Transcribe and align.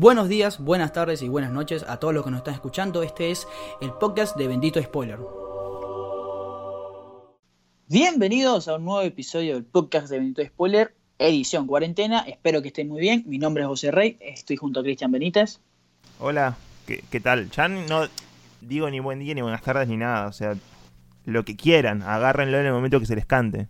Buenos 0.00 0.30
días, 0.30 0.58
buenas 0.58 0.94
tardes 0.94 1.20
y 1.20 1.28
buenas 1.28 1.52
noches 1.52 1.84
a 1.86 1.98
todos 1.98 2.14
los 2.14 2.24
que 2.24 2.30
nos 2.30 2.38
están 2.38 2.54
escuchando. 2.54 3.02
Este 3.02 3.30
es 3.30 3.46
el 3.82 3.92
podcast 3.92 4.34
de 4.34 4.48
Bendito 4.48 4.82
Spoiler. 4.82 5.18
Bienvenidos 7.86 8.66
a 8.68 8.76
un 8.76 8.86
nuevo 8.86 9.02
episodio 9.02 9.56
del 9.56 9.66
podcast 9.66 10.08
de 10.08 10.16
Bendito 10.16 10.42
Spoiler, 10.42 10.94
edición 11.18 11.66
cuarentena. 11.66 12.20
Espero 12.20 12.62
que 12.62 12.68
estén 12.68 12.88
muy 12.88 13.02
bien. 13.02 13.24
Mi 13.26 13.36
nombre 13.36 13.62
es 13.62 13.68
José 13.68 13.90
Rey, 13.90 14.16
estoy 14.20 14.56
junto 14.56 14.80
a 14.80 14.82
Cristian 14.82 15.12
Benítez. 15.12 15.60
Hola, 16.18 16.56
¿qué, 16.86 17.20
tal? 17.20 17.50
Ya 17.50 17.68
no 17.68 18.08
digo 18.62 18.88
ni 18.88 19.00
buen 19.00 19.18
día 19.18 19.34
ni 19.34 19.42
buenas 19.42 19.60
tardes 19.60 19.86
ni 19.86 19.98
nada. 19.98 20.28
O 20.28 20.32
sea, 20.32 20.56
lo 21.26 21.44
que 21.44 21.56
quieran, 21.56 22.00
agárrenlo 22.00 22.58
en 22.58 22.64
el 22.64 22.72
momento 22.72 23.00
que 23.00 23.06
se 23.06 23.16
les 23.16 23.26
cante. 23.26 23.68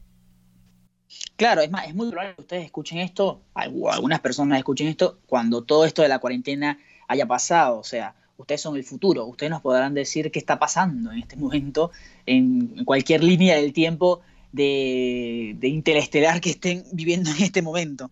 Claro, 1.37 1.61
es 1.61 1.71
más, 1.71 1.89
es 1.89 1.95
muy 1.95 2.11
probable 2.11 2.35
que 2.35 2.43
ustedes 2.43 2.65
escuchen 2.65 2.99
esto, 2.99 3.41
algunas 3.55 4.21
personas 4.21 4.59
escuchen 4.59 4.89
esto, 4.89 5.19
cuando 5.27 5.65
todo 5.65 5.85
esto 5.85 6.03
de 6.03 6.09
la 6.09 6.19
cuarentena 6.19 6.79
haya 7.09 7.27
pasado. 7.27 7.79
O 7.79 7.85
sea, 7.85 8.15
ustedes 8.37 8.61
son 8.61 8.77
el 8.77 8.85
futuro, 8.85 9.27
ustedes 9.27 9.51
nos 9.51 9.61
podrán 9.61 9.95
decir 9.95 10.31
qué 10.31 10.39
está 10.39 10.59
pasando 10.59 11.13
en 11.13 11.19
este 11.19 11.37
momento, 11.37 11.91
en 12.27 12.85
cualquier 12.85 13.25
línea 13.25 13.57
del 13.57 13.73
tiempo 13.73 14.21
de, 14.53 15.57
interestelar 15.63 16.41
que 16.41 16.51
estén 16.51 16.85
viviendo 16.93 17.31
en 17.31 17.43
este 17.43 17.63
momento. 17.63 18.11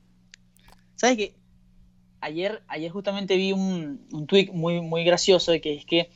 ¿Sabes 0.97 1.17
qué? 1.17 1.34
Ayer, 2.20 2.62
ayer 2.67 2.91
justamente 2.91 3.37
vi 3.37 3.53
un, 3.53 4.06
un 4.12 4.27
tweet 4.27 4.51
muy, 4.53 4.80
muy 4.80 5.05
gracioso 5.05 5.53
que 5.62 5.75
es 5.75 5.84
que 5.84 6.11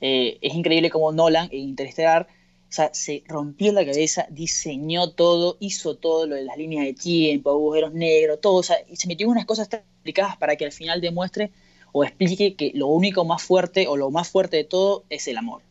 eh, 0.00 0.38
es 0.40 0.54
increíble 0.54 0.90
como 0.90 1.10
Nolan 1.10 1.48
en 1.50 1.60
Interestelar 1.60 2.28
o 2.68 2.72
sea, 2.72 2.90
se 2.92 3.24
rompió 3.26 3.72
la 3.72 3.86
cabeza, 3.86 4.26
diseñó 4.28 5.12
todo, 5.12 5.56
hizo 5.58 5.96
todo 5.96 6.26
lo 6.26 6.36
de 6.36 6.44
las 6.44 6.58
líneas 6.58 6.84
de 6.84 6.92
tiempo, 6.92 7.50
agujeros 7.50 7.94
negros, 7.94 8.42
todo. 8.42 8.56
O 8.56 8.62
sea, 8.62 8.76
y 8.86 8.96
se 8.96 9.08
metió 9.08 9.26
unas 9.26 9.46
cosas 9.46 9.70
tan 9.70 9.80
complicadas 9.80 10.36
para 10.36 10.54
que 10.56 10.66
al 10.66 10.72
final 10.72 11.00
demuestre 11.00 11.50
o 11.92 12.04
explique 12.04 12.56
que 12.56 12.72
lo 12.74 12.88
único 12.88 13.24
más 13.24 13.42
fuerte 13.42 13.86
o 13.88 13.96
lo 13.96 14.10
más 14.10 14.28
fuerte 14.28 14.58
de 14.58 14.64
todo 14.64 15.04
es 15.08 15.26
el 15.28 15.38
amor. 15.38 15.62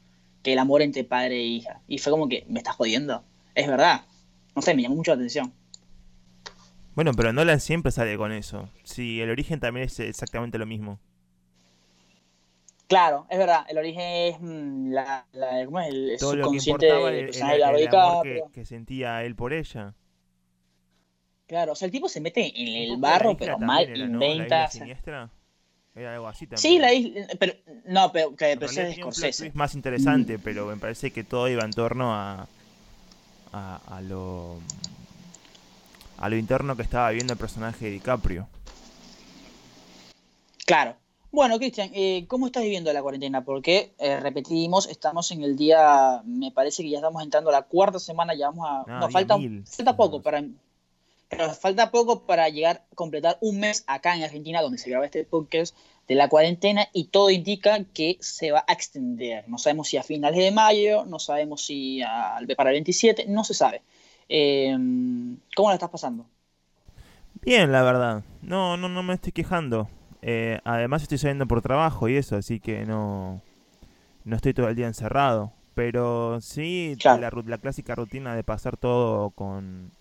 Que 0.42 0.54
el 0.54 0.60
amor 0.60 0.82
entre 0.82 1.04
padre 1.04 1.36
e 1.38 1.46
hija. 1.46 1.82
Y 1.88 2.00
fue 2.00 2.12
como 2.12 2.28
que, 2.28 2.46
me 2.50 2.60
estás 2.60 2.76
jodiendo. 2.76 3.24
Es 3.54 3.68
verdad. 3.68 4.02
No 4.56 4.64
sé, 4.64 4.74
me 4.74 4.82
llamó 4.82 4.96
mucho 4.96 5.12
la 5.12 5.18
atención. 5.18 5.54
Bueno, 6.96 7.12
pero 7.14 7.32
Nolan 7.32 7.60
siempre 7.60 7.92
sale 7.92 8.18
con 8.18 8.32
eso. 8.32 8.70
Sí, 8.84 9.22
el 9.22 9.30
origen 9.30 9.60
también 9.60 9.86
es 9.86 10.00
exactamente 10.00 10.58
lo 10.58 10.66
mismo. 10.66 11.00
Claro, 12.88 13.28
es 13.30 13.38
verdad, 13.38 13.66
el 13.68 13.78
origen 13.78 14.02
es 14.02 14.38
mm, 14.40 14.92
la, 14.92 15.26
¿cómo 15.66 15.82
es? 15.82 15.90
el 15.90 16.20
subconsciente 16.20 16.86
de 16.86 17.20
el, 17.20 18.52
que, 18.54 18.66
sentía 18.66 19.24
él 19.24 19.36
por 19.36 19.52
ella. 19.52 19.94
Claro, 21.48 21.74
o 21.74 21.76
sea, 21.76 21.86
el 21.86 21.92
tipo 21.92 22.08
se 22.08 22.22
mete 22.22 22.54
en 22.56 22.92
el 22.92 22.98
barro, 22.98 23.36
pero 23.36 23.60
mal 23.60 23.90
inventa. 23.96 24.70
¿La 25.06 25.30
Era 25.96 26.14
algo 26.14 26.28
así 26.28 26.48
también. 26.48 26.60
Sí, 26.60 26.80
la 26.80 26.94
isla, 26.94 27.28
pero 27.38 27.54
no, 27.86 28.12
pero, 28.12 28.36
que 28.36 28.58
pero 28.58 28.72
es 28.72 29.42
Es 29.42 29.56
más 29.56 29.76
interesante, 29.76 30.40
pero 30.40 30.66
me 30.66 30.78
parece 30.78 31.12
que 31.12 31.26
todo 31.26 31.50
iba 31.50 31.64
en 31.64 31.72
torno 31.72 32.14
a, 32.14 32.48
a, 33.52 33.82
a 33.98 34.02
lo 34.02 34.60
a 36.18 36.30
lo 36.30 36.36
interno 36.36 36.76
que 36.76 36.82
estaba 36.82 37.12
viendo 37.12 37.34
el 37.34 37.40
personaje 37.40 37.86
de 37.86 37.92
DiCaprio. 37.92 38.48
Claro, 40.66 40.98
bueno, 41.32 41.58
Cristian, 41.58 41.92
eh, 41.94 42.26
¿cómo 42.28 42.48
estás 42.48 42.64
viviendo 42.64 42.92
la 42.94 43.02
cuarentena? 43.02 43.44
Porque, 43.44 43.94
eh, 44.00 44.20
repetimos, 44.20 44.88
estamos 44.88 45.32
en 45.32 45.44
el 45.44 45.56
día, 45.56 46.22
me 46.26 46.52
parece 46.52 46.84
que 46.84 46.90
ya 46.90 46.98
estamos 46.98 47.22
entrando 47.22 47.50
a 47.50 47.54
la 47.54 47.64
cuarta 47.64 48.00
semana, 48.00 48.34
ya 48.34 48.50
vamos 48.50 48.68
a... 48.70 49.00
No, 49.00 49.10
falta, 49.10 49.38
falta 49.66 49.98
poco 49.98 50.22
para... 50.22 50.44
Pero 51.30 51.54
falta 51.54 51.92
poco 51.92 52.22
para 52.26 52.48
llegar 52.48 52.86
a 52.90 52.96
completar 52.96 53.38
un 53.42 53.60
mes 53.60 53.84
acá 53.88 54.16
en 54.16 54.24
Argentina, 54.24 54.62
donde 54.62 54.78
se 54.78 54.90
graba 54.90 55.06
este 55.06 55.26
podcast 55.26 55.76
de 56.08 56.16
la 56.16 56.30
cuarentena, 56.30 56.88
y 56.94 57.06
todo 57.06 57.30
indica 57.30 57.84
que 57.94 58.18
se 58.22 58.52
va 58.52 58.64
a 58.66 58.72
extender. 58.72 59.44
No 59.50 59.58
sabemos 59.58 59.90
si 59.90 59.98
a 59.98 60.04
finales 60.04 60.40
de 60.40 60.52
mayo, 60.52 61.04
no 61.06 61.20
sabemos 61.20 61.66
si 61.66 62.00
para 62.56 62.70
el 62.70 62.76
27, 62.76 63.26
no 63.28 63.44
se 63.44 63.54
sabe. 63.54 63.82
Eh, 64.30 64.74
¿Cómo 65.54 65.70
la 65.70 65.74
estás 65.74 65.90
pasando? 65.90 66.26
Bien, 67.42 67.72
la 67.74 67.84
verdad. 67.84 68.24
No, 68.42 68.78
no, 68.78 68.88
no 68.88 69.04
me 69.04 69.14
estoy 69.14 69.34
quejando. 69.34 69.90
Eh, 70.30 70.60
además 70.66 71.04
estoy 71.04 71.18
saliendo 71.18 71.48
por 71.48 71.62
trabajo 71.62 72.10
y 72.10 72.18
eso, 72.18 72.36
así 72.36 72.60
que 72.60 72.86
no, 72.86 73.42
no 74.26 74.36
estoy 74.36 74.54
todo 74.54 74.68
el 74.68 74.76
día 74.76 74.88
encerrado. 74.88 75.54
Pero 75.74 76.42
sí, 76.42 76.98
la, 77.06 77.32
la, 77.46 77.58
clásica 77.60 77.96
rutina 77.96 78.36
de 78.36 78.44
pasar 78.44 78.76
todo 78.76 79.30
con, 79.30 79.92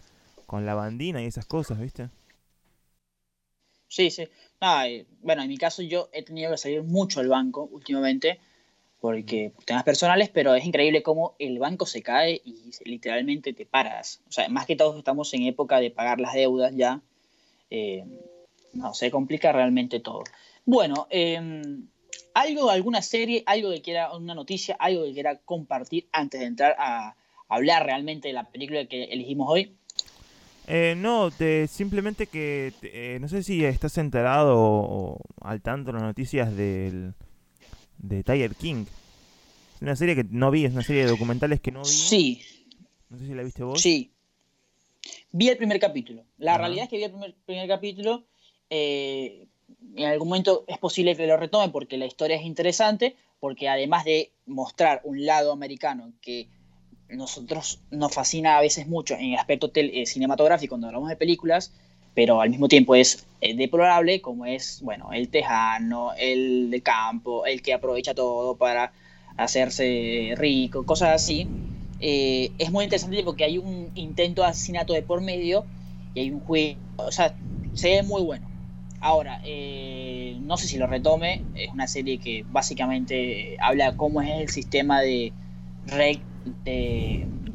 con 0.47 0.67
la 0.67 0.75
bandina 0.75 1.23
y 1.23 1.27
esas 1.27 1.47
cosas, 1.47 1.79
¿viste? 1.79 2.09
Sí, 3.87 4.11
sí. 4.11 4.27
bueno, 5.23 5.43
en 5.43 5.49
mi 5.49 5.59
caso 5.59 5.83
yo 5.83 6.09
he 6.13 6.25
tenido 6.25 6.51
que 6.51 6.57
salir 6.57 6.83
mucho 6.83 7.21
al 7.21 7.29
banco 7.29 7.69
últimamente 7.71 8.41
porque 9.01 9.53
temas 9.65 9.85
personales, 9.85 10.29
pero 10.29 10.57
es 10.57 10.65
increíble 10.65 11.05
cómo 11.05 11.37
el 11.39 11.61
banco 11.61 11.87
se 11.87 12.03
cae 12.03 12.41
y 12.45 12.73
literalmente 12.85 13.53
te 13.53 13.65
paras. 13.65 14.23
O 14.29 14.33
sea, 14.33 14.49
más 14.49 14.67
que 14.67 14.75
todos 14.75 14.97
estamos 14.97 15.33
en 15.35 15.45
época 15.45 15.79
de 15.79 15.93
pagar 15.93 16.19
las 16.19 16.35
deudas 16.35 16.75
ya. 16.75 17.01
Eh, 17.71 18.05
no, 18.77 18.95
se 18.95 19.11
complica 19.11 19.53
realmente 19.53 20.01
todo. 20.01 20.25
Bueno, 20.65 21.07
em, 21.11 21.87
algo, 22.35 22.71
alguna 22.71 23.03
serie, 23.03 23.43
algo 23.47 23.71
que 23.71 23.83
quiera, 23.83 24.15
una 24.15 24.35
noticia, 24.35 24.77
algo 24.79 25.05
que 25.05 25.13
quiera 25.13 25.37
compartir 25.39 26.07
antes 26.13 26.41
de 26.41 26.47
entrar 26.47 26.77
a 26.79 27.17
hablar 27.49 27.85
realmente 27.87 28.29
de 28.29 28.35
la 28.35 28.45
película 28.45 28.87
que 28.87 29.05
elegimos 29.05 29.49
hoy. 29.49 29.77
Eh, 30.69 30.95
no, 30.97 31.31
simplemente 31.69 32.27
que 32.27 32.73
eh, 32.83 33.19
no 33.21 33.29
sé 33.29 33.43
si 33.45 33.65
estás 33.65 33.97
enterado 33.99 34.57
o, 34.59 35.21
al 35.41 35.63
tanto 35.63 35.93
las 35.93 36.03
noticias 36.03 36.57
del, 36.57 37.15
de 37.99 38.25
Tiger 38.25 38.55
King. 38.57 38.85
Es 39.77 39.83
una 39.83 39.95
serie 39.95 40.17
que 40.17 40.25
no 40.25 40.51
vi, 40.51 40.65
es 40.65 40.73
una 40.73 40.83
serie 40.83 41.05
de 41.05 41.11
documentales 41.11 41.61
que 41.61 41.71
no 41.71 41.83
vi. 41.83 41.89
Sí. 41.89 42.43
No 43.11 43.19
sé 43.19 43.27
si 43.27 43.35
la 43.35 43.45
viste 43.45 43.63
vos. 43.63 43.81
Sí. 43.81 44.11
Vi 45.31 45.49
el 45.49 45.57
primer 45.57 45.79
capítulo. 45.79 46.25
La 46.39 46.59
realidad 46.59 46.85
es 46.85 46.91
que 46.91 46.97
vi 46.97 47.05
el 47.05 47.11
primer, 47.11 47.35
primer 47.47 47.69
capítulo 47.69 48.25
eh, 48.71 49.47
en 49.97 50.07
algún 50.07 50.29
momento 50.29 50.65
es 50.67 50.79
posible 50.79 51.17
que 51.17 51.27
lo 51.27 51.37
retome 51.37 51.71
porque 51.71 51.97
la 51.97 52.07
historia 52.07 52.37
es 52.37 52.43
interesante, 52.43 53.17
porque 53.41 53.69
además 53.69 54.05
de 54.05 54.33
mostrar 54.47 55.01
un 55.05 55.25
lado 55.25 55.53
americano 55.53 56.13
que 56.21 56.49
nosotros 57.09 57.81
nos 57.91 58.13
fascina 58.13 58.59
a 58.59 58.61
veces 58.61 58.87
mucho 58.89 59.15
en 59.15 59.33
el 59.33 59.39
aspecto 59.39 59.71
eh, 59.75 60.07
cinematográfico 60.07 60.73
cuando 60.73 60.89
hablamos 60.89 61.09
de 61.09 61.17
películas, 61.17 61.73
pero 62.15 62.41
al 62.41 62.51
mismo 62.51 62.69
tiempo 62.69 62.95
es 62.95 63.27
eh, 63.41 63.55
deplorable, 63.55 64.21
como 64.21 64.47
es, 64.47 64.81
bueno, 64.83 65.13
el 65.13 65.29
tejano, 65.29 66.13
el 66.19 66.71
de 66.71 66.81
campo, 66.83 67.47
el 67.47 67.63
que 67.63 67.75
aprovecha 67.75 68.15
todo 68.15 68.57
para 68.57 68.93
hacerse 69.37 70.35
rico, 70.37 70.85
cosas 70.85 71.11
así. 71.11 71.47
es 72.01 72.71
muy 72.71 72.85
interesante 72.85 73.23
porque 73.23 73.45
hay 73.45 73.59
un 73.59 73.93
intento 73.95 74.43
de 74.43 74.49
asesinato 74.49 74.93
de 74.93 75.03
por 75.03 75.21
medio 75.21 75.65
y 76.15 76.21
hay 76.21 76.31
un 76.31 76.41
juego, 76.41 76.81
o 76.97 77.13
sea, 77.13 77.37
se 77.75 77.91
ve 77.91 78.03
muy 78.03 78.23
bueno. 78.23 78.46
Ahora, 79.09 79.41
eh, 79.45 80.37
no 80.41 80.57
sé 80.57 80.67
si 80.67 80.79
lo 80.79 80.89
retome, 80.89 81.45
es 81.55 81.73
una 81.73 81.87
serie 81.87 82.19
que 82.19 82.45
básicamente 82.49 83.57
habla 83.61 83.95
cómo 83.95 84.21
es 84.21 84.31
el 84.31 84.49
sistema 84.49 85.01
de 85.01 85.33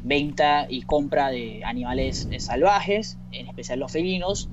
venta 0.02 0.66
y 0.70 0.80
compra 0.82 1.30
de 1.30 1.60
animales 1.64 2.26
salvajes, 2.38 3.18
en 3.30 3.48
especial 3.48 3.80
los 3.80 3.92
felinos, 3.92 4.48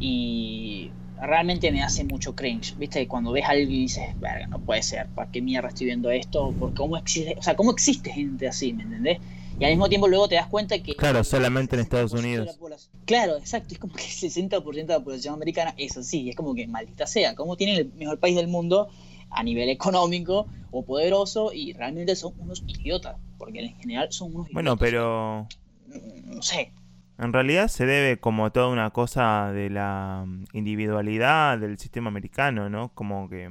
y 0.00 0.90
realmente 1.20 1.70
me 1.70 1.84
hace 1.84 2.02
mucho 2.02 2.34
cringe, 2.34 2.74
¿viste? 2.76 3.06
Cuando 3.06 3.30
ves 3.30 3.44
algo 3.46 3.70
y 3.70 3.82
dices, 3.82 4.04
verga, 4.18 4.48
no 4.50 4.58
puede 4.58 4.82
ser, 4.82 5.08
¿para 5.14 5.30
qué 5.30 5.40
mierda 5.42 5.68
estoy 5.68 5.86
viendo 5.86 6.10
esto? 6.10 6.56
¿Por 6.58 6.74
cómo 6.74 6.96
existe, 6.96 7.36
o 7.38 7.42
sea, 7.42 7.54
cómo 7.54 7.70
existe 7.70 8.10
gente 8.10 8.48
así, 8.48 8.72
¿me 8.72 8.82
entendés? 8.82 9.18
Y 9.60 9.64
al 9.64 9.72
mismo 9.72 9.90
tiempo 9.90 10.08
luego 10.08 10.26
te 10.26 10.36
das 10.36 10.46
cuenta 10.46 10.82
que... 10.82 10.96
Claro, 10.96 11.22
solamente 11.22 11.76
en 11.76 11.82
Estados 11.82 12.14
Unidos. 12.14 12.58
Claro, 13.04 13.36
exacto, 13.36 13.74
es 13.74 13.78
como 13.78 13.92
que 13.92 14.04
el 14.04 14.08
60% 14.08 14.72
de 14.72 14.86
la 14.86 15.00
población 15.00 15.34
americana 15.34 15.74
es 15.76 15.98
así, 15.98 16.30
es 16.30 16.34
como 16.34 16.54
que 16.54 16.66
maldita 16.66 17.06
sea, 17.06 17.34
como 17.34 17.58
tienen 17.58 17.76
el 17.76 17.92
mejor 17.92 18.18
país 18.18 18.36
del 18.36 18.48
mundo 18.48 18.88
a 19.28 19.42
nivel 19.42 19.68
económico 19.68 20.46
o 20.70 20.82
poderoso 20.82 21.52
y 21.52 21.74
realmente 21.74 22.16
son 22.16 22.32
unos 22.38 22.64
idiotas, 22.66 23.16
porque 23.36 23.60
en 23.60 23.76
general 23.76 24.10
son 24.10 24.28
unos 24.28 24.46
idiotas. 24.46 24.54
Bueno, 24.54 24.76
pero... 24.78 25.46
Mm, 25.88 26.36
no 26.36 26.42
sé. 26.42 26.72
En 27.18 27.34
realidad 27.34 27.68
se 27.68 27.84
debe 27.84 28.18
como 28.18 28.50
toda 28.52 28.68
una 28.68 28.88
cosa 28.88 29.52
de 29.52 29.68
la 29.68 30.24
individualidad 30.54 31.58
del 31.58 31.78
sistema 31.78 32.08
americano, 32.08 32.70
¿no? 32.70 32.94
Como 32.94 33.28
que 33.28 33.50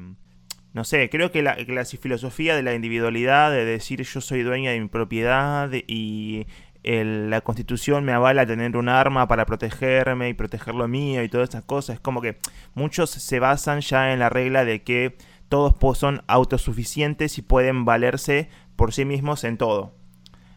no 0.73 0.83
sé, 0.83 1.09
creo 1.09 1.31
que 1.31 1.41
la, 1.41 1.55
filosofía 1.99 2.55
de 2.55 2.63
la 2.63 2.73
individualidad, 2.73 3.51
de 3.51 3.65
decir 3.65 4.03
yo 4.03 4.21
soy 4.21 4.43
dueña 4.43 4.71
de 4.71 4.79
mi 4.79 4.87
propiedad 4.87 5.69
y 5.73 6.45
la 6.83 7.41
constitución 7.41 8.03
me 8.03 8.13
avala 8.13 8.45
tener 8.45 8.77
un 8.77 8.87
arma 8.87 9.27
para 9.27 9.45
protegerme 9.45 10.29
y 10.29 10.33
proteger 10.33 10.75
lo 10.75 10.87
mío 10.87 11.23
y 11.23 11.29
todas 11.29 11.49
esas 11.49 11.63
cosas, 11.63 11.95
es 11.95 11.99
como 11.99 12.21
que 12.21 12.37
muchos 12.73 13.09
se 13.09 13.39
basan 13.39 13.81
ya 13.81 14.13
en 14.13 14.19
la 14.19 14.29
regla 14.29 14.63
de 14.63 14.83
que 14.83 15.17
todos 15.49 15.97
son 15.97 16.23
autosuficientes 16.27 17.37
y 17.37 17.41
pueden 17.41 17.83
valerse 17.83 18.49
por 18.75 18.93
sí 18.93 19.05
mismos 19.05 19.43
en 19.43 19.57
todo. 19.57 19.95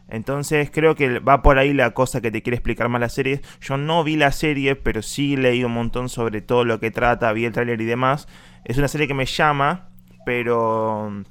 Entonces 0.08 0.70
creo 0.70 0.94
que 0.94 1.20
va 1.20 1.40
por 1.40 1.58
ahí 1.58 1.72
la 1.72 1.92
cosa 1.92 2.20
que 2.20 2.30
te 2.30 2.42
quiere 2.42 2.56
explicar 2.56 2.90
más 2.90 3.00
la 3.00 3.08
serie. 3.08 3.40
Yo 3.62 3.78
no 3.78 4.04
vi 4.04 4.16
la 4.16 4.30
serie, 4.30 4.76
pero 4.76 5.00
sí 5.00 5.36
leí 5.36 5.64
un 5.64 5.72
montón 5.72 6.10
sobre 6.10 6.42
todo 6.42 6.66
lo 6.66 6.80
que 6.80 6.90
trata, 6.90 7.32
vi 7.32 7.46
el 7.46 7.52
tráiler 7.52 7.80
y 7.80 7.86
demás. 7.86 8.28
es 8.64 8.76
una 8.76 8.88
serie 8.88 9.08
que 9.08 9.14
me 9.14 9.24
llama, 9.24 9.91
pero 10.24 11.24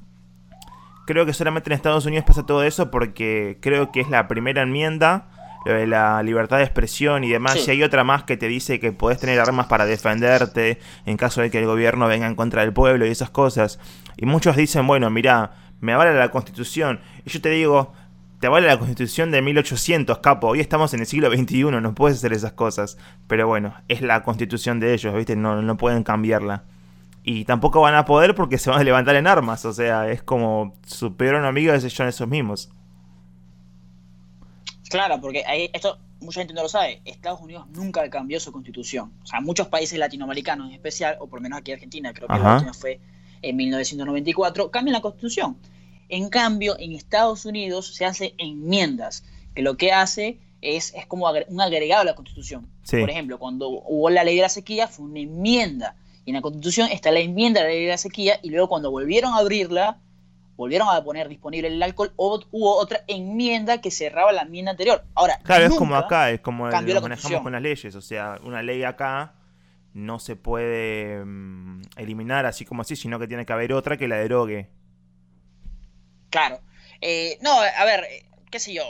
creo 1.06 1.26
que 1.26 1.32
solamente 1.32 1.70
en 1.70 1.74
Estados 1.74 2.06
Unidos 2.06 2.24
pasa 2.24 2.46
todo 2.46 2.62
eso 2.62 2.90
porque 2.90 3.58
creo 3.60 3.92
que 3.92 4.00
es 4.00 4.08
la 4.08 4.28
primera 4.28 4.62
enmienda, 4.62 5.28
lo 5.64 5.72
de 5.74 5.86
la 5.86 6.22
libertad 6.22 6.58
de 6.58 6.64
expresión 6.64 7.24
y 7.24 7.30
demás. 7.30 7.60
Si 7.60 7.70
hay 7.70 7.82
otra 7.82 8.04
más 8.04 8.24
que 8.24 8.36
te 8.36 8.48
dice 8.48 8.80
que 8.80 8.92
podés 8.92 9.18
tener 9.18 9.40
armas 9.40 9.66
para 9.66 9.86
defenderte 9.86 10.78
en 11.06 11.16
caso 11.16 11.40
de 11.40 11.50
que 11.50 11.58
el 11.58 11.66
gobierno 11.66 12.06
venga 12.08 12.26
en 12.26 12.34
contra 12.34 12.62
del 12.62 12.72
pueblo 12.72 13.06
y 13.06 13.10
esas 13.10 13.30
cosas. 13.30 13.78
Y 14.16 14.26
muchos 14.26 14.56
dicen, 14.56 14.86
bueno, 14.86 15.10
mira, 15.10 15.52
me 15.80 15.94
vale 15.94 16.14
la 16.14 16.30
constitución. 16.30 17.00
Y 17.24 17.30
yo 17.30 17.40
te 17.40 17.50
digo, 17.50 17.92
te 18.40 18.48
vale 18.48 18.66
la 18.66 18.78
constitución 18.78 19.30
de 19.30 19.40
1800, 19.40 20.18
capo. 20.18 20.48
Hoy 20.48 20.60
estamos 20.60 20.92
en 20.94 21.00
el 21.00 21.06
siglo 21.06 21.30
XXI, 21.30 21.64
no 21.64 21.94
puedes 21.94 22.18
hacer 22.18 22.32
esas 22.32 22.52
cosas. 22.52 22.98
Pero 23.28 23.46
bueno, 23.46 23.74
es 23.88 24.02
la 24.02 24.24
constitución 24.24 24.80
de 24.80 24.94
ellos, 24.94 25.14
¿viste? 25.14 25.36
No, 25.36 25.62
no 25.62 25.76
pueden 25.76 26.02
cambiarla. 26.02 26.64
Y 27.24 27.44
tampoco 27.44 27.80
van 27.80 27.94
a 27.94 28.04
poder 28.04 28.34
porque 28.34 28.58
se 28.58 28.70
van 28.70 28.80
a 28.80 28.84
levantar 28.84 29.14
en 29.16 29.26
armas. 29.26 29.64
O 29.64 29.72
sea, 29.72 30.08
es 30.10 30.22
como 30.22 30.74
su 30.86 31.16
peor 31.16 31.36
enemigo 31.36 31.72
es 31.72 31.92
son 31.92 32.08
esos 32.08 32.28
mismos. 32.28 32.70
Claro, 34.90 35.20
porque 35.20 35.44
ahí 35.46 35.70
esto 35.72 35.98
mucha 36.22 36.40
gente 36.40 36.54
no 36.54 36.62
lo 36.62 36.68
sabe. 36.68 37.00
Estados 37.04 37.40
Unidos 37.40 37.66
nunca 37.74 38.08
cambió 38.10 38.40
su 38.40 38.52
constitución. 38.52 39.12
O 39.22 39.26
sea, 39.26 39.40
muchos 39.40 39.68
países 39.68 39.98
latinoamericanos 39.98 40.68
en 40.68 40.74
especial, 40.74 41.16
o 41.20 41.26
por 41.26 41.40
lo 41.40 41.42
menos 41.42 41.58
aquí 41.58 41.72
Argentina, 41.72 42.12
creo 42.12 42.28
que 42.28 42.38
la 42.38 42.54
última 42.54 42.74
fue 42.74 43.00
en 43.42 43.56
1994, 43.56 44.70
cambian 44.70 44.94
la 44.94 45.00
constitución. 45.00 45.56
En 46.08 46.28
cambio, 46.28 46.76
en 46.78 46.92
Estados 46.92 47.44
Unidos 47.44 47.94
se 47.94 48.04
hace 48.04 48.34
enmiendas, 48.38 49.24
que 49.54 49.62
lo 49.62 49.76
que 49.76 49.92
hace 49.92 50.38
es, 50.60 50.94
es 50.94 51.06
como 51.06 51.30
un 51.48 51.60
agregado 51.60 52.02
a 52.02 52.04
la 52.04 52.14
constitución. 52.14 52.68
Por 52.88 53.10
ejemplo, 53.10 53.38
cuando 53.38 53.68
hubo 53.68 54.10
la 54.10 54.24
ley 54.24 54.36
de 54.36 54.42
la 54.42 54.48
sequía, 54.48 54.88
fue 54.88 55.06
una 55.06 55.20
enmienda 55.20 55.96
y 56.24 56.30
en 56.30 56.36
la 56.36 56.42
Constitución 56.42 56.88
está 56.90 57.10
la 57.10 57.20
enmienda 57.20 57.60
de 57.60 57.66
la 57.66 57.72
ley 57.72 57.84
de 57.84 57.90
la 57.90 57.98
sequía 57.98 58.38
y 58.42 58.50
luego 58.50 58.68
cuando 58.68 58.90
volvieron 58.90 59.34
a 59.34 59.38
abrirla, 59.38 59.98
volvieron 60.56 60.88
a 60.88 61.02
poner 61.02 61.28
disponible 61.28 61.68
el 61.68 61.82
alcohol, 61.82 62.12
hubo 62.16 62.76
otra 62.76 63.02
enmienda 63.08 63.80
que 63.80 63.90
cerraba 63.90 64.30
la 64.32 64.42
enmienda 64.42 64.70
anterior. 64.70 65.04
Ahora, 65.14 65.38
claro, 65.42 65.66
es 65.66 65.74
como 65.74 65.96
acá, 65.96 66.30
es 66.30 66.40
como 66.40 66.68
lo 66.68 67.00
manejamos 67.00 67.40
con 67.40 67.52
las 67.52 67.62
leyes, 67.62 67.94
o 67.94 68.00
sea, 68.00 68.38
una 68.44 68.62
ley 68.62 68.84
acá 68.84 69.34
no 69.94 70.18
se 70.18 70.36
puede 70.36 71.24
mm, 71.24 71.82
eliminar 71.96 72.46
así 72.46 72.64
como 72.64 72.82
así, 72.82 72.96
sino 72.96 73.18
que 73.18 73.26
tiene 73.26 73.44
que 73.44 73.52
haber 73.52 73.72
otra 73.72 73.96
que 73.96 74.08
la 74.08 74.16
derogue. 74.16 74.70
Claro. 76.30 76.60
Eh, 77.00 77.36
no, 77.42 77.52
a 77.60 77.84
ver, 77.84 78.04
eh, 78.04 78.24
qué 78.50 78.58
sé 78.58 78.72
yo. 78.72 78.84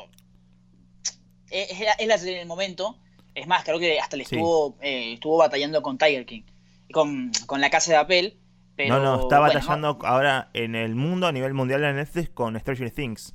Eh, 1.50 1.66
es, 1.98 2.06
la, 2.06 2.14
es 2.14 2.22
del 2.22 2.46
momento. 2.46 2.98
Es 3.34 3.46
más, 3.48 3.64
creo 3.64 3.80
que 3.80 3.98
hasta 3.98 4.16
le 4.16 4.24
estuvo, 4.24 4.76
estuvo 4.80 5.38
batallando 5.38 5.82
con 5.82 5.98
Tiger 5.98 6.24
King 6.26 6.42
con, 6.92 7.32
la 7.58 7.70
casa 7.70 7.92
de 7.92 7.98
papel. 7.98 8.38
Pero, 8.76 8.98
no, 8.98 9.02
no, 9.02 9.22
está 9.22 9.38
batallando 9.38 9.98
ahora 10.02 10.50
en 10.54 10.74
el 10.74 10.94
mundo, 10.94 11.26
a 11.26 11.32
nivel 11.32 11.52
mundial 11.52 11.84
en 11.84 11.96
Netflix, 11.96 12.30
con 12.30 12.58
Stranger 12.58 12.90
Things. 12.90 13.34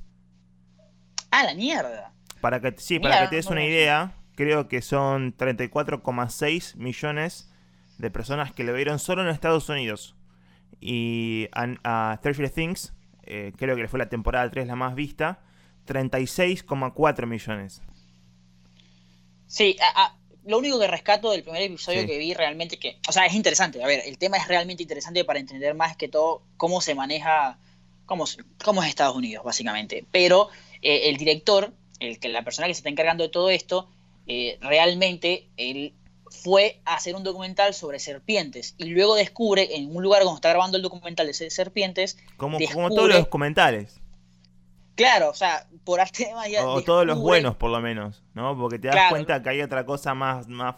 Ah, 1.30 1.44
la 1.44 1.54
mierda. 1.54 2.12
Para 2.40 2.60
que, 2.60 2.74
sí, 2.78 2.98
para 2.98 3.22
que 3.22 3.28
te 3.28 3.36
des 3.36 3.46
una 3.46 3.64
idea, 3.64 4.14
creo 4.34 4.68
que 4.68 4.82
son 4.82 5.36
34,6 5.36 6.76
millones 6.76 7.52
de 7.98 8.10
personas 8.10 8.52
que 8.52 8.64
lo 8.64 8.72
vieron 8.72 8.98
solo 8.98 9.22
en 9.22 9.28
Estados 9.28 9.68
Unidos. 9.68 10.16
Y 10.80 11.48
a, 11.52 12.16
Stranger 12.18 12.50
Things, 12.50 12.94
eh, 13.24 13.52
creo 13.56 13.76
que 13.76 13.88
fue 13.88 13.98
la 13.98 14.08
temporada 14.08 14.50
3 14.50 14.66
la 14.66 14.76
más 14.76 14.94
vista, 14.94 15.40
36,4 15.86 17.26
millones. 17.26 17.82
Sí, 19.46 19.76
a, 19.96 20.17
lo 20.48 20.56
único 20.56 20.78
que 20.78 20.86
rescato 20.86 21.30
del 21.30 21.42
primer 21.42 21.60
episodio 21.60 22.06
que 22.06 22.16
vi 22.16 22.32
realmente 22.32 22.78
que, 22.78 22.98
o 23.06 23.12
sea, 23.12 23.26
es 23.26 23.34
interesante. 23.34 23.84
A 23.84 23.86
ver, 23.86 24.00
el 24.06 24.16
tema 24.16 24.38
es 24.38 24.48
realmente 24.48 24.82
interesante 24.82 25.22
para 25.22 25.38
entender 25.38 25.74
más 25.74 25.94
que 25.94 26.08
todo 26.08 26.40
cómo 26.56 26.80
se 26.80 26.94
maneja, 26.94 27.58
cómo, 28.06 28.24
cómo 28.64 28.82
es 28.82 28.88
Estados 28.88 29.14
Unidos, 29.14 29.44
básicamente. 29.44 30.06
Pero 30.10 30.48
eh, 30.80 31.10
el 31.10 31.18
director, 31.18 31.74
el 32.00 32.18
que 32.18 32.30
la 32.30 32.44
persona 32.44 32.66
que 32.66 32.72
se 32.72 32.78
está 32.78 32.88
encargando 32.88 33.24
de 33.24 33.28
todo 33.28 33.50
esto, 33.50 33.90
eh, 34.26 34.56
realmente 34.62 35.50
él 35.58 35.92
fue 36.30 36.80
a 36.86 36.94
hacer 36.94 37.14
un 37.14 37.24
documental 37.24 37.74
sobre 37.74 37.98
serpientes 37.98 38.74
y 38.78 38.86
luego 38.86 39.16
descubre 39.16 39.76
en 39.76 39.94
un 39.94 40.02
lugar 40.02 40.24
donde 40.24 40.36
está 40.36 40.48
grabando 40.48 40.78
el 40.78 40.82
documental 40.82 41.26
de 41.26 41.34
serpientes. 41.50 42.16
Como, 42.38 42.58
como 42.72 42.88
todos 42.88 43.08
los 43.10 43.18
documentales. 43.18 44.00
Claro, 44.98 45.30
o 45.30 45.34
sea, 45.34 45.64
por 45.84 46.00
arte 46.00 46.26
de 46.26 46.34
magia. 46.34 46.66
O 46.66 46.82
todos 46.82 47.06
los 47.06 47.20
buenos, 47.20 47.54
por 47.54 47.70
lo 47.70 47.80
menos, 47.80 48.24
¿no? 48.34 48.58
Porque 48.58 48.80
te 48.80 48.88
das 48.88 49.10
cuenta 49.10 49.40
que 49.40 49.50
hay 49.50 49.62
otra 49.62 49.86
cosa 49.86 50.12
más, 50.12 50.48
más 50.48 50.74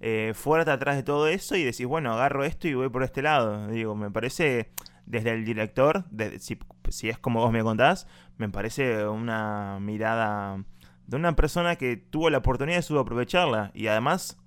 eh, 0.00 0.32
fuerte 0.34 0.72
atrás 0.72 0.96
de 0.96 1.04
todo 1.04 1.28
eso 1.28 1.54
y 1.54 1.62
decís, 1.62 1.86
bueno, 1.86 2.12
agarro 2.12 2.42
esto 2.42 2.66
y 2.66 2.74
voy 2.74 2.88
por 2.88 3.04
este 3.04 3.22
lado. 3.22 3.68
Digo, 3.68 3.94
me 3.94 4.10
parece, 4.10 4.72
desde 5.06 5.30
el 5.30 5.44
director, 5.44 6.04
si, 6.40 6.58
si 6.88 7.08
es 7.08 7.20
como 7.20 7.38
vos 7.38 7.52
me 7.52 7.62
contás, 7.62 8.08
me 8.36 8.48
parece 8.48 9.06
una 9.06 9.78
mirada 9.80 10.64
de 11.06 11.16
una 11.16 11.36
persona 11.36 11.76
que 11.76 11.96
tuvo 11.96 12.30
la 12.30 12.38
oportunidad 12.38 12.78
de 12.78 12.82
subaprovecharla 12.82 13.70
y 13.74 13.86
además. 13.86 14.38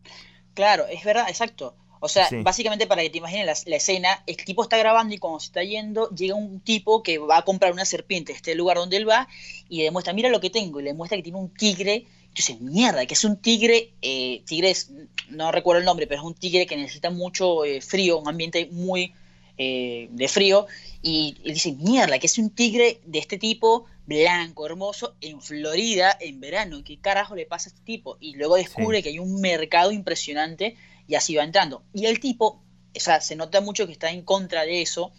Claro, 0.56 0.88
es 0.88 1.06
verdad, 1.06 1.30
exacto. 1.30 1.78
O 2.06 2.08
sea, 2.08 2.30
básicamente 2.44 2.86
para 2.86 3.02
que 3.02 3.10
te 3.10 3.18
imagines 3.18 3.66
la, 3.66 3.76
escena, 3.76 4.24
el 4.28 4.38
tipo 4.38 4.62
está 4.62 4.78
grabando 4.78 5.16
y 5.16 5.18
cuando 5.18 5.40
se 5.40 5.48
está 5.48 5.64
yendo, 5.64 6.08
llega 6.12 6.36
un 6.36 6.60
tipo 6.60 7.02
que 7.02 7.18
va 7.18 7.40
a 7.40 7.42
comprar 7.42 7.74
una 7.74 7.84
serpiente 7.84 8.32
este 8.32 8.54
lugar 8.54 8.78
donde 8.78 8.98
él 8.98 9.10
va 9.10 9.28
y 9.70 9.80
le 9.80 9.86
demuestra, 9.86 10.14
mira 10.14 10.30
lo 10.30 10.40
que 10.40 10.52
tengo, 10.52 10.80
y 10.80 10.84
le 10.84 10.94
muestra 10.94 11.18
que 11.18 11.24
tiene 11.24 11.40
un 11.40 11.50
tigre. 11.50 12.06
Y 12.32 12.36
dice, 12.36 12.58
mierda, 12.62 13.08
que 13.08 13.16
es 13.16 13.24
un 13.24 13.38
tigre, 13.38 13.94
eh, 14.04 14.44
tigres, 14.46 14.92
no 15.30 15.52
recuerdo 15.52 15.80
el 15.80 15.86
nombre, 15.86 16.06
pero 16.06 16.22
es 16.22 16.28
un 16.28 16.36
tigre 16.36 16.68
que 16.68 16.78
necesita 16.78 17.10
mucho 17.10 17.66
eh, 17.66 17.82
frío, 17.82 18.20
un 18.20 18.28
ambiente 18.28 18.68
muy 18.72 19.14
eh, 19.58 20.08
de 20.12 20.28
frío. 20.28 20.68
Y 21.02 21.38
él 21.44 21.54
dice, 21.56 21.72
mierda, 21.72 22.20
que 22.20 22.28
es 22.28 22.38
un 22.38 22.52
tigre 22.52 23.00
de 23.06 23.18
este 23.18 23.40
tipo, 23.40 23.86
blanco, 24.06 24.68
hermoso, 24.68 25.16
en 25.22 25.42
Florida, 25.42 26.16
en 26.20 26.40
verano. 26.40 26.84
¿Qué 26.86 26.98
carajo 26.98 27.36
le 27.36 27.48
pasa 27.48 27.70
a 27.70 27.74
este 27.74 27.84
tipo? 27.84 28.18
Y 28.20 28.36
luego 28.36 28.58
descubre 28.58 29.02
que 29.02 29.10
hay 29.10 29.18
un 29.18 29.42
mercado 29.42 29.92
impresionante 29.92 30.76
y 31.08 31.16
así 31.16 31.36
va 31.36 31.44
entrando. 31.44 31.84
Y 31.94 32.06
el 32.06 32.20
tipo, 32.20 32.62
o 32.96 33.00
sea, 33.00 33.22
se 33.22 33.36
nota 33.36 33.62
mucho 33.62 33.86
que 33.86 33.94
está 33.94 34.12
en 34.12 34.24
contra 34.24 34.64
de 34.64 34.82
eso 34.82 35.12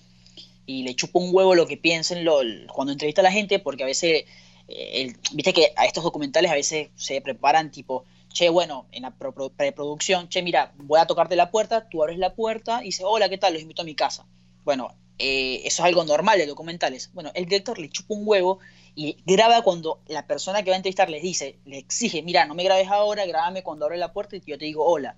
y 0.66 0.82
le 0.82 0.94
chupa 0.94 1.18
un 1.18 1.30
huevo 1.32 1.54
lo 1.54 1.66
que 1.66 1.76
piensen 1.76 2.26
cuando 2.72 2.92
entrevista 2.92 3.20
a 3.20 3.24
la 3.24 3.32
gente, 3.32 3.58
porque 3.58 3.84
a 3.84 3.86
veces, 3.86 4.24
eh, 4.68 5.12
viste 5.32 5.52
que 5.52 5.72
a 5.76 5.86
estos 5.86 6.04
documentales 6.04 6.50
a 6.50 6.54
veces 6.54 6.88
se 6.96 7.20
preparan 7.20 7.70
tipo, 7.70 8.04
che, 8.32 8.48
bueno, 8.48 8.86
en 8.92 9.02
la 9.02 9.12
preproducción, 9.12 10.28
che, 10.28 10.42
mira, 10.42 10.72
voy 10.76 11.00
a 11.00 11.06
tocarte 11.06 11.36
la 11.36 11.50
puerta, 11.50 11.88
tú 11.88 12.02
abres 12.02 12.18
la 12.18 12.34
puerta 12.34 12.82
y 12.82 12.86
dices, 12.86 13.06
hola, 13.08 13.28
¿qué 13.28 13.38
tal? 13.38 13.52
Los 13.52 13.62
invito 13.62 13.82
a 13.82 13.84
mi 13.84 13.94
casa. 13.94 14.26
Bueno, 14.64 14.92
eh, 15.18 15.62
eso 15.64 15.82
es 15.82 15.86
algo 15.86 16.04
normal 16.04 16.38
de 16.38 16.46
documentales. 16.46 17.10
Bueno, 17.14 17.30
el 17.34 17.44
director 17.44 17.78
le 17.78 17.88
chupa 17.88 18.14
un 18.14 18.22
huevo 18.26 18.58
y 18.94 19.16
graba 19.24 19.62
cuando 19.62 20.00
la 20.08 20.26
persona 20.26 20.62
que 20.62 20.70
va 20.70 20.74
a 20.74 20.78
entrevistar 20.78 21.08
les 21.08 21.22
dice, 21.22 21.58
le 21.64 21.78
exige, 21.78 22.22
mira, 22.22 22.44
no 22.46 22.54
me 22.54 22.64
grabes 22.64 22.88
ahora, 22.88 23.24
grábame 23.26 23.62
cuando 23.62 23.84
abre 23.84 23.98
la 23.98 24.12
puerta 24.12 24.36
y 24.36 24.42
yo 24.44 24.58
te 24.58 24.64
digo 24.64 24.84
hola. 24.84 25.16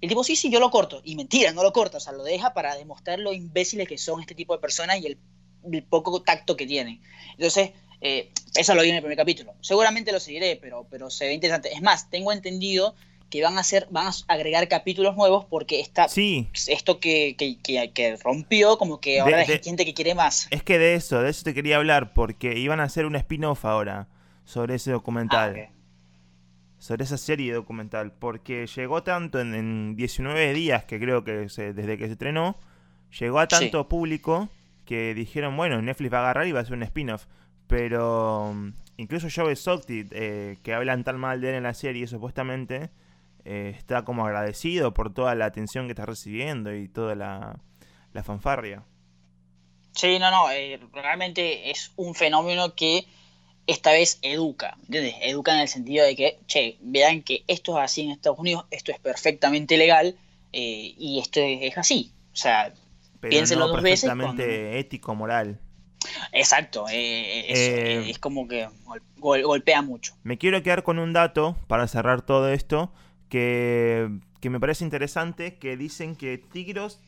El 0.00 0.08
tipo, 0.08 0.22
sí, 0.22 0.36
sí, 0.36 0.50
yo 0.50 0.60
lo 0.60 0.70
corto. 0.70 1.00
Y 1.04 1.16
mentira, 1.16 1.52
no 1.52 1.62
lo 1.62 1.72
corta, 1.72 1.96
o 1.96 2.00
sea, 2.00 2.12
lo 2.12 2.22
deja 2.22 2.54
para 2.54 2.76
demostrar 2.76 3.18
lo 3.18 3.32
imbéciles 3.32 3.88
que 3.88 3.98
son 3.98 4.20
este 4.20 4.34
tipo 4.34 4.54
de 4.54 4.60
personas 4.60 5.00
y 5.00 5.06
el, 5.06 5.82
poco 5.84 6.22
tacto 6.22 6.56
que 6.56 6.66
tienen. 6.66 7.00
Entonces, 7.32 7.72
eh, 8.00 8.30
eso 8.54 8.74
lo 8.74 8.82
vi 8.82 8.90
en 8.90 8.96
el 8.96 9.02
primer 9.02 9.18
capítulo. 9.18 9.54
Seguramente 9.60 10.12
lo 10.12 10.20
seguiré, 10.20 10.56
pero, 10.56 10.86
pero 10.88 11.10
se 11.10 11.26
ve 11.26 11.34
interesante. 11.34 11.72
Es 11.72 11.82
más, 11.82 12.10
tengo 12.10 12.32
entendido 12.32 12.94
que 13.28 13.42
van 13.42 13.58
a 13.58 13.60
hacer, 13.60 13.86
van 13.90 14.06
a 14.06 14.12
agregar 14.28 14.66
capítulos 14.68 15.16
nuevos 15.16 15.44
porque 15.44 15.80
está 15.80 16.08
sí. 16.08 16.48
esto 16.66 16.98
que, 16.98 17.36
que, 17.36 17.58
que, 17.92 18.16
rompió, 18.22 18.78
como 18.78 19.00
que 19.00 19.20
ahora 19.20 19.38
hay 19.38 19.60
gente 19.62 19.84
que 19.84 19.94
quiere 19.94 20.14
más. 20.14 20.48
Es 20.50 20.62
que 20.62 20.78
de 20.78 20.94
eso, 20.94 21.20
de 21.20 21.30
eso 21.30 21.44
te 21.44 21.54
quería 21.54 21.76
hablar, 21.76 22.14
porque 22.14 22.58
iban 22.58 22.80
a 22.80 22.84
hacer 22.84 23.04
un 23.04 23.16
spin-off 23.16 23.64
ahora 23.64 24.08
sobre 24.44 24.76
ese 24.76 24.92
documental. 24.92 25.68
Ah, 25.68 25.77
sobre 26.78 27.04
esa 27.04 27.18
serie 27.18 27.52
documental, 27.52 28.12
porque 28.12 28.66
llegó 28.66 29.02
tanto 29.02 29.40
en, 29.40 29.96
19 29.96 30.52
días, 30.54 30.84
que 30.84 30.98
creo 30.98 31.24
que 31.24 31.32
desde 31.32 31.98
que 31.98 32.06
se 32.06 32.12
estrenó, 32.12 32.56
llegó 33.18 33.40
a 33.40 33.48
tanto 33.48 33.88
público 33.88 34.48
que 34.84 35.12
dijeron, 35.14 35.56
bueno, 35.56 35.82
Netflix 35.82 36.12
va 36.12 36.18
a 36.18 36.22
agarrar 36.22 36.46
y 36.46 36.52
va 36.52 36.60
a 36.60 36.62
hacer 36.62 36.74
un 36.74 36.82
spin-off. 36.82 37.26
Pero 37.66 38.52
mm, 38.54 38.72
incluso 38.96 39.28
Joe 39.34 39.54
Socti, 39.54 40.06
eh, 40.12 40.56
que 40.62 40.72
hablan 40.72 41.04
tan 41.04 41.18
mal 41.18 41.40
de 41.40 41.50
él 41.50 41.54
en 41.56 41.64
la 41.64 41.74
serie, 41.74 42.06
supuestamente, 42.06 42.90
eh, 43.44 43.74
está 43.76 44.04
como 44.04 44.26
agradecido 44.26 44.94
por 44.94 45.12
toda 45.12 45.34
la 45.34 45.44
atención 45.46 45.86
que 45.86 45.92
está 45.92 46.06
recibiendo 46.06 46.74
y 46.74 46.88
toda 46.88 47.14
la, 47.14 47.58
la 48.12 48.22
fanfarria. 48.22 48.82
Sí, 49.92 50.18
no, 50.18 50.30
no, 50.30 50.50
eh, 50.50 50.80
realmente 50.92 51.70
es 51.70 51.92
un 51.96 52.14
fenómeno 52.14 52.74
que 52.74 53.04
esta 53.68 53.92
vez 53.92 54.18
educa, 54.22 54.78
¿entiendes? 54.86 55.14
Educa 55.20 55.52
en 55.52 55.60
el 55.60 55.68
sentido 55.68 56.04
de 56.04 56.16
que, 56.16 56.38
che, 56.46 56.78
vean 56.80 57.22
que 57.22 57.44
esto 57.46 57.78
es 57.78 57.84
así 57.84 58.00
en 58.00 58.10
Estados 58.10 58.38
Unidos, 58.38 58.64
esto 58.70 58.92
es 58.92 58.98
perfectamente 58.98 59.76
legal 59.76 60.16
eh, 60.54 60.94
y 60.96 61.20
esto 61.20 61.40
es, 61.40 61.76
así. 61.76 62.10
O 62.32 62.36
sea, 62.36 62.72
piénsenlo 63.20 63.68
dos 63.68 63.82
veces. 63.82 64.08
Perfectamente 64.08 64.78
ético, 64.78 65.14
moral. 65.14 65.60
Exacto, 66.32 66.86
eh, 66.88 67.44
eh, 67.50 68.06
es 68.08 68.18
como 68.18 68.48
que 68.48 68.68
golpea 69.18 69.82
mucho. 69.82 70.14
Me 70.22 70.38
quiero 70.38 70.62
quedar 70.62 70.82
con 70.82 70.98
un 70.98 71.12
dato 71.12 71.58
para 71.66 71.86
cerrar 71.88 72.22
todo 72.22 72.48
esto, 72.48 72.90
que, 73.28 74.08
que 74.40 74.48
me 74.48 74.60
parece 74.60 74.82
interesante, 74.82 75.58
que 75.58 75.76
dicen 75.76 76.16
que 76.16 76.38
tigros, 76.38 77.00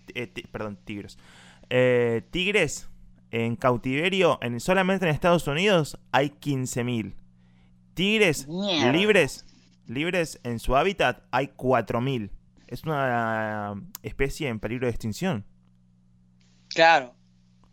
perdón, 0.52 0.78
tigros, 0.84 1.16
eh, 1.70 2.20
tigres 2.30 2.89
en 3.30 3.56
cautiverio, 3.56 4.38
en, 4.42 4.60
solamente 4.60 5.06
en 5.06 5.14
Estados 5.14 5.46
Unidos 5.46 5.98
hay 6.12 6.30
15.000. 6.30 7.14
Tigres 7.94 8.46
libres, 8.48 9.46
libres 9.86 10.40
en 10.42 10.58
su 10.58 10.76
hábitat 10.76 11.22
hay 11.30 11.48
4.000. 11.48 12.30
Es 12.66 12.84
una 12.84 13.74
especie 14.02 14.48
en 14.48 14.60
peligro 14.60 14.86
de 14.86 14.90
extinción. 14.90 15.44
Claro. 16.68 17.14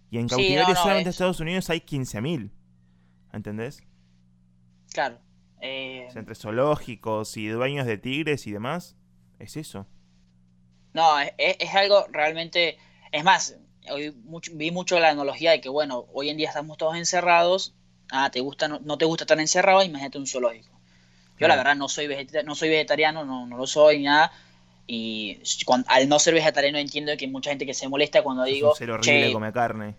Y 0.10 0.18
en 0.18 0.28
cautiverio 0.28 0.76
solamente 0.76 1.04
en 1.04 1.10
Estados 1.10 1.40
Unidos 1.40 1.70
hay 1.70 1.80
15.000. 1.80 2.50
¿Entendés? 3.34 3.84
Claro. 4.92 5.20
Eh, 5.62 6.08
entre 6.14 6.36
zoológicos 6.36 7.36
y 7.38 7.48
dueños 7.48 7.86
de 7.86 7.98
tigres 7.98 8.48
y 8.48 8.52
demás, 8.52 8.96
es 9.40 9.58
eso. 9.58 9.88
No, 10.94 11.20
es, 11.20 11.76
algo 11.76 12.08
realmente... 12.12 12.78
Es 13.12 13.24
más, 13.24 13.58
hoy 13.92 14.14
vi 14.54 14.72
mucho 14.72 15.00
la 15.00 15.10
analogía 15.10 15.52
de 15.52 15.62
que, 15.62 15.70
bueno, 15.70 16.06
hoy 16.14 16.30
en 16.30 16.38
día 16.38 16.50
estamos 16.50 16.78
todos 16.78 16.96
encerrados. 16.96 17.74
Ah, 18.12 18.30
te 18.32 18.40
gusta, 18.40 18.68
no, 18.68 18.98
te 18.98 19.06
gusta 19.06 19.24
estar 19.24 19.40
encerrado, 19.40 19.84
imagínate 19.84 20.18
un 20.18 20.28
zoológico. 20.28 20.70
Yo 21.40 21.48
la 21.48 21.56
verdad 21.56 21.76
no 21.76 21.88
soy, 21.88 22.08
no 22.46 22.56
soy 22.56 22.70
vegetariano, 22.70 23.24
no, 23.26 23.46
no 23.46 23.58
lo 23.58 23.68
soy, 23.68 24.00
ni 24.00 24.06
nada. 24.06 24.32
Y 24.88 25.40
al 25.88 26.08
no 26.08 26.18
ser 26.18 26.34
vegetariano 26.34 26.78
entiendo 26.78 27.16
que 27.18 27.26
hay 27.26 27.32
mucha 27.32 27.50
gente 27.50 27.66
que 27.66 27.74
se 27.74 27.90
molesta 27.90 28.24
cuando 28.24 28.44
digo... 28.46 28.74
ser 28.76 28.90
horrible 28.90 29.34
come 29.34 29.52
carne. 29.52 29.96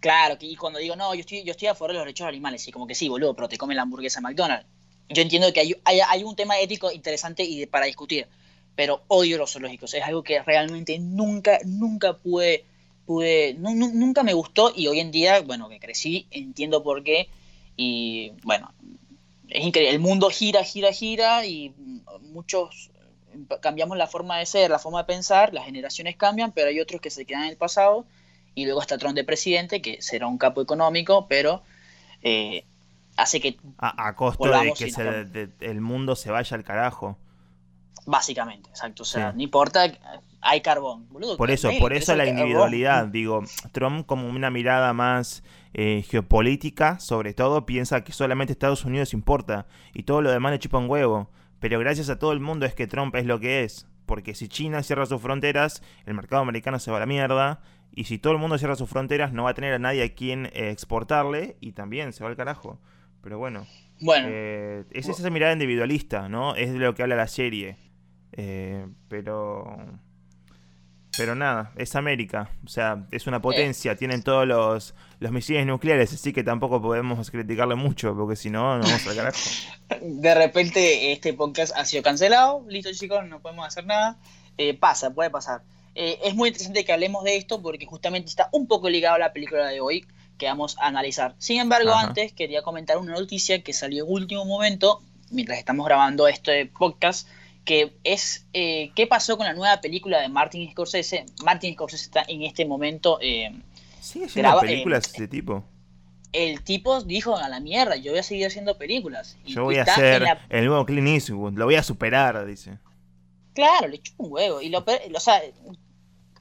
Claro, 0.00 0.36
y 0.40 0.54
cuando 0.56 0.78
digo, 0.78 0.94
no, 0.94 1.14
yo 1.14 1.20
estoy, 1.20 1.42
yo 1.42 1.50
estoy 1.50 1.68
a 1.68 1.74
favor 1.74 1.90
de 1.90 1.94
los 1.94 2.04
derechos 2.04 2.28
animales, 2.28 2.66
y 2.68 2.70
como 2.70 2.86
que 2.86 2.94
sí, 2.94 3.08
boludo, 3.08 3.34
pero 3.34 3.48
te 3.48 3.58
come 3.58 3.74
la 3.74 3.82
hamburguesa 3.82 4.20
McDonald's. 4.20 4.66
Yo 5.08 5.22
entiendo 5.22 5.52
que 5.52 5.60
hay, 5.60 5.74
hay, 5.84 6.24
un 6.24 6.36
tema 6.36 6.58
ético 6.60 6.90
interesante 6.90 7.44
y 7.44 7.66
para 7.66 7.86
discutir, 7.86 8.26
pero 8.74 9.04
odio 9.08 9.38
los 9.38 9.52
zoológicos. 9.52 9.94
Es 9.94 10.02
algo 10.02 10.22
que 10.22 10.42
realmente 10.42 10.98
nunca, 10.98 11.58
nunca 11.64 12.18
pude, 12.18 12.64
pude 13.06 13.54
nunca 13.58 14.22
me 14.22 14.34
gustó 14.34 14.72
y 14.74 14.88
hoy 14.88 15.00
en 15.00 15.10
día, 15.10 15.40
bueno, 15.40 15.68
que 15.68 15.78
crecí, 15.78 16.26
entiendo 16.30 16.82
por 16.82 17.02
qué. 17.04 17.28
Y 17.76 18.32
bueno, 18.42 18.72
es 19.48 19.64
increíble. 19.64 19.94
El 19.94 20.00
mundo 20.00 20.28
gira, 20.30 20.64
gira, 20.64 20.92
gira 20.92 21.46
y 21.46 21.74
muchos 22.32 22.90
cambiamos 23.60 23.96
la 23.96 24.06
forma 24.06 24.38
de 24.38 24.46
ser, 24.46 24.70
la 24.70 24.78
forma 24.78 24.98
de 24.98 25.04
pensar, 25.04 25.52
las 25.52 25.66
generaciones 25.66 26.16
cambian, 26.16 26.52
pero 26.52 26.68
hay 26.68 26.80
otros 26.80 27.00
que 27.00 27.10
se 27.10 27.24
quedan 27.26 27.44
en 27.44 27.50
el 27.50 27.56
pasado 27.56 28.06
y 28.54 28.64
luego 28.64 28.80
está 28.80 28.96
Trump 28.98 29.14
de 29.14 29.24
presidente, 29.24 29.82
que 29.82 30.00
será 30.00 30.26
un 30.26 30.38
capo 30.38 30.62
económico, 30.62 31.26
pero 31.28 31.62
eh, 32.22 32.64
hace 33.16 33.40
que... 33.40 33.58
A, 33.78 34.14
costo 34.16 34.48
de 34.48 34.72
que 34.72 35.52
el 35.60 35.80
mundo 35.80 36.16
se 36.16 36.30
vaya 36.30 36.56
al 36.56 36.64
carajo. 36.64 37.18
Básicamente, 38.06 38.70
exacto. 38.70 39.02
O 39.02 39.06
sea, 39.06 39.32
no 39.32 39.42
importa, 39.42 39.92
hay 40.46 40.60
carbón. 40.60 41.06
por 41.36 41.50
eso, 41.50 41.70
por 41.80 41.92
eso 41.92 42.14
la 42.14 42.26
individualidad. 42.26 43.06
Digo, 43.06 43.42
Trump 43.72 44.06
como 44.06 44.28
una 44.28 44.50
mirada 44.50 44.92
más 44.92 45.42
eh, 45.74 46.04
geopolítica, 46.08 46.98
sobre 47.00 47.34
todo, 47.34 47.66
piensa 47.66 48.04
que 48.04 48.12
solamente 48.12 48.52
Estados 48.52 48.84
Unidos 48.84 49.12
importa 49.12 49.66
y 49.92 50.04
todo 50.04 50.22
lo 50.22 50.30
demás 50.30 50.52
le 50.52 50.58
chupa 50.58 50.78
un 50.78 50.88
huevo. 50.88 51.30
Pero 51.58 51.78
gracias 51.78 52.10
a 52.10 52.18
todo 52.18 52.32
el 52.32 52.40
mundo 52.40 52.66
es 52.66 52.74
que 52.74 52.86
Trump 52.86 53.14
es 53.16 53.26
lo 53.26 53.40
que 53.40 53.64
es. 53.64 53.88
Porque 54.06 54.34
si 54.34 54.48
China 54.48 54.82
cierra 54.82 55.04
sus 55.06 55.20
fronteras, 55.20 55.82
el 56.06 56.14
mercado 56.14 56.42
americano 56.42 56.78
se 56.78 56.90
va 56.90 56.98
a 56.98 57.00
la 57.00 57.06
mierda. 57.06 57.60
Y 57.92 58.04
si 58.04 58.18
todo 58.18 58.32
el 58.32 58.38
mundo 58.38 58.58
cierra 58.58 58.76
sus 58.76 58.88
fronteras, 58.88 59.32
no 59.32 59.44
va 59.44 59.50
a 59.50 59.54
tener 59.54 59.74
a 59.74 59.78
nadie 59.78 60.04
a 60.04 60.14
quien 60.14 60.46
eh, 60.46 60.70
exportarle 60.70 61.56
y 61.60 61.72
también 61.72 62.12
se 62.12 62.22
va 62.22 62.30
al 62.30 62.36
carajo. 62.36 62.78
Pero 63.22 63.38
bueno. 63.38 63.66
Bueno. 64.00 64.28
Eh, 64.30 64.84
es 64.92 65.08
esa 65.08 65.30
mirada 65.30 65.52
individualista, 65.52 66.28
¿no? 66.28 66.54
Es 66.54 66.72
de 66.72 66.78
lo 66.78 66.94
que 66.94 67.02
habla 67.02 67.16
la 67.16 67.26
serie. 67.26 67.76
Eh, 68.32 68.86
pero. 69.08 69.76
Pero 71.16 71.34
nada, 71.34 71.72
es 71.76 71.94
América. 71.96 72.50
O 72.64 72.68
sea, 72.68 73.06
es 73.10 73.26
una 73.26 73.40
potencia. 73.40 73.96
Tienen 73.96 74.22
todos 74.22 74.46
los, 74.46 74.94
los 75.20 75.32
misiles 75.32 75.66
nucleares. 75.66 76.12
Así 76.12 76.32
que 76.32 76.44
tampoco 76.44 76.80
podemos 76.82 77.30
criticarle 77.30 77.74
mucho. 77.74 78.14
Porque 78.14 78.36
si 78.36 78.50
no, 78.50 78.78
nos 78.78 78.86
vamos 78.86 79.06
al 79.06 79.16
carajo. 79.16 79.38
De 80.02 80.34
repente, 80.34 81.12
este 81.12 81.32
podcast 81.32 81.76
ha 81.76 81.84
sido 81.84 82.02
cancelado. 82.02 82.64
Listo, 82.68 82.90
chicos, 82.92 83.26
no 83.26 83.40
podemos 83.40 83.66
hacer 83.66 83.86
nada. 83.86 84.18
pasa, 84.80 85.14
puede 85.14 85.30
pasar. 85.30 85.62
Eh, 85.98 86.20
es 86.24 86.34
muy 86.34 86.50
interesante 86.50 86.84
que 86.84 86.92
hablemos 86.92 87.24
de 87.24 87.36
esto 87.36 87.62
porque 87.62 87.86
justamente 87.86 88.28
está 88.28 88.50
un 88.52 88.66
poco 88.66 88.90
ligado 88.90 89.14
a 89.16 89.18
la 89.18 89.32
película 89.32 89.66
de 89.68 89.80
hoy 89.80 90.04
que 90.36 90.44
vamos 90.44 90.76
a 90.78 90.88
analizar. 90.88 91.34
Sin 91.38 91.58
embargo, 91.58 91.94
antes 91.94 92.34
quería 92.34 92.60
comentar 92.60 92.98
una 92.98 93.14
noticia 93.14 93.62
que 93.62 93.72
salió 93.72 94.04
en 94.04 94.12
último 94.12 94.44
momento, 94.44 95.00
mientras 95.30 95.58
estamos 95.58 95.86
grabando 95.86 96.28
este 96.28 96.66
podcast, 96.66 97.26
que 97.66 97.98
es 98.04 98.46
eh, 98.54 98.92
qué 98.94 99.06
pasó 99.06 99.36
con 99.36 99.44
la 99.44 99.52
nueva 99.52 99.82
película 99.82 100.20
de 100.20 100.28
Martin 100.30 100.70
Scorsese. 100.70 101.26
Martin 101.44 101.74
Scorsese 101.74 102.04
está 102.04 102.24
en 102.26 102.42
este 102.42 102.64
momento... 102.64 103.18
Eh, 103.20 103.52
¿Sigue 104.00 104.26
haciendo 104.26 104.60
películas 104.60 105.02
de 105.02 105.08
ese 105.18 105.28
tipo? 105.28 105.64
El 106.32 106.62
tipo 106.62 107.02
dijo, 107.02 107.36
a 107.36 107.48
la 107.48 107.60
mierda, 107.60 107.96
yo 107.96 108.12
voy 108.12 108.20
a 108.20 108.22
seguir 108.22 108.46
haciendo 108.46 108.78
películas. 108.78 109.36
yo 109.44 109.64
voy 109.64 109.76
a 109.76 109.82
hacer 109.82 110.24
el 110.48 110.66
nuevo 110.66 110.86
Clint 110.86 111.08
Eastwood, 111.08 111.54
lo 111.54 111.64
voy 111.64 111.74
a 111.74 111.82
superar, 111.82 112.46
dice. 112.46 112.78
Claro, 113.52 113.88
le 113.88 113.96
echó 113.96 114.12
un 114.18 114.32
huevo. 114.32 114.60
Y 114.62 114.68
lo, 114.68 114.84
o 115.14 115.20
sea, 115.20 115.42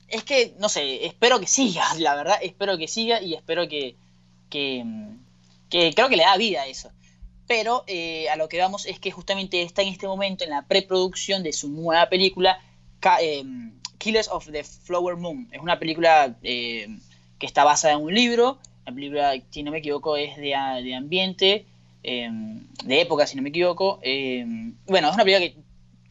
es 0.07 0.23
que, 0.23 0.53
no 0.59 0.69
sé, 0.69 1.05
espero 1.05 1.39
que 1.39 1.47
siga, 1.47 1.83
la 1.97 2.15
verdad, 2.15 2.37
espero 2.41 2.77
que 2.77 2.87
siga 2.87 3.21
y 3.21 3.33
espero 3.33 3.67
que, 3.67 3.95
que, 4.49 4.85
creo 5.69 6.07
que 6.07 6.17
le 6.17 6.23
da 6.23 6.37
vida 6.37 6.61
a 6.61 6.67
eso. 6.67 6.91
Pero 7.47 7.83
eh, 7.87 8.27
a 8.29 8.35
lo 8.35 8.49
que 8.49 8.59
vamos 8.59 8.85
es 8.85 8.99
que 8.99 9.11
justamente 9.11 9.61
está 9.61 9.81
en 9.81 9.89
este 9.89 10.07
momento 10.07 10.43
en 10.43 10.49
la 10.49 10.63
preproducción 10.63 11.43
de 11.43 11.53
su 11.53 11.69
nueva 11.69 12.09
película, 12.09 12.59
em, 13.21 13.73
Killers 13.97 14.29
of 14.29 14.49
the 14.51 14.63
Flower 14.63 15.15
Moon. 15.15 15.47
Es 15.51 15.61
una 15.61 15.79
película 15.79 16.35
em, 16.41 16.99
que 17.37 17.45
está 17.45 17.63
basada 17.63 17.93
en 17.93 18.01
un 18.01 18.13
libro, 18.13 18.57
la 18.85 18.93
película, 18.93 19.33
si 19.49 19.63
no 19.63 19.71
me 19.71 19.79
equivoco, 19.79 20.17
es 20.17 20.37
de, 20.37 20.55
de 20.83 20.95
ambiente, 20.95 21.65
em, 22.03 22.67
de 22.83 23.01
época, 23.01 23.27
si 23.27 23.35
no 23.35 23.41
me 23.41 23.49
equivoco. 23.49 23.99
bueno, 24.87 25.09
es 25.09 25.13
una 25.13 25.23
película 25.23 25.39
que 25.39 25.55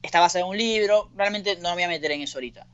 está 0.03 0.21
basada 0.21 0.45
en 0.45 0.51
un 0.51 0.59
libro, 0.59 1.11
realmente 1.17 1.57
no 1.57 1.71
me 1.71 1.75
voy 1.75 1.83
a 1.85 1.89
meter 1.89 2.13
en 2.13 2.23
eso 2.23 2.39
ahorita 2.39 2.67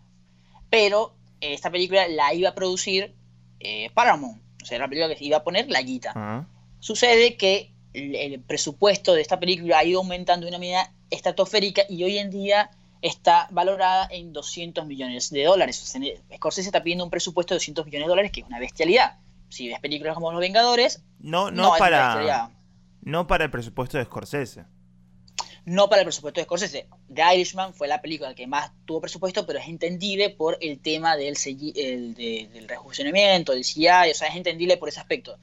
pero 0.70 1.12
eh, 1.40 1.52
esta 1.52 1.70
película 1.70 2.08
la 2.08 2.32
iba 2.32 2.50
a 2.50 2.54
producir 2.54 3.14
eh, 3.58 3.90
Paramount, 3.92 4.40
o 4.62 4.64
sea, 4.64 4.78
la 4.78 4.88
película 4.88 5.14
que 5.14 5.24
iba 5.24 5.38
a 5.38 5.44
poner 5.44 5.68
la 5.68 5.82
guita. 5.82 6.46
Sucede 6.78 7.36
que 7.36 7.72
el, 7.92 8.40
presupuesto 8.40 9.14
de 9.14 9.22
esta 9.22 9.40
película 9.40 9.78
ha 9.78 9.84
ido 9.84 10.00
aumentando 10.00 10.46
de 10.46 10.50
una 10.50 10.58
manera 10.58 10.92
estratosférica 11.10 11.82
y 11.88 12.04
hoy 12.04 12.18
en 12.18 12.30
día 12.30 12.70
está 13.02 13.48
valorada 13.50 14.08
en 14.10 14.32
200 14.32 14.86
millones 14.86 15.30
de 15.30 15.44
dólares. 15.44 15.82
O 15.82 15.86
sea, 15.86 16.00
Scorsese 16.36 16.68
está 16.68 16.82
pidiendo 16.82 17.04
un 17.04 17.10
presupuesto 17.10 17.54
de 17.54 17.56
200 17.56 17.86
millones 17.86 18.06
de 18.06 18.10
dólares, 18.10 18.32
que 18.32 18.40
es 18.40 18.46
una 18.46 18.58
bestialidad. 18.58 19.18
Si 19.48 19.68
ves 19.68 19.80
películas 19.80 20.14
como 20.14 20.30
Los 20.32 20.40
Vengadores, 20.40 21.02
no, 21.18 21.50
no, 21.50 21.72
para, 21.78 22.50
no 23.02 23.26
para 23.26 23.44
el 23.44 23.50
presupuesto 23.50 23.98
de 23.98 24.04
Scorsese 24.04 24.64
no 25.64 25.88
para 25.88 26.02
el 26.02 26.06
presupuesto 26.06 26.40
de 26.40 26.44
Scorsese. 26.44 26.88
The 27.12 27.34
Irishman 27.34 27.74
fue 27.74 27.88
la 27.88 28.00
película 28.00 28.34
que 28.34 28.46
más 28.46 28.72
tuvo 28.86 29.00
presupuesto, 29.00 29.46
pero 29.46 29.58
es 29.58 29.68
entendible 29.68 30.30
por 30.30 30.58
el 30.60 30.80
tema 30.80 31.16
del, 31.16 31.36
el, 31.76 32.14
del 32.14 32.68
rejuvenecimiento, 32.68 33.52
del 33.52 33.62
CGI, 33.62 34.10
o 34.10 34.14
sea, 34.14 34.28
es 34.28 34.36
entendible 34.36 34.76
por 34.76 34.88
ese 34.88 35.00
aspecto. 35.00 35.36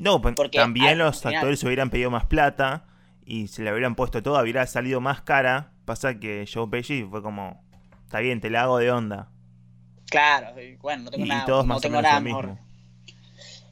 No, 0.00 0.22
pues, 0.22 0.34
porque 0.34 0.58
también 0.58 0.96
los 0.96 1.24
actores 1.26 1.62
hubieran 1.62 1.90
pedido 1.90 2.10
más 2.10 2.24
plata 2.24 2.86
y 3.22 3.48
se 3.48 3.62
le 3.62 3.70
hubieran 3.70 3.94
puesto 3.94 4.22
todo, 4.22 4.40
hubiera 4.40 4.66
salido 4.66 5.00
más 5.02 5.20
cara. 5.20 5.72
Pasa 5.84 6.18
que 6.18 6.48
Joe 6.52 6.68
Pesci 6.68 7.04
fue 7.04 7.22
como, 7.22 7.62
está 8.04 8.20
bien, 8.20 8.40
te 8.40 8.48
la 8.48 8.62
hago 8.62 8.78
de 8.78 8.90
onda. 8.90 9.28
Claro, 10.06 10.54
bueno, 10.80 11.04
no 11.04 11.10
tengo 11.10 11.26
nada, 11.26 11.62
no 11.64 11.80
tengo 11.80 12.00
nada 12.00 12.18
mejor. 12.18 12.56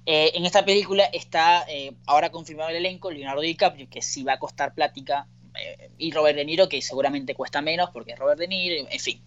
Eh, 0.04 0.32
en 0.35 0.44
esta 0.44 0.64
película 0.66 1.04
está 1.04 1.64
eh, 1.66 1.94
ahora 2.06 2.30
confirmado 2.30 2.68
el 2.70 2.76
elenco 2.76 3.11
Leonardo 3.11 3.40
DiCaprio, 3.40 3.88
que 3.88 4.02
sí 4.02 4.23
va 4.23 4.35
a 4.35 4.38
costar 4.38 4.75
plática 4.75 5.26
eh, 5.54 5.90
y 5.97 6.12
Robert 6.12 6.37
De 6.37 6.44
Niro, 6.44 6.68
que 6.68 6.82
seguramente 6.82 7.35
cuesta 7.35 7.62
menos 7.62 7.88
porque 7.90 8.12
es 8.12 8.18
Robert 8.18 8.38
De 8.38 8.49
Niro, 8.49 8.87
en 8.90 9.00
fin. 9.00 9.23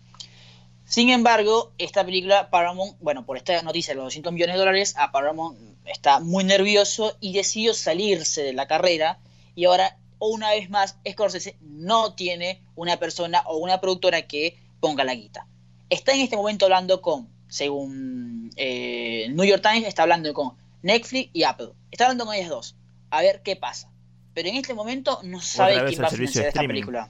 Sin 0.92 1.10
embargo, 1.10 1.72
esta 1.78 2.04
película, 2.04 2.50
Paramount, 2.50 2.98
bueno, 3.00 3.26
por 3.26 3.38
esta 3.38 3.62
noticia 3.62 3.94
de 3.94 3.96
los 3.96 4.08
200 4.08 4.34
millones 4.34 4.56
de 4.56 4.60
dólares, 4.60 4.94
a 4.98 5.14
Paramount 5.14 5.58
está 5.86 6.20
muy 6.20 6.44
nervioso 6.44 7.16
y 7.22 7.32
decidió 7.32 7.74
salirse 7.74 8.44
de 8.44 8.52
la 8.52 8.68
carrera 8.68 9.18
y 9.56 9.64
ahora, 9.66 9.98
una 10.20 10.50
vez 10.50 10.70
más, 10.70 10.98
Scorsese 11.10 11.56
no 11.62 12.14
tiene 12.14 12.62
una 12.76 12.98
persona 12.98 13.42
o 13.46 13.56
una 13.56 13.80
productora 13.80 14.24
que 14.24 14.58
ponga 14.82 15.06
la 15.06 15.16
guita. 15.16 15.48
Está 15.90 16.12
en 16.12 16.20
este 16.20 16.36
momento 16.36 16.66
hablando 16.66 17.02
con, 17.02 17.30
según 17.48 18.52
eh, 18.58 19.28
New 19.30 19.46
York 19.46 19.64
Times, 19.64 19.88
está 19.88 20.04
hablando 20.04 20.34
con 20.34 20.58
Netflix 20.82 21.30
y 21.32 21.44
Apple. 21.44 21.70
Está 21.90 22.04
hablando 22.06 22.26
con 22.26 22.36
ellas 22.36 22.50
dos. 22.50 22.76
A 23.12 23.22
ver 23.22 23.42
qué 23.44 23.56
pasa 23.56 23.90
pero 24.34 24.50
en 24.50 24.56
este 24.56 24.74
momento 24.74 25.20
no 25.24 25.42
sabe 25.42 25.86
quién 25.86 26.02
va 26.02 26.08
a 26.08 26.10
financiar 26.10 26.48
esta 26.48 26.62
película. 26.62 27.10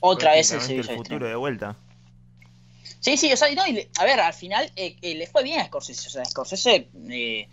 Otra 0.00 0.32
vez 0.32 0.52
el 0.52 0.60
servicio 0.60 0.92
el 0.92 0.98
futuro 0.98 1.26
de, 1.26 1.36
vuelta. 1.36 1.76
Sí, 3.06 3.16
sí, 3.16 3.32
o 3.32 3.36
sea, 3.36 3.46
a 3.46 4.04
ver, 4.04 4.18
al 4.18 4.34
final 4.34 4.72
eh, 4.74 4.96
eh, 5.00 5.14
le 5.14 5.28
fue 5.28 5.44
bien 5.44 5.60
a 5.60 5.66
Scorsese. 5.66 6.08
O 6.08 6.10
sea, 6.10 6.24
Scorsese, 6.24 6.88
eh, 7.08 7.48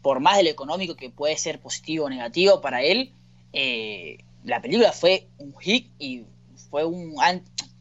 por 0.00 0.20
más 0.20 0.38
de 0.38 0.44
lo 0.44 0.48
económico 0.48 0.96
que 0.96 1.10
puede 1.10 1.36
ser 1.36 1.60
positivo 1.60 2.06
o 2.06 2.08
negativo 2.08 2.62
para 2.62 2.82
él, 2.82 3.12
la 4.42 4.62
película 4.62 4.90
fue 4.92 5.28
un 5.36 5.54
hit 5.58 5.92
y 5.98 6.24
fue 6.70 6.86
un, 6.86 7.14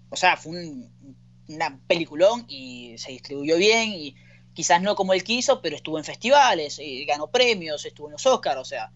o 0.10 0.16
sea, 0.18 0.36
fue 0.36 0.52
un, 0.52 1.16
una 1.48 1.80
peliculón 1.88 2.44
y 2.50 2.98
se 2.98 3.14
distribuyó 3.14 3.56
bien 3.56 3.94
y 3.94 4.18
quizás 4.54 4.82
no 4.82 4.98
como 4.98 5.14
él 5.14 5.24
quiso, 5.24 5.62
pero 5.62 5.78
estuvo 5.78 5.98
en 5.98 6.04
festivales, 6.04 6.82
ganó 7.08 7.28
premios, 7.32 7.86
estuvo 7.86 8.08
en 8.08 8.14
los 8.14 8.26
Oscars, 8.26 8.60
o 8.60 8.66
sea, 8.66 8.92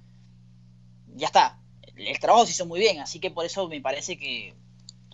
ya 1.15 1.27
está. 1.27 1.58
El 1.96 2.20
trabajo 2.20 2.46
se 2.46 2.51
hizo 2.51 2.65
muy 2.65 2.82
bien, 2.82 3.00
así 3.00 3.22
que 3.22 3.32
por 3.32 3.46
eso 3.46 3.70
me 3.70 3.79
parece 3.79 4.17
que 4.17 4.56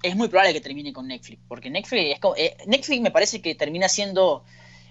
es 0.03 0.15
muy 0.15 0.27
probable 0.27 0.53
que 0.53 0.61
termine 0.61 0.93
con 0.93 1.07
Netflix, 1.07 1.41
porque 1.47 1.69
Netflix, 1.69 2.13
es 2.13 2.19
como, 2.19 2.35
eh, 2.35 2.55
Netflix 2.67 3.01
me 3.01 3.09
parece 3.09 3.41
que 3.41 3.55
termina 3.55 3.89
siendo 3.89 4.43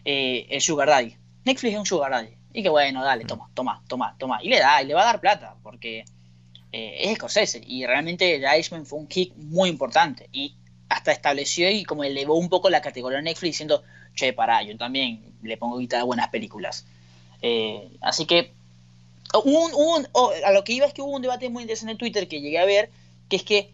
eh, 0.05 0.47
el 0.51 0.61
Sugar 0.61 0.89
Daddy. 0.89 1.15
Netflix 1.45 1.75
es 1.75 1.79
un 1.79 1.87
Sugar 1.87 2.11
Daddy. 2.11 2.35
Y 2.55 2.63
que 2.63 2.69
bueno, 2.69 3.05
dale, 3.05 3.25
toma, 3.25 3.49
toma, 3.55 3.83
toma, 3.87 4.17
toma. 4.19 4.43
Y 4.43 4.49
le 4.49 4.59
da, 4.59 4.83
y 4.83 4.87
le 4.87 4.95
va 4.95 5.03
a 5.03 5.07
dar 5.07 5.21
plata, 5.21 5.57
porque 5.63 6.05
es 6.71 7.17
Scorsese. 7.17 7.63
Y 7.67 7.87
realmente 7.87 8.39
The 8.39 8.57
Irishman 8.57 8.85
fue 8.85 8.99
un 8.99 9.07
kick 9.07 9.35
muy 9.37 9.69
importante. 9.69 10.29
Y 10.33 10.57
hasta 10.93 11.13
estableció 11.13 11.71
y 11.71 11.85
como 11.85 12.05
elevó 12.05 12.37
un 12.37 12.49
poco 12.49 12.69
la 12.69 12.83
categoría 12.83 13.19
de 13.19 13.25
Netflix 13.25 13.53
diciendo, 13.53 13.83
che, 14.15 14.33
pará, 14.33 14.63
yo 14.63 14.77
también 14.77 15.35
le 15.43 15.57
pongo 15.57 15.79
guita 15.79 16.01
a 16.01 16.05
buenas 16.05 16.29
películas. 16.29 16.85
Eh, 17.41 17.89
así 18.01 18.27
que 18.27 18.53
un, 19.45 20.07
a 20.45 20.53
lo 20.53 20.65
que 20.65 20.75
iba 20.75 20.87
es 20.87 20.93
que 20.93 21.03
hubo 21.03 21.17
un 21.17 21.23
debate 21.23 21.49
muy 21.49 21.63
interesante 21.63 21.93
en 21.93 21.99
Twitter 21.99 22.29
que 22.29 22.41
llegué 22.41 22.59
a 22.59 22.67
ver, 22.67 22.91
que 23.29 23.37
es 23.37 23.43
que, 23.43 23.71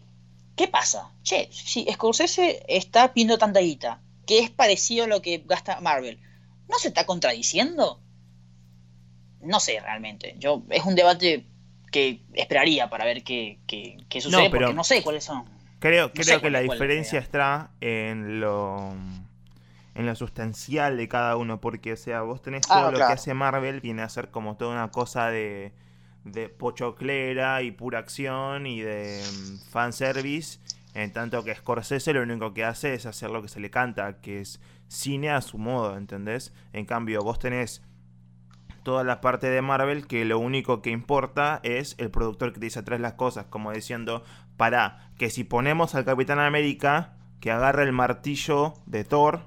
¿qué 0.59 0.67
pasa? 0.67 1.09
Che, 1.23 1.47
si 1.53 1.87
Scorsese 1.89 2.65
está 2.67 3.13
pidiendo 3.13 3.37
tanta 3.37 3.61
guita, 3.61 4.01
que 4.27 4.39
es 4.39 4.49
parecido 4.49 5.05
a 5.05 5.07
lo 5.07 5.21
que 5.21 5.41
gasta 5.47 5.79
Marvel, 5.79 6.19
¿no 6.67 6.77
se 6.77 6.89
está 6.89 7.05
contradiciendo? 7.05 8.01
No 9.39 9.61
sé 9.61 9.79
realmente. 9.79 10.35
Yo, 10.37 10.63
es 10.69 10.83
un 10.83 10.95
debate 10.95 11.45
que 11.93 12.23
esperaría 12.33 12.89
para 12.89 13.05
ver 13.05 13.23
qué, 13.23 13.57
sucede, 14.19 14.49
porque 14.49 14.73
no 14.73 14.83
sé 14.83 15.01
cuáles 15.01 15.23
son. 15.23 15.45
Creo, 15.79 16.11
creo 16.11 16.41
que 16.41 16.49
la 16.49 16.59
diferencia 16.59 17.19
está 17.19 17.71
en 17.79 18.41
lo 18.41 18.93
en 19.95 20.05
lo 20.05 20.15
sustancial 20.15 20.97
de 20.97 21.07
cada 21.07 21.37
uno, 21.37 21.61
porque, 21.61 21.93
o 21.93 21.97
sea, 21.97 22.21
vos 22.21 22.41
tenés 22.41 22.63
ah, 22.69 22.81
todo 22.81 22.91
lo 22.91 22.97
que 22.97 23.13
hace 23.13 23.33
Marvel, 23.33 23.79
viene 23.79 24.01
a 24.01 24.09
ser 24.09 24.29
como 24.29 24.57
toda 24.57 24.73
una 24.73 24.91
cosa 24.91 25.29
de, 25.29 25.71
de 26.23 26.49
pochoclera 26.49 27.61
y 27.61 27.71
pura 27.71 27.99
acción 27.99 28.67
y 28.67 28.81
de 28.81 29.21
mm, 29.21 29.69
fanservice, 29.69 30.59
en 30.93 31.13
tanto 31.13 31.43
que 31.43 31.55
Scorsese 31.55 32.13
lo 32.13 32.21
único 32.21 32.53
que 32.53 32.63
hace 32.63 32.93
es 32.93 33.05
hacer 33.05 33.29
lo 33.29 33.41
que 33.41 33.47
se 33.47 33.59
le 33.59 33.69
canta, 33.69 34.21
que 34.21 34.41
es 34.41 34.59
cine 34.87 35.29
a 35.29 35.41
su 35.41 35.57
modo, 35.57 35.97
¿entendés? 35.97 36.53
En 36.73 36.85
cambio, 36.85 37.21
vos 37.21 37.39
tenés 37.39 37.83
toda 38.83 39.03
la 39.03 39.21
parte 39.21 39.49
de 39.49 39.61
Marvel 39.61 40.07
que 40.07 40.25
lo 40.25 40.39
único 40.39 40.81
que 40.81 40.89
importa 40.89 41.59
es 41.63 41.95
el 41.99 42.09
productor 42.09 42.53
que 42.53 42.59
te 42.59 42.65
dice 42.65 42.79
atrás 42.79 42.99
las 42.99 43.13
cosas, 43.13 43.45
como 43.45 43.71
diciendo, 43.71 44.23
para 44.57 45.11
que 45.17 45.29
si 45.29 45.43
ponemos 45.43 45.95
al 45.95 46.05
Capitán 46.05 46.39
América 46.39 47.17
que 47.39 47.51
agarre 47.51 47.83
el 47.83 47.91
martillo 47.91 48.73
de 48.85 49.03
Thor, 49.03 49.41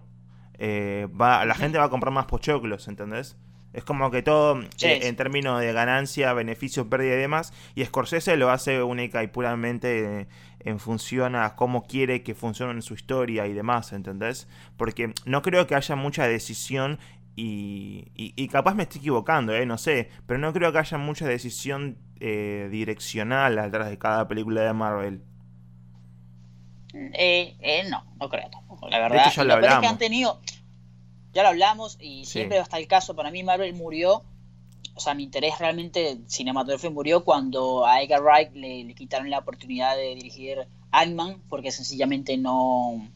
eh, 0.59 1.09
va, 1.21 1.45
la 1.45 1.55
gente 1.55 1.79
va 1.79 1.85
a 1.85 1.91
comprar 1.91 2.13
más 2.13 2.27
pochoclos, 2.27 2.89
¿entendés? 2.89 3.37
Es 3.73 3.85
como 3.85 4.11
que 4.11 4.23
todo 4.23 4.61
eh, 4.61 5.01
en 5.03 5.17
términos 5.17 5.61
de 5.61 5.73
ganancia, 5.73 6.33
beneficio, 6.33 6.89
pérdida 6.89 7.15
y 7.15 7.19
demás. 7.19 7.53
Y 7.75 7.85
Scorsese 7.85 8.37
lo 8.37 8.51
hace 8.51 8.83
única 8.83 9.23
y 9.23 9.29
puramente 9.29 10.21
eh, 10.21 10.27
en 10.61 10.79
función 10.79 11.35
a 11.37 11.57
cómo 11.57 11.87
quiere 11.87 12.23
que 12.23 12.35
funcione 12.35 12.83
su 12.83 12.95
historia 12.95 13.47
y 13.47 13.53
demás, 13.53 13.93
¿entendés? 13.93 14.49
Porque 14.77 15.15
no 15.25 15.43
creo 15.43 15.67
que 15.67 15.75
haya 15.75 15.97
mucha 15.97 16.27
decisión 16.27 16.99
y, 17.35 18.09
y, 18.15 18.49
capaz 18.49 18.75
me 18.75 18.83
estoy 18.83 18.99
equivocando, 18.99 19.55
¿eh? 19.55 19.65
No 19.65 19.79
sé. 19.79 20.11
Pero 20.27 20.39
no 20.39 20.53
creo 20.53 20.71
que 20.71 20.79
haya 20.79 20.99
mucha 20.99 21.27
decisión 21.27 21.97
direccional 22.21 23.59
atrás 23.59 23.89
de 23.89 23.99
cada 23.99 24.29
película 24.29 24.61
de 24.61 24.73
Marvel. 24.75 25.23
no, 26.93 28.05
no 28.21 28.29
creo 28.29 28.51
la 28.91 28.99
verdad. 29.01 29.33
ya 29.35 29.45
lo, 29.45 29.55
hablamos. 29.55 29.81
que 29.81 29.87
han 29.87 29.99
tenido, 29.99 30.41
ya 31.33 31.43
lo 31.43 31.49
hablamos 31.49 31.97
y 32.01 32.25
siempre 32.25 32.59
hasta 32.59 32.79
el 32.79 32.87
caso, 32.87 33.15
para 33.15 33.31
mí 33.31 33.43
Marvel 33.43 33.75
murió, 33.75 34.23
o 34.95 35.01
sea, 35.01 35.15
mi 35.15 35.23
interés 35.25 35.59
realmente 35.59 36.19
cinematográfico 36.27 36.93
murió 36.93 37.25
cuando 37.25 37.87
a 37.87 38.03
Edgar 38.03 38.23
Wright 38.23 38.53
le, 38.55 38.95
quitaron 38.95 39.31
la 39.31 39.39
oportunidad 39.39 39.97
de 39.97 40.15
dirigir 40.15 40.67
Ant-Man 40.91 41.43
porque 41.49 41.71
sencillamente 41.71 42.37
no 42.37 43.09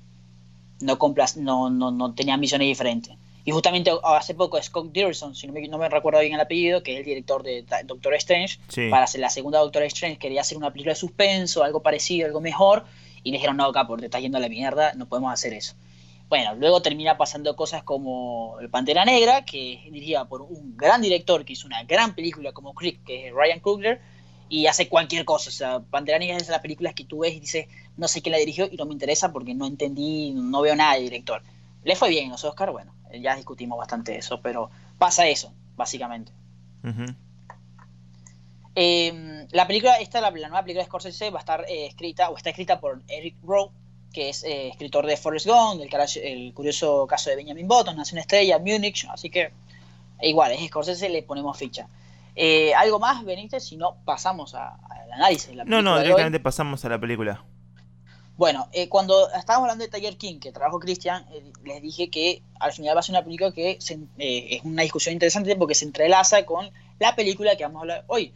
no, 0.80 0.98
no, 1.36 1.70
no, 1.70 1.90
no 1.90 2.14
tenía 2.14 2.36
misiones 2.36 2.68
diferentes. 2.68 3.16
Y 3.46 3.52
justamente 3.52 3.92
hace 4.02 4.34
poco 4.34 4.60
Scott 4.60 4.92
Derrickson, 4.92 5.36
si 5.36 5.46
no 5.46 5.52
me, 5.52 5.68
no 5.68 5.78
me, 5.78 5.88
recuerdo 5.88 6.18
bien 6.18 6.34
el 6.34 6.40
apellido, 6.40 6.82
que 6.82 6.94
es 6.94 6.98
el 6.98 7.04
director 7.04 7.44
de 7.44 7.64
Doctor 7.84 8.14
Strange, 8.14 8.58
para 8.90 9.04
hacer 9.04 9.20
la 9.20 9.30
segunda 9.30 9.60
Doctor 9.60 9.84
Strange 9.84 10.18
quería 10.18 10.40
hacer 10.40 10.58
una 10.58 10.72
película 10.72 10.94
de 10.94 10.98
suspenso, 10.98 11.62
algo 11.62 11.80
parecido, 11.80 12.26
algo 12.26 12.40
mejor, 12.40 12.84
y 13.22 13.30
le 13.30 13.36
dijeron, 13.36 13.56
no, 13.56 13.70
Capor, 13.70 14.00
te 14.00 14.06
estás 14.06 14.20
yendo 14.20 14.38
a 14.38 14.40
la 14.40 14.48
mierda, 14.48 14.94
no 14.94 15.06
podemos 15.06 15.32
hacer 15.32 15.52
eso. 15.52 15.76
Bueno, 16.28 16.56
luego 16.56 16.82
termina 16.82 17.16
pasando 17.16 17.54
cosas 17.54 17.84
como 17.84 18.58
El 18.60 18.68
Pantera 18.68 19.04
Negra, 19.04 19.44
que 19.44 19.74
es 19.74 19.92
dirigida 19.92 20.24
por 20.24 20.42
un 20.42 20.76
gran 20.76 21.00
director 21.00 21.44
que 21.44 21.52
hizo 21.52 21.66
una 21.66 21.84
gran 21.84 22.14
película 22.14 22.52
como 22.52 22.74
Creek, 22.74 23.04
que 23.04 23.28
es 23.28 23.34
Ryan 23.34 23.60
Coogler, 23.60 24.00
y 24.48 24.66
hace 24.66 24.88
cualquier 24.88 25.24
cosa. 25.24 25.50
O 25.50 25.52
sea, 25.52 25.80
Pantera 25.80 26.18
Negra 26.18 26.36
es 26.36 26.46
de 26.46 26.52
las 26.52 26.62
películas 26.62 26.94
que 26.94 27.04
tú 27.04 27.20
ves 27.20 27.34
y 27.34 27.40
dices, 27.40 27.66
no 27.96 28.08
sé 28.08 28.22
quién 28.22 28.32
la 28.32 28.38
dirigió 28.38 28.68
y 28.70 28.76
no 28.76 28.86
me 28.86 28.92
interesa 28.92 29.32
porque 29.32 29.54
no 29.54 29.66
entendí, 29.66 30.32
no 30.32 30.62
veo 30.62 30.74
nada 30.74 30.94
de 30.94 31.02
director. 31.02 31.42
Le 31.84 31.94
fue 31.94 32.08
bien 32.08 32.30
los 32.30 32.42
Oscars, 32.44 32.72
bueno, 32.72 32.92
ya 33.12 33.36
discutimos 33.36 33.78
bastante 33.78 34.16
eso, 34.16 34.40
pero 34.40 34.70
pasa 34.98 35.28
eso, 35.28 35.52
básicamente. 35.76 36.32
Em, 38.74 39.46
la 39.52 39.66
película, 39.66 39.96
esta, 39.96 40.20
la, 40.20 40.30
nueva 40.30 40.62
película 40.62 40.82
de 40.82 40.86
Scorsese 40.86 41.30
va 41.30 41.38
a 41.38 41.40
estar 41.40 41.64
eh, 41.68 41.86
escrita, 41.86 42.30
o 42.30 42.36
está 42.36 42.50
escrita 42.50 42.80
por 42.80 43.02
Eric 43.08 43.36
Rowe, 43.42 43.70
que 44.12 44.30
es 44.30 44.44
eh, 44.44 44.68
escritor 44.68 45.06
de 45.06 45.16
Forrest 45.16 45.46
Gump, 45.46 45.82
el 45.82 46.54
curioso 46.54 47.06
caso 47.06 47.30
de 47.30 47.36
Benjamin 47.36 47.68
Button, 47.68 47.96
Nació 47.96 48.14
una 48.14 48.22
estrella, 48.22 48.58
Múnich, 48.58 49.06
así 49.10 49.30
que 49.30 49.50
igual, 50.22 50.52
es 50.52 50.66
Scorsese, 50.66 51.08
le 51.08 51.22
ponemos 51.22 51.56
ficha. 51.56 51.88
Eh, 52.34 52.74
¿Algo 52.74 52.98
más, 52.98 53.24
Benítez? 53.24 53.64
Si 53.64 53.76
no, 53.76 53.96
pasamos 54.04 54.54
al 54.54 55.12
análisis. 55.12 55.54
no, 55.64 55.82
no, 55.82 55.98
directamente 55.98 56.40
pasamos 56.40 56.84
a 56.84 56.88
la 56.88 56.98
película. 56.98 57.44
Bueno, 58.36 58.68
cuando 58.90 59.30
estábamos 59.30 59.70
hablando 59.70 59.84
de 59.84 59.90
Tiger 59.90 60.18
King, 60.18 60.38
que 60.38 60.52
trabajó 60.52 60.78
Christian, 60.78 61.24
les 61.64 61.80
dije 61.80 62.10
que 62.10 62.42
al 62.60 62.72
final 62.72 62.94
va 62.94 63.00
a 63.00 63.02
ser 63.02 63.14
una 63.14 63.24
película 63.24 63.50
que 63.50 63.78
es 63.80 64.60
una 64.64 64.82
discusión 64.82 65.14
interesante 65.14 65.56
porque 65.56 65.74
se 65.74 65.86
entrelaza 65.86 66.44
con 66.44 66.70
la 66.98 67.16
película 67.16 67.56
que 67.56 67.64
vamos 67.64 67.78
a 67.78 67.80
hablar 67.80 68.04
hoy 68.08 68.34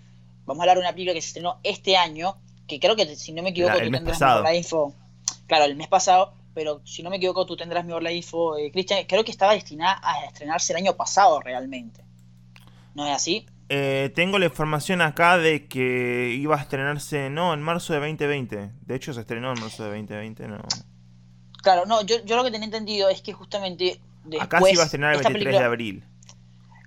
vamos 0.51 0.61
a 0.61 0.63
hablar 0.65 0.77
de 0.79 0.83
una 0.83 0.93
película 0.93 1.15
que 1.15 1.21
se 1.21 1.29
estrenó 1.29 1.59
este 1.63 1.97
año, 1.97 2.37
que 2.67 2.81
creo 2.81 2.97
que 2.97 3.15
si 3.15 3.33
no 3.33 3.43
me 3.43 3.51
equivoco 3.51 3.79
tú 3.79 3.91
tendrás 3.91 4.21
mejor 4.21 4.43
la 4.43 4.55
info. 4.55 4.95
Claro, 5.51 5.65
el 5.65 5.75
mes 5.75 5.89
pasado, 5.89 6.33
pero 6.55 6.81
si 6.85 7.03
no 7.03 7.11
me 7.11 7.17
equivoco 7.17 7.45
tú 7.45 7.57
tendrás 7.57 7.85
mejor 7.85 8.05
la 8.05 8.13
info, 8.13 8.57
eh, 8.57 8.71
Cristian, 8.71 9.05
creo 9.09 9.25
que 9.25 9.33
estaba 9.33 9.53
destinada 9.53 10.01
a 10.01 10.25
estrenarse 10.25 10.73
el 10.73 10.77
año 10.77 10.95
pasado 10.95 11.41
realmente. 11.41 12.05
¿No 12.95 13.05
es 13.05 13.17
así? 13.17 13.47
Eh, 13.69 14.13
tengo 14.15 14.39
la 14.39 14.45
información 14.45 15.03
acá 15.03 15.39
de 15.39 15.67
que 15.67 16.37
iba 16.39 16.55
a 16.55 16.61
estrenarse, 16.61 17.31
no, 17.31 17.53
en 17.53 17.63
marzo 17.63 17.95
de 17.95 17.99
2020. 17.99 18.71
De 18.81 18.95
hecho, 18.95 19.13
se 19.13 19.23
estrenó 19.23 19.53
en 19.53 19.61
marzo 19.61 19.83
de 19.83 19.89
2020, 19.89 20.47
no. 20.47 20.59
Claro, 21.65 21.85
no, 21.85 22.03
yo, 22.03 22.25
yo 22.25 22.37
lo 22.37 22.45
que 22.45 22.53
tenía 22.53 22.67
entendido 22.67 23.09
es 23.09 23.21
que 23.21 23.33
justamente. 23.33 24.01
Después, 24.23 24.43
acá 24.45 24.61
se 24.61 24.73
iba 24.73 24.83
a 24.83 24.85
estrenar 24.85 25.17
el 25.17 25.23
23 25.25 25.59
de 25.59 25.65
abril. 25.65 26.05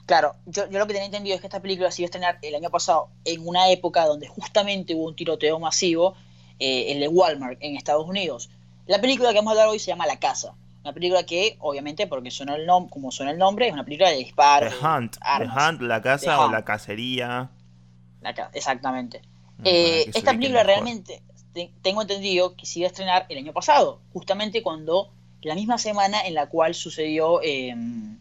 Claro, 0.05 0.37
yo, 0.45 0.67
lo 0.67 0.87
que 0.87 0.93
tenía 0.93 1.07
entendido 1.07 1.35
es 1.35 1.41
que 1.41 1.47
esta 1.47 1.61
película 1.61 1.91
se 1.91 2.01
iba 2.01 2.05
a 2.05 2.11
estrenar 2.11 2.39
el 2.41 2.55
año 2.55 2.69
pasado 2.69 3.09
en 3.25 3.45
una 3.45 3.69
época 3.71 4.05
donde 4.05 4.29
justamente 4.29 4.95
hubo 4.95 5.09
un 5.09 5.17
tiroteo 5.17 5.59
masivo, 5.59 6.15
eh, 6.59 6.91
el 6.91 6.99
de 6.99 7.07
Walmart 7.07 7.57
en 7.61 7.75
Estados 7.75 8.07
Unidos. 8.07 8.49
La 8.85 8.99
película 8.99 9.29
que 9.29 9.35
vamos 9.35 9.51
a 9.51 9.53
hablar 9.53 9.67
hoy 9.69 9.79
se 9.79 9.87
llama 9.87 10.05
La 10.05 10.19
Casa. 10.19 10.53
Una 10.83 10.91
película 10.91 11.23
que, 11.23 11.55
obviamente, 11.59 12.07
porque 12.07 12.29
suena 12.29 12.55
el 12.55 12.65
nombre, 12.65 12.91
como 12.91 13.09
suena 13.09 13.31
el 13.31 13.37
nombre, 13.37 13.67
es 13.67 13.73
una 13.73 13.85
película 13.85 14.09
de 14.09 14.17
disparos. 14.17 14.73
The 14.77 14.85
Hunt. 14.85 15.17
The 15.17 15.45
Hunt, 15.45 15.81
la 15.81 16.01
casa 16.01 16.45
o 16.45 16.51
la 16.51 16.65
cacería. 16.65 17.49
exactamente. 18.53 19.21
Mm, 19.59 19.61
eh, 19.63 20.05
esta 20.13 20.31
película 20.31 20.63
realmente, 20.63 21.21
tengo 21.81 22.01
entendido 22.01 22.55
que 22.57 22.65
se 22.65 22.79
iba 22.79 22.87
a 22.87 22.91
estrenar 22.91 23.25
el 23.29 23.37
año 23.37 23.53
pasado, 23.53 24.01
justamente 24.11 24.61
cuando, 24.61 25.09
la 25.41 25.55
misma 25.55 25.77
semana 25.77 26.21
en 26.25 26.33
la 26.33 26.47
cual 26.47 26.75
sucedió 26.75 27.41
em, 27.41 28.17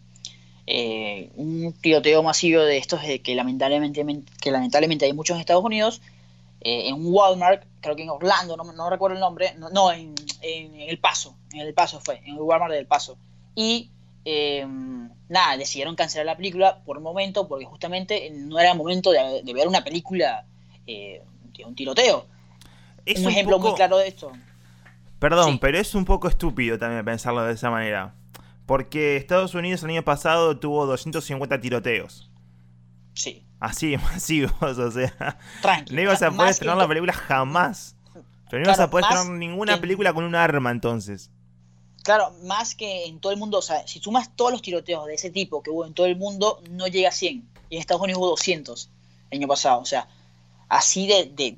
eh, 0.69 1.31
un 1.35 1.73
tiroteo 1.81 2.23
masivo 2.23 2.63
de 2.63 2.79
estos 2.79 3.01
que, 3.25 3.35
lamentablemente, 3.35 4.05
que 4.41 4.51
lamentablemente 4.53 5.05
hay 5.05 5.13
muchos 5.13 5.35
en 5.35 5.41
Estados 5.41 5.65
Unidos, 5.65 6.01
eh, 6.65 6.89
en 6.89 6.95
un 6.95 7.13
Walmart, 7.13 7.65
creo 7.81 7.97
que 7.97 8.03
en 8.03 8.11
Orlando, 8.11 8.57
no, 8.57 8.91
recuerdo 8.91 9.15
el 9.15 9.21
nombre, 9.21 9.55
no, 9.59 9.93
en, 9.93 10.15
El 10.43 10.99
Paso, 10.99 11.37
en 11.53 11.61
El 11.61 11.75
Paso 11.75 12.01
fue, 12.01 12.19
en 12.19 12.35
el 12.35 12.41
Walmart 12.41 12.73
del 12.73 12.87
Paso. 12.87 13.17
Y 13.55 13.91
eh, 14.25 14.67
nada, 15.29 15.57
decidieron 15.57 15.97
cancelar 15.97 16.27
la 16.27 16.37
película 16.37 16.83
por 16.85 16.99
un 16.99 17.03
momento, 17.03 17.49
porque 17.49 17.65
justamente 17.65 18.31
no 18.31 18.59
era 18.59 18.73
el 18.73 18.79
momento 18.79 19.11
de, 19.11 19.43
ver 19.53 19.69
una 19.69 19.85
película 19.85 20.47
de 20.87 21.23
un 21.65 21.75
tiroteo. 21.75 22.27
Es 23.05 23.21
un, 23.21 23.31
ejemplo 23.31 23.59
muy 23.59 23.75
claro 23.75 23.99
de 23.99 24.09
esto. 24.09 24.33
Perdón, 25.19 25.59
pero 25.59 25.79
es 25.79 25.95
un 25.95 26.05
poco 26.05 26.29
estúpido 26.29 26.79
también 26.79 27.05
pensarlo 27.05 27.45
de 27.45 27.53
esa 27.53 27.71
manera. 27.71 28.15
Porque 28.67 29.17
Estados 29.17 29.55
Unidos 29.55 29.83
el 29.83 29.91
año 29.91 30.03
pasado 30.03 30.59
tuvo 30.59 30.87
250 30.87 31.61
tiroteos. 31.61 32.31
Sí. 33.15 33.45
Así, 33.63 33.97
masivos, 34.13 34.77
o 34.77 34.91
sea. 34.91 35.39
Tranquilo. 35.63 35.97
No 35.97 36.03
ibas 36.03 36.21
a 36.23 36.33
poder 36.33 36.51
estrenar 36.51 36.77
la 36.77 36.89
película 36.89 37.13
jamás. 37.13 37.95
Pero 38.51 38.65
no 38.65 38.71
vas 38.71 38.81
a 38.81 38.91
poder 38.91 39.07
tener 39.09 39.27
ninguna 39.39 39.81
película 39.81 40.13
con 40.13 40.25
un 40.25 40.35
arma 40.35 40.73
entonces. 40.73 41.31
Claro, 42.03 42.33
más 42.43 42.75
que 42.75 43.07
en 43.07 43.21
todo 43.21 43.33
el 43.33 43.39
mundo, 43.39 43.59
o 43.59 43.63
sea, 43.63 43.87
si 43.87 44.01
sumas 44.01 44.35
todos 44.35 44.51
los 44.51 44.63
tiroteos 44.63 45.07
de 45.07 45.15
ese 45.15 45.31
tipo 45.31 45.63
que 45.63 45.71
hubo 45.71 45.87
en 45.87 45.95
todo 45.95 46.07
el 46.07 46.17
mundo, 46.17 46.61
no 46.71 46.89
llega 46.89 47.11
a 47.11 47.13
100. 47.13 47.49
Y 47.71 47.77
en 47.77 47.81
Estados 47.81 48.03
Unidos 48.03 48.19
hubo 48.19 48.31
200 48.31 48.91
el 49.31 49.39
año 49.39 49.49
pasado, 49.49 49.81
o 49.81 49.85
sea, 49.85 50.09
así 50.69 51.07
de... 51.07 51.33
de 51.33 51.57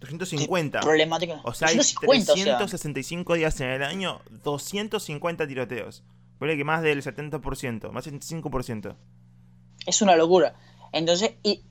250. 0.00 0.80
problemática. 0.80 1.40
O 1.44 1.52
sea, 1.52 1.68
hay 1.68 1.78
365 1.78 3.34
días 3.34 3.60
en 3.60 3.68
el 3.68 3.82
año, 3.82 4.22
250 4.42 5.46
tiroteos. 5.46 6.02
Puede 6.38 6.56
que 6.56 6.64
más 6.64 6.82
del 6.82 7.02
70%, 7.02 7.90
más 7.92 8.06
del 8.06 8.18
75%. 8.18 8.96
Es 9.86 10.00
una 10.00 10.16
locura. 10.16 10.54
Entonces, 10.92 11.32
y 11.42 11.62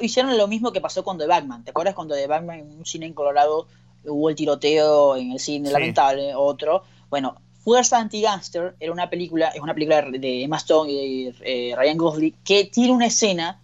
hicieron 0.00 0.36
lo 0.36 0.48
mismo 0.48 0.72
que 0.72 0.80
pasó 0.80 1.04
con 1.04 1.18
The 1.18 1.26
Batman. 1.26 1.64
¿Te 1.64 1.70
acuerdas 1.70 1.94
cuando 1.94 2.14
The 2.14 2.26
Batman 2.26 2.60
en 2.60 2.78
un 2.78 2.86
cine 2.86 3.06
en 3.06 3.14
Colorado 3.14 3.66
hubo 4.04 4.30
el 4.30 4.36
tiroteo 4.36 5.16
en 5.16 5.32
el 5.32 5.38
cine 5.38 5.70
lamentable? 5.70 6.34
Otro. 6.34 6.82
Bueno, 7.08 7.36
Fuerza 7.62 7.98
Anti-Gangster 7.98 8.74
era 8.80 8.90
una 8.90 9.10
película, 9.10 9.48
es 9.48 9.60
una 9.60 9.74
película 9.74 10.02
de 10.02 10.44
Emma 10.44 10.56
Stone 10.56 10.90
y 10.90 11.34
eh, 11.42 11.74
Ryan 11.76 11.98
Gosling 11.98 12.34
que 12.42 12.64
tiene 12.64 12.92
una 12.92 13.06
escena 13.06 13.60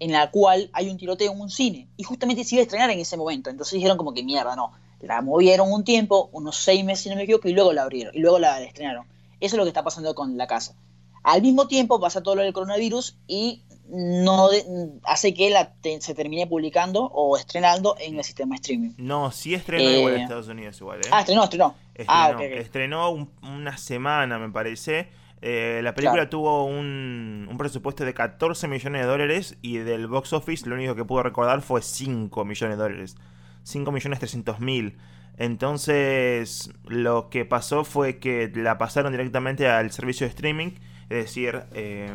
en 0.00 0.12
la 0.12 0.30
cual 0.30 0.70
hay 0.72 0.90
un 0.90 0.96
tiroteo 0.96 1.32
en 1.32 1.40
un 1.40 1.50
cine 1.50 1.88
y 1.96 2.04
justamente 2.04 2.44
se 2.44 2.54
iba 2.54 2.60
a 2.60 2.64
estrenar 2.64 2.90
en 2.90 3.00
ese 3.00 3.16
momento. 3.16 3.50
Entonces 3.50 3.74
dijeron 3.74 3.96
como 3.96 4.14
que 4.14 4.22
mierda, 4.22 4.54
no. 4.54 4.72
La 5.00 5.22
movieron 5.22 5.72
un 5.72 5.84
tiempo, 5.84 6.28
unos 6.32 6.56
seis 6.56 6.84
meses 6.84 7.04
si 7.04 7.08
no 7.08 7.16
me 7.16 7.22
equivoco, 7.22 7.48
y 7.48 7.52
luego 7.52 7.72
la 7.72 7.82
abrieron 7.82 8.14
y 8.14 8.18
luego 8.18 8.38
la 8.38 8.62
estrenaron. 8.62 9.06
Eso 9.40 9.54
es 9.54 9.58
lo 9.58 9.64
que 9.64 9.68
está 9.68 9.82
pasando 9.82 10.14
con 10.14 10.36
la 10.36 10.46
casa. 10.46 10.74
Al 11.22 11.42
mismo 11.42 11.68
tiempo 11.68 12.00
pasa 12.00 12.22
todo 12.22 12.34
lo 12.34 12.42
del 12.42 12.52
coronavirus 12.52 13.16
y 13.26 13.62
no 13.90 14.48
hace 15.04 15.34
que 15.34 15.50
la 15.50 15.72
se 16.00 16.14
termine 16.14 16.46
publicando 16.46 17.04
o 17.04 17.36
estrenando 17.36 17.96
en 17.98 18.18
el 18.18 18.24
sistema 18.24 18.56
streaming. 18.56 18.90
No, 18.98 19.30
sí 19.30 19.54
estrenó 19.54 19.90
igual 19.90 20.14
en 20.14 20.20
eh, 20.20 20.22
Estados 20.24 20.48
Unidos 20.48 20.80
igual. 20.80 21.00
¿eh? 21.00 21.08
Ah, 21.10 21.20
estrenó, 21.20 21.44
estrenó. 21.44 21.74
ah, 22.06 22.36
estrenó 22.42 23.28
una 23.42 23.76
semana, 23.78 24.38
me 24.38 24.50
parece. 24.50 25.08
Eh, 25.40 25.80
la 25.84 25.94
película 25.94 26.28
tuvo 26.28 26.64
un, 26.64 27.46
un, 27.48 27.58
presupuesto 27.58 28.04
de 28.04 28.12
14 28.12 28.66
millones 28.66 29.02
de 29.02 29.06
dólares 29.06 29.56
y 29.62 29.78
del 29.78 30.08
box 30.08 30.32
office 30.32 30.68
lo 30.68 30.74
único 30.74 30.96
que 30.96 31.04
pudo 31.04 31.22
recordar 31.22 31.62
fue 31.62 31.80
5 31.80 32.44
millones 32.44 32.76
de 32.76 32.82
dólares. 32.82 33.16
5 33.62 33.92
millones 33.92 34.18
300 34.18 34.60
mil. 34.60 34.98
Entonces 35.36 36.70
lo 36.84 37.30
que 37.30 37.44
pasó 37.44 37.84
fue 37.84 38.18
que 38.18 38.50
la 38.54 38.76
pasaron 38.78 39.12
directamente 39.12 39.68
al 39.68 39.92
servicio 39.92 40.26
de 40.26 40.30
streaming. 40.30 40.70
Es 41.08 41.24
decir, 41.24 41.62
eh, 41.72 42.12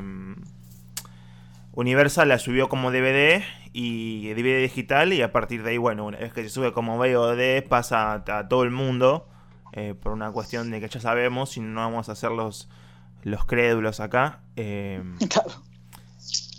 Universal 1.74 2.30
la 2.30 2.38
subió 2.38 2.70
como 2.70 2.92
DVD 2.92 3.44
y 3.74 4.32
DVD 4.34 4.62
digital 4.62 5.12
y 5.12 5.24
a 5.24 5.32
partir 5.32 5.64
de 5.64 5.72
ahí, 5.72 5.78
bueno, 5.78 6.06
una 6.06 6.20
vez 6.20 6.32
que 6.32 6.44
se 6.44 6.50
sube 6.50 6.72
como 6.72 6.98
VOD 6.98 7.64
pasa 7.68 8.14
a, 8.14 8.48
todo 8.48 8.64
el 8.64 8.70
mundo 8.70 9.28
eh, 9.72 9.96
por 10.00 10.12
una 10.12 10.32
cuestión 10.32 10.70
de 10.70 10.80
que 10.80 10.88
ya 10.88 11.00
sabemos 11.00 11.58
y 11.58 11.62
no 11.62 11.82
vamos 11.82 12.10
a 12.10 12.12
hacer 12.12 12.30
los, 12.32 12.70
los 13.24 13.46
crédulos 13.46 14.00
acá. 14.00 14.42
Eh, 14.56 15.04
claro. 15.30 15.50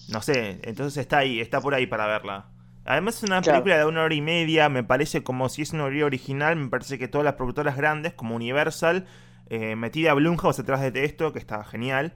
No 0.09 0.21
sé, 0.21 0.61
entonces 0.65 0.99
está 0.99 1.19
ahí, 1.19 1.41
está 1.41 1.61
por 1.61 1.75
ahí 1.75 1.87
para 1.87 2.07
verla. 2.07 2.47
Además 2.85 3.17
es 3.17 3.23
una 3.23 3.41
película 3.41 3.79
de 3.79 3.87
una 3.87 4.03
hora 4.03 4.15
y 4.15 4.21
media, 4.21 4.69
me 4.69 4.83
parece 4.83 5.23
como 5.23 5.49
si 5.49 5.63
es 5.63 5.73
una 5.73 5.85
hora 5.85 6.05
original, 6.05 6.57
me 6.57 6.69
parece 6.69 6.99
que 6.99 7.09
todas 7.09 7.25
las 7.25 7.35
productoras 7.35 7.77
grandes 7.77 8.13
como 8.13 8.35
Universal, 8.35 9.07
eh, 9.49 9.77
metida 9.77 10.13
Blumhouse 10.13 10.59
detrás 10.59 10.93
de 10.93 11.05
esto, 11.05 11.33
que 11.33 11.39
está 11.39 11.65
genial. 11.65 12.15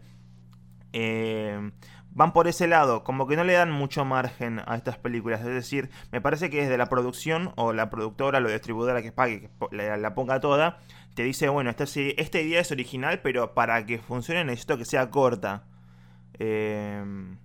Eh, 0.92 1.70
van 2.18 2.32
por 2.32 2.48
ese 2.48 2.66
lado, 2.66 3.04
como 3.04 3.28
que 3.28 3.36
no 3.36 3.44
le 3.44 3.52
dan 3.52 3.70
mucho 3.70 4.04
margen 4.04 4.60
a 4.66 4.74
estas 4.74 4.98
películas. 4.98 5.38
Es 5.38 5.46
decir, 5.46 5.88
me 6.10 6.20
parece 6.20 6.50
que 6.50 6.62
desde 6.62 6.76
la 6.76 6.86
producción 6.86 7.52
o 7.54 7.72
la 7.72 7.90
productora, 7.90 8.40
la 8.40 8.50
distribuidora 8.50 9.02
que 9.02 9.12
pague, 9.12 9.42
que 9.42 9.50
la, 9.70 10.14
ponga 10.16 10.40
toda, 10.40 10.80
te 11.14 11.22
dice, 11.22 11.48
bueno, 11.48 11.70
esta, 11.70 11.84
esta, 11.84 12.40
idea 12.40 12.60
es 12.60 12.72
original, 12.72 13.20
pero 13.22 13.54
para 13.54 13.86
que 13.86 14.00
funcione 14.00 14.44
necesito 14.44 14.76
que 14.76 14.84
sea 14.84 15.10
corta. 15.10 15.62
Em, 16.40 17.38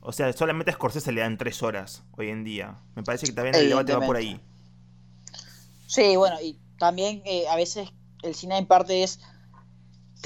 o 0.00 0.12
sea, 0.12 0.32
solamente 0.32 0.70
a 0.70 0.74
Scorsese 0.74 1.10
le 1.10 1.20
dan 1.20 1.36
tres 1.36 1.60
horas 1.64 2.04
hoy 2.12 2.30
en 2.30 2.44
día. 2.44 2.78
Me 2.94 3.02
parece 3.02 3.26
que 3.26 3.32
también 3.32 3.56
el 3.56 3.68
debate 3.68 3.94
va 3.94 4.06
por 4.06 4.14
ahí. 4.14 4.40
Sí, 5.88 6.14
bueno, 6.14 6.36
y 6.40 6.56
también 6.78 7.20
eh, 7.24 7.48
a 7.50 7.56
veces 7.56 7.92
el 8.22 8.36
cine 8.36 8.58
en 8.58 8.66
parte 8.66 9.02
es 9.02 9.18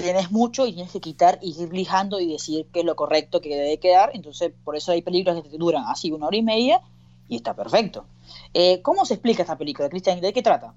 tienes 0.03 0.31
mucho 0.31 0.65
y 0.65 0.73
tienes 0.73 0.91
que 0.91 0.99
quitar 0.99 1.39
y 1.41 1.61
ir 1.61 1.73
lijando 1.73 2.19
y 2.19 2.31
decir 2.31 2.67
qué 2.73 2.79
es 2.81 2.85
lo 2.85 2.95
correcto 2.95 3.41
que 3.41 3.49
debe 3.49 3.79
quedar. 3.79 4.11
Entonces, 4.13 4.51
por 4.63 4.75
eso 4.75 4.91
hay 4.91 5.01
películas 5.01 5.41
que 5.41 5.49
te 5.49 5.57
duran 5.57 5.83
así 5.87 6.11
una 6.11 6.27
hora 6.27 6.37
y 6.37 6.43
media 6.43 6.81
y 7.27 7.35
está 7.35 7.55
perfecto. 7.55 8.05
Eh, 8.53 8.81
¿Cómo 8.81 9.05
se 9.05 9.15
explica 9.15 9.43
esta 9.43 9.57
película, 9.57 9.89
Cristian? 9.89 10.19
¿De 10.21 10.33
qué 10.33 10.41
trata? 10.41 10.73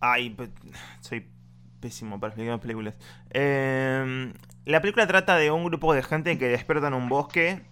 Ay, 0.00 0.36
soy 1.00 1.26
pésimo 1.80 2.20
para 2.20 2.32
explicar 2.32 2.60
películas. 2.60 2.94
Em, 3.30 4.34
la 4.64 4.80
película 4.80 5.06
trata 5.06 5.36
de 5.36 5.50
un 5.50 5.64
grupo 5.64 5.94
de 5.94 6.02
gente 6.02 6.38
que 6.38 6.48
despierta 6.48 6.88
en 6.88 6.94
un 6.94 7.08
bosque. 7.08 7.62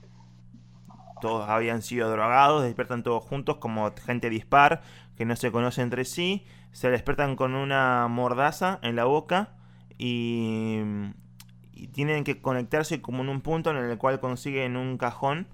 Todos 1.20 1.48
habían 1.48 1.82
sido 1.82 2.10
drogados, 2.10 2.62
despiertan 2.62 3.02
todos 3.02 3.24
juntos 3.24 3.56
como 3.56 3.90
gente 4.04 4.30
dispar, 4.30 4.82
que 5.16 5.24
no 5.24 5.34
se 5.36 5.50
conoce 5.50 5.82
entre 5.82 6.04
sí. 6.04 6.46
Se 6.76 6.90
despiertan 6.90 7.36
con 7.36 7.54
una 7.54 8.06
mordaza 8.06 8.80
en 8.82 8.96
la 8.96 9.06
boca 9.06 9.54
y, 9.96 10.82
tienen 11.92 12.22
que 12.22 12.42
conectarse 12.42 13.00
como 13.00 13.22
en 13.22 13.30
un 13.30 13.40
punto 13.40 13.70
en 13.70 13.78
el 13.78 13.96
cual 13.96 14.20
consiguen 14.20 14.76
un 14.76 14.98
cajón 14.98 15.46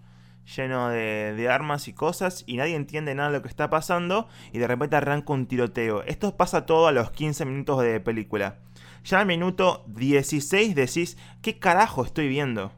lleno 0.56 0.88
de, 0.88 1.48
armas 1.48 1.86
y 1.86 1.92
cosas 1.92 2.42
y 2.48 2.56
nadie 2.56 2.74
entiende 2.74 3.14
nada 3.14 3.28
de 3.28 3.36
lo 3.36 3.42
que 3.42 3.48
está 3.48 3.70
pasando 3.70 4.26
y 4.52 4.58
de 4.58 4.66
repente 4.66 4.96
arranca 4.96 5.32
un 5.32 5.46
tiroteo. 5.46 6.02
Esto 6.02 6.36
pasa 6.36 6.66
todo 6.66 6.88
a 6.88 6.92
los 6.92 7.12
15 7.12 7.44
minutos 7.44 7.80
de 7.82 8.00
película. 8.00 8.58
Ya 9.04 9.20
al 9.20 9.26
minuto 9.26 9.84
16 9.86 10.74
decís, 10.74 11.16
¿qué 11.40 11.60
carajo 11.60 12.04
estoy 12.04 12.26
viendo? 12.26 12.72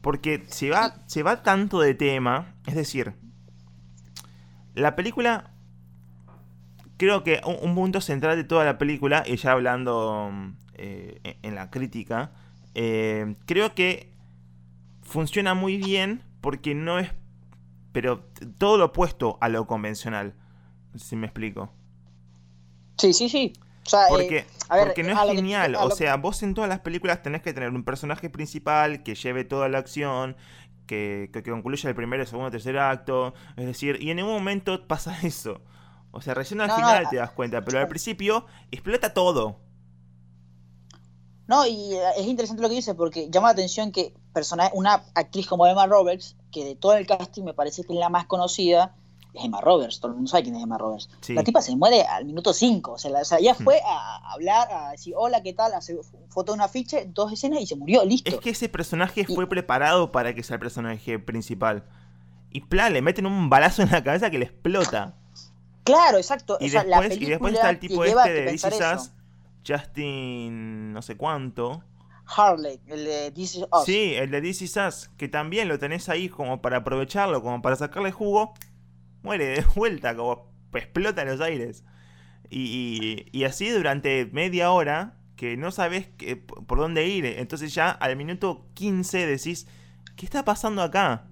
Porque 0.00 0.44
se 0.46 0.70
va, 0.70 1.02
se 1.06 1.24
va 1.24 1.42
tanto 1.42 1.80
de 1.80 1.94
tema, 1.94 2.54
es 2.68 2.76
decir, 2.76 3.14
la 4.74 4.94
película 4.94 5.57
creo 6.98 7.24
que 7.24 7.40
un, 7.46 7.74
punto 7.74 8.02
central 8.02 8.36
de 8.36 8.44
toda 8.44 8.64
la 8.64 8.76
película, 8.76 9.24
y 9.26 9.36
ya 9.36 9.52
hablando 9.52 10.30
eh, 10.74 11.38
en 11.42 11.54
la 11.54 11.70
crítica, 11.70 12.32
eh, 12.74 13.36
creo 13.46 13.74
que 13.74 14.12
funciona 15.02 15.54
muy 15.54 15.78
bien 15.78 16.22
porque 16.40 16.74
no 16.74 16.98
es, 16.98 17.10
pero 17.92 18.24
todo 18.58 18.76
lo 18.76 18.86
opuesto 18.86 19.38
a 19.40 19.48
lo 19.48 19.66
convencional, 19.66 20.34
si 20.96 21.16
me 21.16 21.26
explico. 21.26 21.72
Sí, 22.98 23.12
sí, 23.12 23.28
sí. 23.28 23.52
porque, 24.08 24.44
porque 24.68 25.02
no 25.04 25.12
es 25.12 25.36
genial. 25.36 25.76
o 25.76 25.90
sea, 25.90 26.16
vos 26.16 26.42
en 26.42 26.54
todas 26.54 26.68
las 26.68 26.80
películas 26.80 27.22
tenés 27.22 27.42
que 27.42 27.52
tener 27.52 27.70
un 27.70 27.84
personaje 27.84 28.28
principal 28.28 29.04
que 29.04 29.14
lleve 29.14 29.44
toda 29.44 29.68
la 29.68 29.78
acción, 29.78 30.36
que, 30.86 31.30
que, 31.32 31.42
concluya 31.44 31.88
el 31.88 31.94
primer, 31.94 32.18
el 32.18 32.26
segundo, 32.26 32.48
el 32.48 32.52
tercer 32.52 32.78
acto. 32.78 33.34
Es 33.56 33.66
decir, 33.66 33.98
y 34.00 34.10
en 34.10 34.22
un 34.22 34.30
momento 34.30 34.86
pasa 34.88 35.16
eso. 35.22 35.62
O 36.10 36.20
sea, 36.20 36.34
recién 36.34 36.60
al 36.60 36.70
final 36.70 37.08
te 37.10 37.16
das 37.16 37.30
cuenta, 37.32 37.64
pero 37.64 37.78
al 37.78 37.88
principio 37.88 38.46
explota 38.70 39.12
todo. 39.12 39.56
No, 41.48 41.66
y 41.66 41.94
eh, 41.94 42.00
es 42.18 42.26
interesante 42.26 42.62
lo 42.62 42.68
que 42.68 42.76
dice 42.76 42.94
porque 42.94 43.30
llama 43.30 43.48
la 43.48 43.52
atención 43.52 43.90
que 43.90 44.14
una 44.74 45.02
actriz 45.14 45.46
como 45.46 45.66
Emma 45.66 45.86
Roberts, 45.86 46.36
que 46.52 46.64
de 46.64 46.74
todo 46.76 46.94
el 46.94 47.06
casting 47.06 47.42
me 47.42 47.54
parece 47.54 47.82
que 47.82 47.92
es 47.92 47.98
la 47.98 48.10
más 48.10 48.26
conocida, 48.26 48.94
es 49.32 49.44
Emma 49.44 49.60
Roberts, 49.60 49.98
todo 49.98 50.10
el 50.10 50.16
mundo 50.16 50.30
sabe 50.30 50.44
quién 50.44 50.56
es 50.56 50.62
Emma 50.62 50.78
Roberts. 50.78 51.08
La 51.28 51.42
tipa 51.42 51.62
se 51.62 51.74
muere 51.74 52.02
al 52.02 52.26
minuto 52.26 52.52
5, 52.52 52.92
o 52.92 52.98
sea, 52.98 53.10
o 53.10 53.24
sea, 53.24 53.38
ella 53.38 53.54
hmm. 53.58 53.64
fue 53.64 53.80
a 53.84 54.32
hablar, 54.32 54.68
a 54.70 54.90
decir 54.90 55.14
hola, 55.16 55.42
¿qué 55.42 55.54
tal? 55.54 55.72
Hace 55.72 55.98
foto 56.28 56.52
de 56.52 56.56
un 56.56 56.60
afiche, 56.60 57.06
dos 57.12 57.32
escenas 57.32 57.60
y 57.60 57.66
se 57.66 57.76
murió, 57.76 58.04
listo. 58.04 58.30
Es 58.30 58.36
que 58.40 58.50
ese 58.50 58.68
personaje 58.68 59.24
fue 59.24 59.48
preparado 59.48 60.12
para 60.12 60.34
que 60.34 60.42
sea 60.42 60.54
el 60.54 60.60
personaje 60.60 61.18
principal. 61.18 61.84
Y 62.50 62.60
plan, 62.60 62.92
le 62.92 63.02
meten 63.02 63.26
un 63.26 63.50
balazo 63.50 63.82
en 63.82 63.90
la 63.90 64.04
cabeza 64.04 64.30
que 64.30 64.38
le 64.38 64.46
explota. 64.46 65.14
Claro, 65.88 66.18
exacto. 66.18 66.58
Y, 66.60 66.70
después, 66.70 67.16
y 67.20 67.26
después 67.26 67.54
está 67.54 67.70
el 67.70 67.78
tipo 67.78 68.04
este 68.04 68.32
de 68.32 68.52
This 68.52 68.64
Is 68.64 69.12
Justin 69.66 70.92
no 70.92 71.02
sé 71.02 71.16
cuánto. 71.16 71.82
Harley, 72.24 72.80
el 72.86 73.04
de 73.04 73.32
Us. 73.36 73.84
Sí, 73.84 74.14
el 74.14 74.30
de 74.30 74.50
Us, 74.50 75.10
que 75.16 75.28
también 75.28 75.68
lo 75.68 75.78
tenés 75.78 76.08
ahí 76.08 76.28
como 76.28 76.60
para 76.60 76.78
aprovecharlo, 76.78 77.42
como 77.42 77.62
para 77.62 77.76
sacarle 77.76 78.12
jugo. 78.12 78.54
Muere 79.22 79.46
de 79.46 79.64
vuelta, 79.74 80.14
como 80.14 80.52
explota 80.74 81.22
en 81.22 81.28
los 81.28 81.40
aires. 81.40 81.84
Y, 82.50 83.26
y, 83.30 83.44
así 83.44 83.68
durante 83.68 84.26
media 84.26 84.70
hora 84.70 85.18
que 85.36 85.56
no 85.56 85.70
sabes 85.70 86.08
por 86.66 86.78
dónde 86.78 87.06
ir. 87.06 87.24
Entonces 87.26 87.74
ya 87.74 87.90
al 87.90 88.16
minuto 88.16 88.66
15 88.74 89.26
decís, 89.26 89.66
¿qué 90.16 90.24
está 90.24 90.44
pasando 90.44 90.82
acá? 90.82 91.28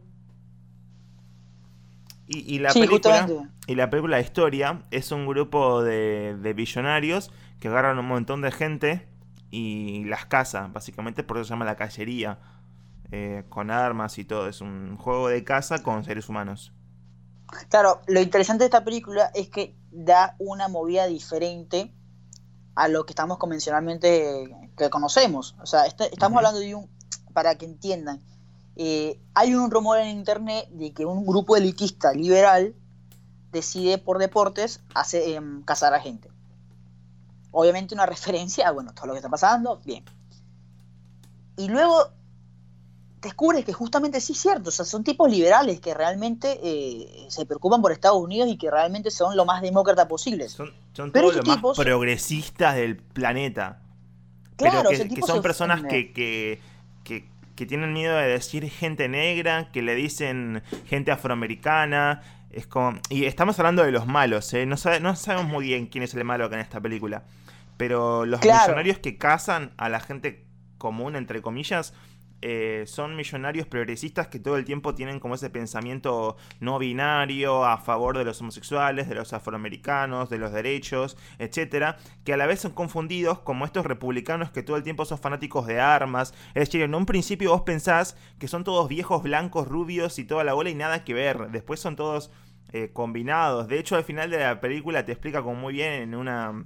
Y, 2.29 2.59
la 2.59 2.73
película, 2.73 3.29
y 3.69 3.77
la 3.77 3.89
película 3.89 4.17
de 4.17 4.23
historia 4.25 4.83
es 4.91 5.12
un 5.12 5.29
grupo 5.29 5.85
de, 5.85 6.37
de 6.37 6.53
billonarios 6.55 7.31
que 7.61 7.69
agarran 7.69 8.01
un 8.01 8.07
montón 8.07 8.43
de 8.43 8.51
gente 8.51 9.07
y 9.51 10.05
las 10.05 10.27
cazan, 10.27 10.73
básicamente 10.73 11.23
por 11.23 11.37
eso 11.37 11.45
se 11.45 11.51
llama 11.51 11.65
la 11.65 11.77
cacería, 11.77 12.39
eh, 13.12 13.45
con 13.49 13.71
armas 13.71 14.19
y 14.19 14.25
todo. 14.25 14.49
Es 14.49 14.61
un 14.61 14.97
juego 14.97 15.29
de 15.29 15.45
caza 15.45 15.83
con 15.83 16.05
seres 16.05 16.29
humanos. 16.29 16.73
Claro, 17.69 18.01
lo 18.09 18.21
interesante 18.21 18.65
de 18.65 18.67
esta 18.67 18.85
película 18.85 19.31
es 19.35 19.49
que 19.49 19.77
da 19.93 20.35
una 20.39 20.69
movida 20.69 21.07
diferente 21.07 21.95
a 22.75 22.89
lo 22.89 23.07
que 23.07 23.12
estamos 23.12 23.39
convencionalmente 23.39 24.51
que 24.77 24.91
conocemos. 24.91 25.55
O 25.62 25.67
sea, 25.67 25.87
este, 25.87 26.12
estamos 26.12 26.39
hablando 26.39 26.59
de 26.59 26.75
un, 26.75 26.91
para 27.33 27.55
que 27.55 27.65
entiendan, 27.65 28.21
eh, 28.77 29.19
hay 29.35 29.55
un 29.55 29.71
rumor 29.71 29.99
en 29.99 30.09
internet 30.09 30.69
de 30.71 30.93
que 30.93 31.07
un 31.07 31.27
grupo 31.27 31.57
elitista 31.57 32.12
liberal 32.12 32.75
decide 33.51 33.97
por 33.99 34.19
deportes 34.19 34.81
hacer, 34.95 35.23
em, 35.31 35.62
cazar 35.62 35.95
a 35.95 36.01
gente. 36.01 36.31
Obviamente 37.51 37.95
una 37.95 38.07
referencia 38.07 38.69
a, 38.69 38.73
bueno, 38.73 38.93
todo 38.95 39.07
lo 39.07 39.12
que 39.15 39.19
está 39.19 39.31
pasando, 39.31 39.81
bien. 39.85 40.05
Y 41.57 41.69
luego 41.69 42.11
descubres 43.23 43.65
que 43.65 43.73
justamente 43.73 44.21
sí 44.21 44.35
es 44.35 44.39
cierto, 44.39 44.69
o 44.69 44.73
sea, 44.73 44.85
son 44.85 45.03
tipos 45.03 45.31
liberales 45.31 45.81
que 45.81 45.95
realmente 45.95 46.61
eh, 46.62 47.27
se 47.29 47.47
preocupan 47.47 47.81
por 47.83 47.91
Estados 47.93 48.23
Unidos 48.23 48.49
y 48.51 48.59
que 48.59 48.71
realmente 48.71 49.11
son 49.11 49.37
lo 49.37 49.45
más 49.45 49.62
demócrata 49.62 50.07
posible. 50.07 50.49
Son, 50.49 50.73
todos 50.93 51.35
los 51.35 51.47
más 51.47 51.59
progresistas 51.77 52.77
del 52.77 52.97
planeta. 52.99 53.81
Claro, 54.57 54.91
Pero 54.91 55.15
que, 55.15 55.23
son 55.23 55.43
personas 55.43 55.83
que, 55.83 56.12
que, 56.12 56.61
que, 57.57 57.66
tienen 57.66 57.92
miedo 57.92 58.16
de 58.16 58.29
decir 58.29 58.69
gente 58.71 59.09
negra, 59.09 59.71
que 59.73 59.83
le 59.83 59.95
dicen 59.95 60.62
gente 60.87 61.11
afroamericana. 61.11 62.23
Es 62.51 62.66
como, 62.66 62.99
y 63.11 63.25
estamos 63.25 63.59
hablando 63.59 63.83
de 63.83 63.92
los 63.92 64.07
malos, 64.07 64.53
¿eh? 64.55 64.66
no, 64.66 64.77
no 65.01 65.16
sabemos 65.16 65.47
muy 65.47 65.66
bien 65.66 65.87
quién 65.87 66.05
es 66.05 66.14
el 66.14 66.25
malo 66.25 66.45
acá 66.45 66.57
en 66.57 66.62
esta 66.62 66.81
película. 66.81 67.25
Pero 67.77 68.25
los 68.25 68.40
millonarios 68.40 68.99
que 68.99 69.19
cazan 69.19 69.73
a 69.77 69.88
la 69.88 70.01
gente 70.01 70.47
común, 70.79 71.16
entre 71.16 71.42
comillas, 71.42 71.92
eh, 72.49 72.85
son 72.87 73.17
millonarios 73.17 73.67
progresistas 73.67 74.29
que 74.29 74.39
todo 74.39 74.57
el 74.57 74.65
tiempo 74.65 74.95
tienen 74.95 75.19
como 75.19 75.35
ese 75.35 75.51
pensamiento 75.51 76.37
no 76.61 76.79
binario 76.79 77.65
a 77.65 77.79
favor 77.79 78.17
de 78.17 78.25
los 78.25 78.41
homosexuales, 78.41 79.09
de 79.09 79.17
los 79.17 79.33
afroamericanos, 79.33 80.31
de 80.31 80.39
los 80.39 80.53
derechos, 80.53 81.17
etcétera, 81.41 81.97
que 82.25 82.35
a 82.35 82.37
la 82.37 82.47
vez 82.47 82.61
son 82.61 82.71
confundidos 82.71 83.41
como 83.41 83.65
estos 83.65 83.85
republicanos 83.85 84.53
que 84.53 84.63
todo 84.63 84.77
el 84.77 84.85
tiempo 84.85 85.05
son 85.05 85.19
fanáticos 85.19 85.67
de 85.67 85.81
armas. 85.81 86.35
Es 86.55 86.69
decir, 86.69 86.83
en 86.83 86.95
un 86.95 87.05
principio 87.05 87.51
vos 87.51 87.63
pensás 87.63 88.17
que 88.39 88.47
son 88.47 88.63
todos 88.63 88.89
viejos, 88.89 89.25
blancos, 89.25 89.67
rubios 89.67 90.21
y 90.21 90.25
toda 90.25 90.45
la 90.45 90.53
bola 90.53 90.71
y 90.71 90.77
nada 90.77 91.03
que 91.03 91.15
ver. 91.15 91.51
Después 91.51 91.81
son 91.81 91.97
todos 91.97 92.31
eh, 92.73 92.91
combinados. 92.93 93.67
De 93.67 93.81
hecho, 93.81 93.97
al 93.97 94.05
final 94.05 94.31
de 94.31 94.39
la 94.39 94.61
película 94.61 95.05
te 95.05 95.11
explica 95.11 95.43
como 95.43 95.57
muy 95.57 95.73
bien 95.73 95.95
en 95.95 96.15
una 96.15 96.65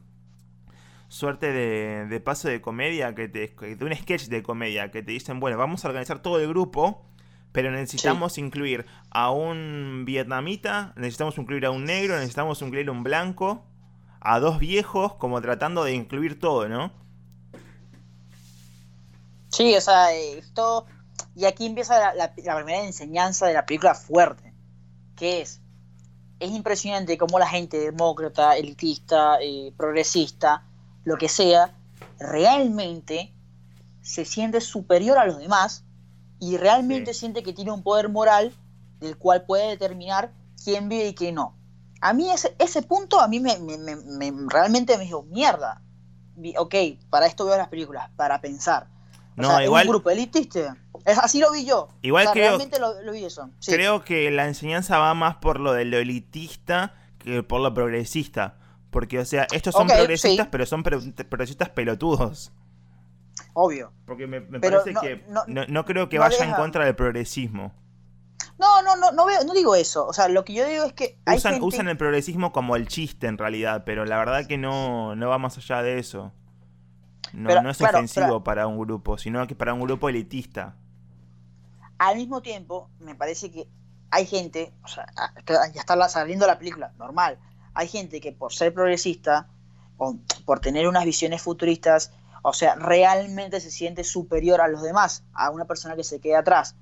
suerte 1.11 1.53
de, 1.53 2.21
paso 2.21 2.49
de 2.49 2.61
comedia, 2.61 3.15
que 3.17 3.29
te, 3.29 3.49
de 3.49 3.85
un 3.85 3.95
sketch 3.95 4.29
de 4.29 4.45
comedia, 4.45 4.93
que 4.93 5.03
te 5.03 5.11
dicen, 5.11 5.41
bueno, 5.41 5.59
vamos 5.59 5.85
a 5.85 5.89
organizar 5.89 6.23
todo 6.23 6.39
el 6.39 6.49
grupo, 6.49 7.05
pero 7.51 7.73
necesitamos 7.73 8.39
incluir 8.39 8.87
a 9.11 9.33
un 9.33 10.05
vietnamita, 10.07 10.95
necesitamos 10.97 11.37
incluir 11.37 11.67
a 11.67 11.73
un 11.73 11.85
negro, 11.85 12.15
necesitamos 12.15 12.63
incluir 12.63 12.89
a 12.89 12.93
un 12.93 13.03
blanco, 13.03 13.67
a 14.21 14.39
dos 14.39 14.61
viejos, 14.61 15.15
como 15.15 15.41
tratando 15.43 15.83
de 15.83 15.95
incluir 15.95 16.39
todo, 16.39 16.69
¿no? 16.69 16.93
Sí, 19.49 19.75
o 19.75 19.81
sea, 19.81 20.15
esto... 20.15 20.87
Y 21.35 21.45
aquí 21.45 21.67
empieza 21.67 22.15
la, 22.15 22.35
primera 22.35 22.85
enseñanza 22.85 23.47
de 23.47 23.55
la 23.55 23.67
película 23.67 23.95
fuerte, 23.97 24.55
que 25.17 25.41
es, 25.41 25.61
es 26.39 26.51
impresionante 26.53 27.19
cómo 27.19 27.39
la 27.41 27.49
gente 27.49 27.79
demócrata, 27.79 28.57
elitista, 28.57 29.39
eh, 29.41 29.73
progresista, 29.77 30.70
lo 31.11 31.19
que 31.19 31.29
sea, 31.29 31.75
realmente 32.21 33.35
se 34.01 34.25
siente 34.25 34.61
superior 34.61 35.19
a 35.19 35.27
los 35.27 35.39
demás 35.39 35.85
y 36.39 36.57
realmente 36.57 37.15
siente 37.15 37.43
que 37.43 37.53
tiene 37.53 37.73
un 37.73 37.83
poder 37.83 38.09
moral 38.09 38.55
del 39.01 39.17
cual 39.17 39.45
puede 39.45 39.71
determinar 39.71 40.33
quién 40.63 40.89
vive 40.89 41.09
y 41.09 41.15
quién 41.15 41.35
no. 41.35 41.57
A 42.01 42.13
mí 42.13 42.31
ese, 42.31 42.55
ese 42.61 42.83
punto 42.83 43.21
a 43.21 43.27
mí 43.27 43.41
me, 43.41 43.59
realmente 44.47 44.97
me 44.97 45.05
dijo, 45.05 45.25
mierda, 45.25 45.83
ok, 46.57 46.75
para 47.11 47.27
esto 47.27 47.45
veo 47.45 47.57
las 47.57 47.69
películas, 47.69 48.09
para 48.15 48.41
pensar. 48.41 48.87
no, 49.35 49.61
igual, 49.61 49.87
un 49.87 49.91
grupo 49.91 50.11
elitista. 50.11 50.77
Es, 51.05 51.19
así 51.19 51.41
lo 51.41 51.51
vi 51.51 51.65
yo. 51.65 51.89
Igual 52.03 52.29
creo, 52.33 52.57
realmente 52.57 52.79
lo, 52.79 52.95
vi 53.11 53.25
eso. 53.25 53.51
Creo 53.67 54.05
que 54.05 54.31
la 54.31 54.47
enseñanza 54.47 54.99
va 54.99 55.13
más 55.15 55.37
por 55.37 55.59
lo 55.59 55.73
de 55.73 55.87
lo 55.87 55.99
elitista 55.99 56.95
que 57.19 57.43
por 57.43 57.61
lo 57.61 57.75
progresista. 57.75 58.60
Porque, 58.91 59.21
o 59.21 59.25
sea, 59.25 59.47
estos 59.53 59.75
son 59.75 59.87
progresistas, 59.87 60.49
pero 60.49 60.67
son 60.67 60.83
progresistas 60.83 61.69
pelotudos. 61.71 62.53
Obvio. 63.55 63.93
Porque 64.05 64.27
me, 64.27 64.41
parece 64.41 64.95
que 64.95 65.25
no, 65.69 65.85
creo 65.85 66.09
que 66.09 66.19
vaya 66.19 66.45
en 66.45 66.53
contra 66.53 66.85
del 66.85 66.97
progresismo. 66.97 67.73
No, 68.59 68.83
no, 68.83 68.97
no, 68.97 69.11
no, 69.13 69.27
veo, 69.27 69.43
no 69.45 69.55
digo 69.55 69.75
eso. 69.75 70.07
O 70.07 70.13
sea, 70.13 70.29
lo 70.29 70.45
que 70.45 70.53
yo 70.53 70.67
digo 70.67 70.85
es 70.85 70.93
que. 70.93 71.19
usan, 71.35 71.63
usan 71.63 71.89
el 71.89 71.97
progresismo 71.97 72.53
como 72.53 72.77
el 72.77 72.89
chiste 72.89 73.27
en 73.27 73.39
realidad, 73.39 73.85
pero 73.87 74.05
la 74.05 74.19
verdad 74.19 74.47
que 74.47 74.59
no, 74.59 75.17
no 75.17 75.29
va 75.29 75.39
más 75.39 75.57
allá 75.57 75.83
de 75.83 75.99
eso. 75.99 76.33
No, 77.33 77.63
no 77.63 77.71
es 77.71 77.81
ofensivo 77.81 78.43
para 78.43 78.67
un 78.67 78.79
grupo, 78.79 79.17
sino 79.17 79.47
que 79.47 79.55
para 79.55 79.73
un 79.73 79.81
grupo 79.81 80.09
elitista. 80.09 80.77
Al 81.99 82.17
mismo 82.17 82.43
tiempo, 82.43 82.91
me 82.99 83.15
parece 83.15 83.51
que 83.51 83.69
hay 84.11 84.27
gente, 84.27 84.75
o 84.83 84.89
sea, 84.89 85.07
ya 85.47 85.81
está 85.81 86.09
saliendo 86.09 86.47
la 86.47 86.59
película, 86.59 86.93
normal 86.99 87.39
hay 87.81 87.89
gente 87.89 88.21
que 88.21 88.33
por 88.33 88.53
ser 88.53 88.75
progresista 88.75 89.47
o 89.97 90.17
por 90.45 90.61
tener 90.61 90.87
unas 90.87 91.07
visiones 91.07 91.41
futuristas, 91.41 92.13
o 92.43 92.53
sea, 92.53 92.75
realmente 92.75 93.59
se 93.59 93.71
siente 93.71 94.05
superior 94.05 94.61
a 94.61 94.69
los 94.69 94.83
demás, 94.83 95.25
a 95.33 95.49
una 95.49 95.65
persona 95.65 95.97
que 95.97 96.05
se 96.05 96.21
queda 96.21 96.41
atrás. 96.41 96.75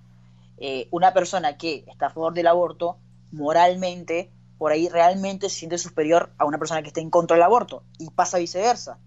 Eh, 0.58 0.88
una 0.90 1.14
persona 1.14 1.56
que 1.56 1.84
está 1.86 2.06
a 2.06 2.10
favor 2.10 2.34
del 2.34 2.48
aborto, 2.48 2.98
moralmente, 3.30 4.28
por 4.58 4.72
ahí 4.72 4.88
realmente 4.88 5.48
se 5.48 5.56
siente 5.60 5.78
superior 5.78 6.32
a 6.36 6.44
una 6.44 6.58
persona 6.58 6.82
que 6.82 6.88
está 6.88 7.00
en 7.00 7.10
contra 7.10 7.36
del 7.36 7.44
aborto, 7.44 7.84
y 7.98 8.10
pasa 8.10 8.38
viceversa. 8.38 8.98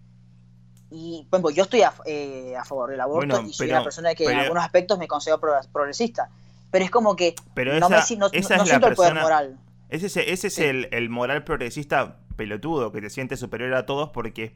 Y, 0.89 1.27
bueno, 1.29 1.49
yo 1.49 1.63
estoy 1.63 1.81
a, 1.81 1.93
eh, 2.05 2.55
favor 2.63 2.89
del 2.89 3.01
aborto 3.01 3.41
y 3.41 3.51
soy 3.51 3.69
una 3.69 3.83
persona 3.83 4.15
que 4.15 4.23
en 4.25 4.39
algunos 4.39 4.63
aspectos 4.63 4.97
me 4.97 5.09
considero 5.09 5.41
progresista. 5.73 6.29
Pero 6.69 6.85
es 6.85 6.91
como 6.91 7.17
que 7.17 7.35
no, 7.81 7.89
me, 7.89 8.01
siento 8.01 8.29
el 8.31 8.95
poder 8.95 9.15
moral. 9.15 9.57
Ese, 9.91 10.31
ese 10.31 10.47
es 10.47 10.57
el, 10.57 11.09
moral 11.09 11.43
progresista 11.43 12.19
pelotudo, 12.37 12.91
que 12.91 13.01
te 13.01 13.09
siente 13.09 13.35
superior 13.35 13.73
a 13.73 13.85
todos 13.85 14.09
porque, 14.09 14.55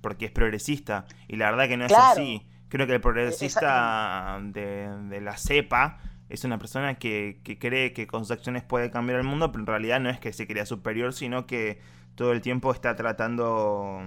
porque 0.00 0.26
es 0.26 0.30
progresista. 0.30 1.06
Y 1.28 1.36
la 1.36 1.50
verdad 1.50 1.68
que 1.68 1.76
no 1.76 1.86
es 1.86 1.92
así. 1.92 2.46
Creo 2.68 2.86
que 2.86 2.94
el 2.94 3.00
progresista 3.00 4.40
de, 4.42 5.20
la 5.20 5.36
cepa 5.36 5.98
es 6.28 6.44
una 6.44 6.58
persona 6.58 6.94
que, 6.94 7.40
cree 7.58 7.92
que 7.92 8.06
con 8.06 8.24
sus 8.24 8.30
acciones 8.30 8.62
puede 8.62 8.92
cambiar 8.92 9.18
el 9.18 9.26
mundo, 9.26 9.50
pero 9.50 9.62
en 9.62 9.66
realidad 9.66 9.98
no 9.98 10.08
es 10.08 10.20
que 10.20 10.32
se 10.32 10.46
crea 10.46 10.64
superior, 10.64 11.12
sino 11.12 11.48
que 11.48 11.80
todo 12.14 12.30
el 12.30 12.40
tiempo 12.40 12.72
está 12.72 12.94
tratando 12.94 14.00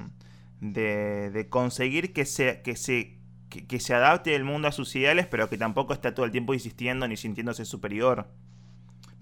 de, 0.61 1.45
conseguir 1.49 2.13
que 2.13 2.23
se, 2.23 2.61
que 2.61 2.77
se 2.77 3.19
que, 3.49 3.79
se 3.79 3.93
adapte 3.93 4.33
el 4.33 4.45
mundo 4.45 4.69
a 4.69 4.71
sus 4.71 4.95
ideales, 4.95 5.27
pero 5.27 5.49
que 5.49 5.57
tampoco 5.57 5.93
está 5.93 6.15
todo 6.15 6.25
el 6.25 6.31
tiempo 6.31 6.53
insistiendo 6.53 7.07
ni 7.07 7.17
sintiéndose 7.17 7.65
superior. 7.65 8.29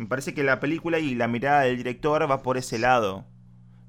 Me 0.01 0.07
parece 0.07 0.33
que 0.33 0.41
la 0.41 0.59
película 0.59 0.97
y 0.97 1.13
la 1.13 1.27
mirada 1.27 1.61
del 1.61 1.77
director 1.77 2.29
va 2.29 2.41
por 2.41 2.57
ese 2.57 2.79
lado. 2.79 3.23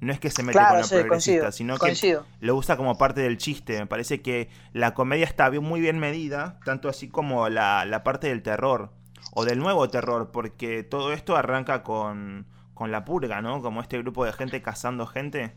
No 0.01 0.13
es 0.13 0.21
que 0.21 0.31
se 0.31 0.43
mete 0.43 0.59
con 0.59 0.79
la 0.79 0.87
progresista, 0.87 1.51
sino 1.53 1.79
que 1.79 2.19
lo 2.41 2.55
usa 2.55 2.77
como 2.77 2.99
parte 2.99 3.23
del 3.23 3.39
chiste. 3.39 3.79
Me 3.79 3.87
parece 3.87 4.21
que 4.21 4.51
la 4.75 4.93
comedia 4.93 5.25
está 5.25 5.51
muy 5.51 5.81
bien 5.81 5.99
medida, 5.99 6.61
tanto 6.67 6.91
así 6.91 7.09
como 7.09 7.49
la, 7.49 8.03
parte 8.05 8.29
del 8.29 8.43
terror. 8.43 8.93
O 9.33 9.47
del 9.47 9.59
nuevo 9.59 9.89
terror, 9.89 10.33
porque 10.33 10.83
todo 10.83 11.15
esto 11.15 11.35
arranca 11.35 11.83
con, 11.83 12.47
la 12.79 13.07
purga, 13.07 13.41
¿no? 13.41 13.63
Como 13.63 13.81
este 13.81 13.97
grupo 13.97 14.27
de 14.27 14.35
gente 14.35 14.61
cazando 14.61 15.07
gente. 15.07 15.55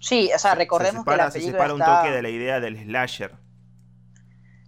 Sí, 0.00 0.30
o 0.34 0.38
sea, 0.38 0.54
recordemos 0.54 1.04
que 1.04 1.10
la 1.10 1.28
película 1.28 1.30
se 1.30 1.52
separa 1.52 1.74
un 1.74 1.80
toque 1.80 2.16
de 2.16 2.22
la 2.22 2.30
idea 2.30 2.60
del 2.60 2.82
slasher. 2.82 3.36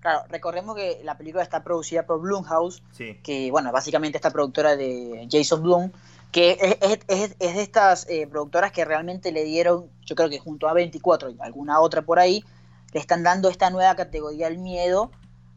Claro, 0.01 0.25
recordemos 0.31 0.77
que 0.77 1.01
la 1.05 1.19
película 1.19 1.43
está 1.43 1.63
producida 1.63 2.07
por 2.07 2.21
Blumhouse, 2.21 2.83
que, 3.23 3.51
bueno, 3.51 3.71
básicamente 3.71 4.17
esta 4.17 4.31
productora 4.31 4.75
de 4.75 5.29
Jason 5.31 5.63
Blum, 5.63 5.91
que 6.33 6.79
es, 6.81 7.37
de 7.39 7.61
estas 7.63 8.09
eh, 8.09 8.27
productoras 8.27 8.73
que 8.73 8.85
realmente 8.87 9.31
le 9.31 9.45
dieron, 9.45 9.91
yo 10.07 10.15
creo 10.17 10.31
que 10.31 10.39
junto 10.39 10.69
a 10.69 10.73
24 10.73 11.31
y 11.31 11.37
alguna 11.41 11.81
otra 11.81 12.01
por 12.01 12.19
ahí, 12.19 12.43
le 12.95 13.01
están 13.01 13.23
dando 13.23 13.51
esta 13.51 13.69
nueva 13.69 13.95
categoría 13.95 14.47
al 14.47 14.57
miedo, 14.57 15.11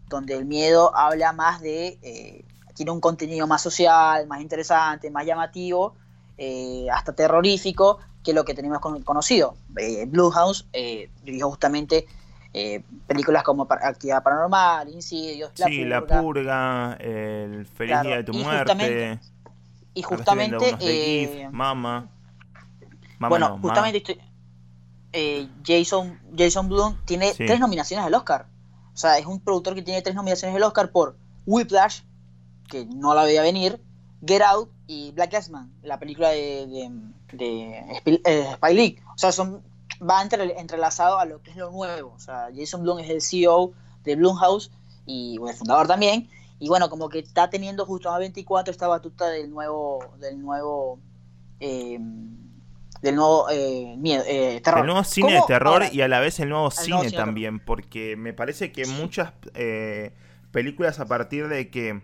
donde 0.10 0.36
el 0.36 0.46
miedo 0.46 0.94
habla 0.94 1.32
más 1.32 1.62
de, 1.62 1.98
eh, 2.02 2.44
tiene 2.76 2.92
un 2.92 3.00
contenido 3.00 3.48
más 3.48 3.62
social, 3.62 4.28
más 4.28 4.42
interesante, 4.42 5.10
más 5.10 5.26
llamativo, 5.26 5.96
eh, 6.38 6.88
hasta 6.92 7.14
terrorífico, 7.14 8.00
que 8.24 8.34
lo 8.34 8.44
que 8.44 8.54
tenemos 8.54 8.80
conocido. 8.80 9.56
Blumhouse 10.08 10.68
dirigió 11.24 11.50
justamente 11.50 12.08
eh, 12.54 12.84
películas 13.08 13.44
como 13.44 13.68
Actividad 13.70 14.22
Paranormal, 14.22 14.88
Insidios, 14.90 15.52
La 15.58 15.66
sí, 15.66 15.86
La 15.86 16.06
Purga, 16.06 16.94
El 17.00 17.66
Feliz 17.66 18.02
Día 18.02 18.18
de 18.18 18.24
tu 18.24 18.34
Muerte. 18.34 19.20
y 19.94 20.02
justamente. 20.04 20.76
Eh, 20.80 21.50
Mama. 21.52 22.10
Bueno, 23.20 23.58
justamente 23.62 24.20
eh, 25.14 25.48
Jason, 25.66 26.20
Jason 26.38 26.68
Blum 26.68 26.98
tiene 27.06 27.34
tres 27.34 27.60
nominaciones 27.60 28.06
al 28.06 28.14
Oscar. 28.14 28.48
O 28.94 28.98
sea, 28.98 29.18
es 29.18 29.26
un 29.26 29.40
productor 29.40 29.74
que 29.76 29.82
tiene 29.82 30.02
tres 30.02 30.16
nominaciones 30.16 30.56
al 30.56 30.64
Oscar 30.64 30.92
por 30.92 31.18
Whiplash, 31.46 32.02
que 32.68 32.86
no 32.86 33.14
la 33.14 33.24
veía 33.24 33.42
venir, 33.42 33.82
Get 34.26 34.42
Out 34.42 34.70
y 34.88 35.12
Black 35.12 35.32
Classman, 35.32 35.72
la 35.82 36.00
película 36.00 36.30
de, 36.30 36.68
de, 36.68 37.38
de 37.38 38.22
eh, 38.26 38.54
Spy 38.56 38.74
League. 38.74 39.02
O 39.16 39.18
sea, 39.18 39.32
son, 39.32 39.64
va 40.10 40.22
entre, 40.22 40.60
entrelazado 40.60 41.20
a 41.20 41.26
lo 41.26 41.42
que 41.42 41.52
es 41.52 41.58
lo 41.58 41.72
nuevo. 41.72 42.14
O 42.16 42.20
sea, 42.20 42.50
Jason 42.56 42.84
Blum 42.84 43.00
es 43.00 43.10
el 43.10 43.22
CEO 43.22 43.74
de 44.04 44.16
Blumhouse 44.16 44.72
y 45.06 45.38
el 45.48 45.56
fundador 45.56 45.88
también. 45.88 46.30
Y 46.60 46.70
bueno, 46.70 46.90
como 46.90 47.10
que 47.10 47.20
está 47.20 47.50
teniendo 47.50 47.86
justo 47.86 48.10
a 48.10 48.18
24 48.20 48.72
esta 48.72 48.88
batuta 48.88 49.30
del 49.30 49.50
nuevo, 49.50 50.00
del 50.20 50.40
nuevo, 50.42 51.00
eh, 51.60 52.00
del 53.02 53.16
nuevo 53.16 53.50
eh, 53.50 53.96
miedo, 53.98 54.24
eh, 54.26 54.62
terror. 54.64 54.82
El 54.82 54.86
nuevo 54.86 55.04
cine 55.04 55.34
de 55.34 55.42
terror 55.46 55.84
y 55.92 56.02
a 56.02 56.08
la 56.08 56.20
vez 56.20 56.40
el 56.40 56.50
nuevo 56.50 56.72
cine, 56.72 57.12
también, 57.12 57.60
porque 57.60 58.16
me 58.16 58.34
parece 58.34 58.72
que 58.72 58.86
muchas 58.86 59.34
películas 60.52 61.00
a 61.00 61.06
partir 61.06 61.50
de 61.50 61.70
que 61.70 62.02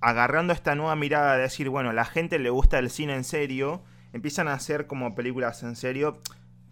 agarrando 0.00 0.52
esta 0.52 0.74
nueva 0.74 0.94
mirada 0.94 1.36
de 1.36 1.42
decir, 1.42 1.68
bueno, 1.70 1.90
a 1.90 1.92
la 1.92 2.04
gente 2.04 2.38
le 2.38 2.50
gusta 2.50 2.78
el 2.78 2.90
cine 2.90 3.14
en 3.14 3.24
serio, 3.24 3.82
empiezan 4.12 4.48
a 4.48 4.54
hacer 4.54 4.86
como 4.86 5.14
películas 5.14 5.62
en 5.62 5.76
serio 5.76 6.20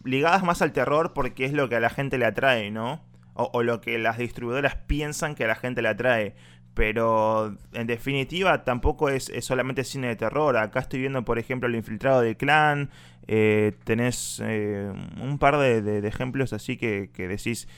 ligadas 0.05 0.45
más 0.45 0.63
al 0.63 0.73
terror 0.73 1.13
porque 1.15 1.45
es 1.45 1.53
lo 1.53 1.69
que 1.69 1.77
a 1.77 1.81
la 1.81 1.91
gente 1.91 2.19
le 2.19 2.27
atrae, 2.27 2.71
¿no? 2.71 3.03
o, 3.37 3.63
lo 3.63 3.81
que 3.81 3.99
las 3.99 4.19
distribuidoras 4.19 4.77
piensan 4.87 5.35
que 5.35 5.45
a 5.45 5.49
la 5.49 5.55
gente 5.55 5.83
le 5.83 5.89
atrae. 5.89 6.35
Pero 6.75 7.57
en 7.73 7.87
definitiva 7.87 8.65
tampoco 8.65 9.09
es, 9.09 9.33
solamente 9.41 9.85
cine 9.85 10.09
de 10.09 10.17
terror. 10.17 10.57
Acá 10.57 10.81
estoy 10.81 11.01
viendo, 11.01 11.25
por 11.25 11.39
ejemplo, 11.39 11.69
El 11.69 11.75
Infiltrado 11.75 12.21
del 12.21 12.37
Clan. 12.37 12.91
Eh, 13.29 13.73
tenés 13.85 14.43
eh, 14.45 14.93
un 15.21 15.39
par 15.39 15.57
de, 15.59 16.07
ejemplos 16.07 16.53
así 16.53 16.77
que, 16.77 17.11
decís 17.17 17.69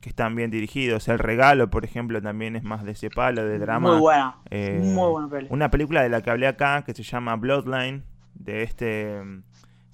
que 0.00 0.08
están 0.08 0.34
bien 0.34 0.50
dirigidos. 0.50 1.08
El 1.08 1.18
Regalo, 1.18 1.68
por 1.68 1.84
ejemplo, 1.84 2.22
también 2.22 2.56
es 2.56 2.62
más 2.62 2.84
de 2.84 2.92
ese 2.92 3.10
palo, 3.10 3.44
de 3.44 3.58
drama. 3.58 3.90
Muy 3.90 4.00
buena. 4.00 4.36
Eh, 4.50 4.80
muy 4.82 5.10
buena 5.10 5.28
película. 5.28 5.54
Una 5.54 5.70
película 5.70 6.02
de 6.02 6.08
la 6.08 6.22
que 6.22 6.30
hablé 6.30 6.46
acá 6.46 6.82
que 6.84 6.94
se 6.94 7.02
llama 7.02 7.36
Bloodline. 7.36 8.04
De 8.40 8.62
este 8.64 9.22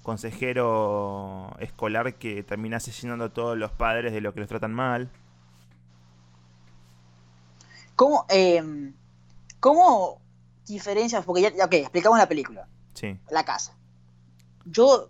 consejero 0.07 1.53
escolar 1.59 2.15
que 2.15 2.41
termina 2.41 2.77
asesinando 2.77 3.25
a 3.25 3.33
todos 3.33 3.57
los 3.57 3.71
padres 3.71 4.13
de 4.13 4.21
lo 4.21 4.33
que 4.33 4.39
los 4.39 4.47
tratan 4.47 4.73
mal. 4.73 5.11
¿Cómo, 7.97 8.25
eh, 8.29 8.93
cómo 9.59 10.21
diferencias? 10.65 11.25
Porque 11.25 11.41
ya, 11.41 11.65
ok, 11.65 11.73
explicamos 11.73 12.17
la 12.17 12.29
película. 12.29 12.69
Sí. 12.93 13.19
La 13.29 13.43
casa. 13.43 13.75
Yo 14.63 15.09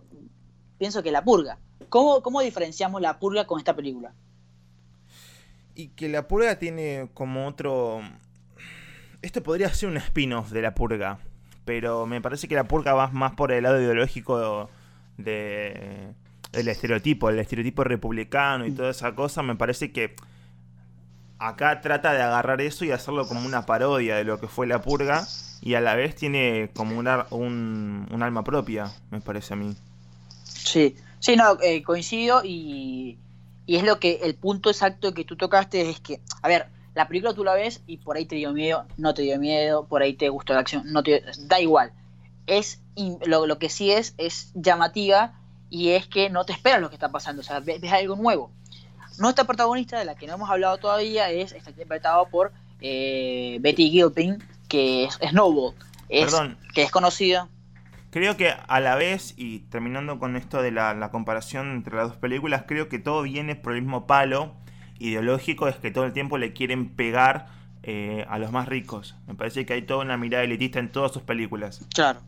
pienso 0.78 1.02
que 1.02 1.12
la 1.12 1.22
purga. 1.22 1.58
¿Cómo, 1.88 2.20
¿Cómo 2.20 2.40
diferenciamos 2.40 3.00
la 3.00 3.20
purga 3.20 3.46
con 3.46 3.60
esta 3.60 3.76
película? 3.76 4.12
Y 5.76 5.90
que 5.90 6.08
la 6.08 6.26
purga 6.26 6.58
tiene 6.58 7.08
como 7.14 7.46
otro... 7.46 8.00
Esto 9.22 9.44
podría 9.44 9.72
ser 9.72 9.90
un 9.90 9.96
spin-off 9.98 10.50
de 10.50 10.62
la 10.62 10.74
purga, 10.74 11.20
pero 11.68 12.06
me 12.06 12.22
parece 12.22 12.48
que 12.48 12.54
la 12.54 12.64
purga 12.64 12.94
va 12.94 13.08
más 13.08 13.34
por 13.34 13.52
el 13.52 13.64
lado 13.64 13.78
ideológico 13.78 14.70
de 15.18 16.14
el 16.54 16.66
estereotipo, 16.66 17.28
el 17.28 17.38
estereotipo 17.38 17.84
republicano 17.84 18.64
y 18.64 18.72
toda 18.72 18.88
esa 18.88 19.14
cosa, 19.14 19.42
me 19.42 19.54
parece 19.54 19.92
que 19.92 20.16
acá 21.38 21.82
trata 21.82 22.14
de 22.14 22.22
agarrar 22.22 22.62
eso 22.62 22.86
y 22.86 22.90
hacerlo 22.90 23.28
como 23.28 23.44
una 23.44 23.66
parodia 23.66 24.16
de 24.16 24.24
lo 24.24 24.40
que 24.40 24.48
fue 24.48 24.66
la 24.66 24.80
purga 24.80 25.28
y 25.60 25.74
a 25.74 25.82
la 25.82 25.94
vez 25.94 26.16
tiene 26.16 26.70
como 26.74 26.96
un, 26.96 28.06
un, 28.10 28.22
alma 28.22 28.44
propia, 28.44 28.90
me 29.10 29.20
parece 29.20 29.52
a 29.52 29.56
mí. 29.58 29.76
Sí, 30.44 30.96
sí, 31.18 31.36
no, 31.36 31.60
eh, 31.60 31.82
coincido 31.82 32.40
y, 32.42 33.18
y 33.66 33.76
es 33.76 33.82
lo 33.82 34.00
que 34.00 34.20
el 34.22 34.36
punto 34.36 34.70
exacto 34.70 35.12
que 35.12 35.26
tú 35.26 35.36
tocaste 35.36 35.90
es 35.90 36.00
que, 36.00 36.22
a 36.40 36.48
ver, 36.48 36.68
la 36.94 37.08
película 37.08 37.34
tú 37.34 37.44
la 37.44 37.54
ves 37.54 37.82
y 37.86 37.98
por 37.98 38.16
ahí 38.16 38.26
te 38.26 38.36
dio 38.36 38.52
miedo, 38.52 38.86
no 38.96 39.14
te 39.14 39.22
dio 39.22 39.38
miedo, 39.38 39.86
por 39.86 40.02
ahí 40.02 40.14
te 40.14 40.28
gustó 40.28 40.54
la 40.54 40.60
acción, 40.60 40.82
no 40.86 41.02
te 41.02 41.22
da 41.46 41.60
igual 41.60 41.92
es 42.48 42.80
lo, 43.26 43.58
que 43.58 43.68
sí 43.68 43.92
es, 43.92 44.14
es 44.18 44.50
llamativa 44.54 45.34
y 45.70 45.90
es 45.90 46.06
que 46.08 46.30
no 46.30 46.44
te 46.44 46.52
esperas 46.52 46.80
lo 46.80 46.88
que 46.88 46.96
está 46.96 47.10
pasando, 47.12 47.42
o 47.42 47.44
sea, 47.44 47.60
ves, 47.60 47.80
algo 47.92 48.16
nuevo. 48.16 48.50
Nuestra 49.18 49.44
protagonista, 49.44 49.98
de 49.98 50.04
la 50.04 50.14
que 50.14 50.26
no 50.26 50.34
hemos 50.34 50.50
hablado 50.50 50.78
todavía, 50.78 51.30
es 51.30 51.52
está 51.52 51.70
interpretado 51.70 52.28
por 52.28 52.52
eh, 52.80 53.58
Betty 53.60 53.90
Gilpin, 53.90 54.42
que 54.68 55.04
es 55.04 55.18
Snowball, 55.30 55.74
Perdón. 56.08 56.58
que 56.74 56.82
es 56.82 56.90
conocida. 56.90 57.48
Creo 58.10 58.36
que 58.36 58.50
a 58.50 58.80
la 58.80 58.94
vez, 58.94 59.34
y 59.36 59.60
terminando 59.70 60.18
con 60.18 60.36
esto 60.36 60.62
de 60.62 60.70
la, 60.70 60.94
la, 60.94 61.10
comparación 61.10 61.72
entre 61.72 61.96
las 61.96 62.08
dos 62.08 62.16
películas, 62.16 62.64
creo 62.66 62.88
que 62.88 62.98
todo 62.98 63.22
viene 63.22 63.54
por 63.54 63.74
el 63.74 63.82
mismo 63.82 64.06
palo 64.06 64.54
ideológico, 64.98 65.68
es 65.68 65.76
que 65.76 65.90
todo 65.90 66.04
el 66.04 66.12
tiempo 66.12 66.38
le 66.38 66.52
quieren 66.52 66.88
pegar 66.88 67.48
eh, 67.82 68.24
a 68.28 68.38
los 68.38 68.52
más 68.52 68.68
ricos. 68.68 69.16
Me 69.26 69.34
parece 69.34 69.66
que 69.66 69.74
hay 69.74 69.82
toda 69.82 70.04
una 70.04 70.16
mirada 70.16 70.44
elitista 70.44 70.78
en 70.78 70.90
todas 70.90 71.12
sus 71.12 71.22
películas. 71.22 71.86
Claro 71.94 72.20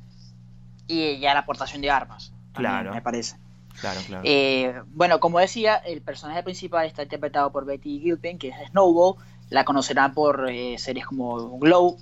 y 0.90 1.18
ya 1.20 1.34
la 1.34 1.40
aportación 1.40 1.80
de 1.82 1.90
armas. 1.90 2.32
Claro. 2.52 2.92
Me 2.92 3.00
parece. 3.00 3.36
Claro, 3.80 4.00
claro. 4.06 4.22
Eh, 4.26 4.82
bueno, 4.88 5.20
como 5.20 5.38
decía, 5.38 5.76
el 5.76 6.02
personaje 6.02 6.42
principal 6.42 6.86
está 6.86 7.04
interpretado 7.04 7.52
por 7.52 7.64
Betty 7.64 8.00
Gilpin, 8.00 8.38
que 8.38 8.48
es 8.48 8.56
Snowball. 8.70 9.14
La 9.48 9.64
conocerán 9.64 10.12
por 10.12 10.50
eh, 10.50 10.76
series 10.78 11.06
como 11.06 11.58
Glow, 11.58 11.96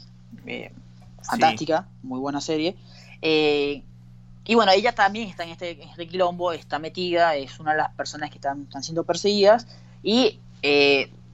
fantástica, 1.23 1.87
muy 2.03 2.19
buena 2.19 2.41
serie. 2.41 2.77
y 3.23 4.55
bueno, 4.55 4.73
ella 4.73 4.95
también 4.95 5.29
está 5.29 5.45
en 5.45 5.51
este, 5.51 5.83
en 5.83 5.89
este, 5.91 6.09
quilombo, 6.09 6.53
está 6.53 6.79
metida, 6.79 7.37
es 7.37 7.61
una 7.61 7.73
de 7.73 7.79
las 7.79 7.95
personas 7.95 8.31
que 8.31 8.37
están, 8.37 8.63
están 8.63 8.83
siendo 8.83 9.05
perseguidas. 9.05 9.67
Y 10.03 10.41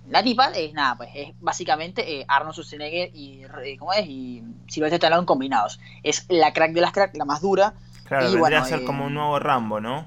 la 0.08 0.22
tipa 0.22 0.50
es 0.50 0.72
nada, 0.74 0.96
pues 0.96 1.10
es 1.14 1.28
básicamente 1.40 2.20
eh, 2.20 2.24
Arnold 2.28 2.54
Schwarzenegger 2.54 3.10
y, 3.14 3.42
eh, 3.64 3.76
¿cómo 3.78 3.92
es? 3.92 4.06
y 4.06 4.42
Sylvester 4.68 4.96
Stallone 4.96 5.26
combinados. 5.26 5.80
Es 6.02 6.26
la 6.28 6.52
crack 6.52 6.72
de 6.72 6.80
las 6.80 6.92
crack, 6.92 7.16
la 7.16 7.24
más 7.24 7.40
dura. 7.40 7.74
Claro, 8.04 8.30
y, 8.30 8.36
bueno, 8.36 8.58
a 8.58 8.64
ser 8.64 8.84
como 8.84 9.06
un 9.06 9.12
eh, 9.12 9.14
nuevo 9.14 9.38
Rambo, 9.38 9.80
¿no? 9.80 10.06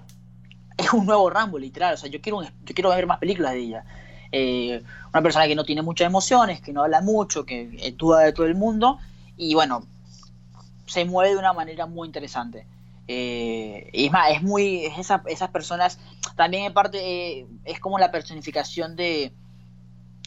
Es 0.78 0.94
un 0.94 1.08
nuevo 1.08 1.30
Rambo, 1.30 1.58
literal. 1.58 1.96
O 1.96 1.98
sea, 1.98 2.10
yo 2.10 2.22
quiero, 2.22 2.44
yo 2.44 2.76
quiero 2.76 2.90
ver 2.90 3.08
más 3.08 3.18
películas 3.18 3.54
de 3.54 3.60
ella. 3.60 3.86
Eh, 4.32 4.84
una 5.12 5.24
persona 5.24 5.48
que 5.48 5.56
no 5.56 5.64
tiene 5.64 5.82
muchas 5.82 6.06
emociones, 6.06 6.62
que 6.62 6.74
no 6.74 6.84
habla 6.84 7.02
mucho, 7.02 7.46
que 7.46 7.96
duda 7.98 8.20
de 8.20 8.34
todo 8.34 8.46
el 8.46 8.54
mundo. 8.54 9.00
Y 9.36 9.56
bueno, 9.56 9.88
se 10.86 11.06
mueve 11.06 11.32
de 11.32 11.38
una 11.38 11.54
manera 11.54 11.88
muy 11.88 12.08
interesante. 12.08 12.68
Y 13.08 14.06
es 14.06 14.12
más, 14.12 14.32
es 14.32 14.44
muy. 14.44 14.86
esas 14.86 15.50
personas. 15.52 16.00
También 16.36 16.66
en 16.66 16.74
parte 16.74 17.48
es 17.66 17.80
como 17.80 18.00
la 18.00 18.12
personificación 18.12 18.96
de 18.96 19.34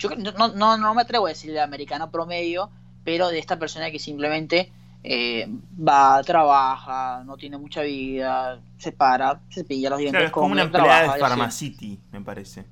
yo 0.00 0.10
no, 0.16 0.48
no, 0.48 0.76
no 0.78 0.94
me 0.94 1.02
atrevo 1.02 1.26
a 1.26 1.28
decir 1.28 1.52
de 1.52 1.60
americano 1.60 2.10
promedio, 2.10 2.70
pero 3.04 3.28
de 3.28 3.38
esta 3.38 3.58
persona 3.58 3.90
que 3.90 3.98
simplemente 3.98 4.72
eh, 5.04 5.46
va, 5.78 6.22
trabaja, 6.22 7.22
no 7.24 7.36
tiene 7.36 7.58
mucha 7.58 7.82
vida, 7.82 8.60
se 8.78 8.92
para, 8.92 9.40
se 9.50 9.64
pilla 9.64 9.90
los 9.90 9.98
dientes. 9.98 10.24
es 10.24 10.30
como 10.30 10.46
una 10.46 10.62
empleada 10.62 11.14
de 11.14 11.20
Pharmacity, 11.20 12.00
me 12.12 12.22
parece. 12.22 12.64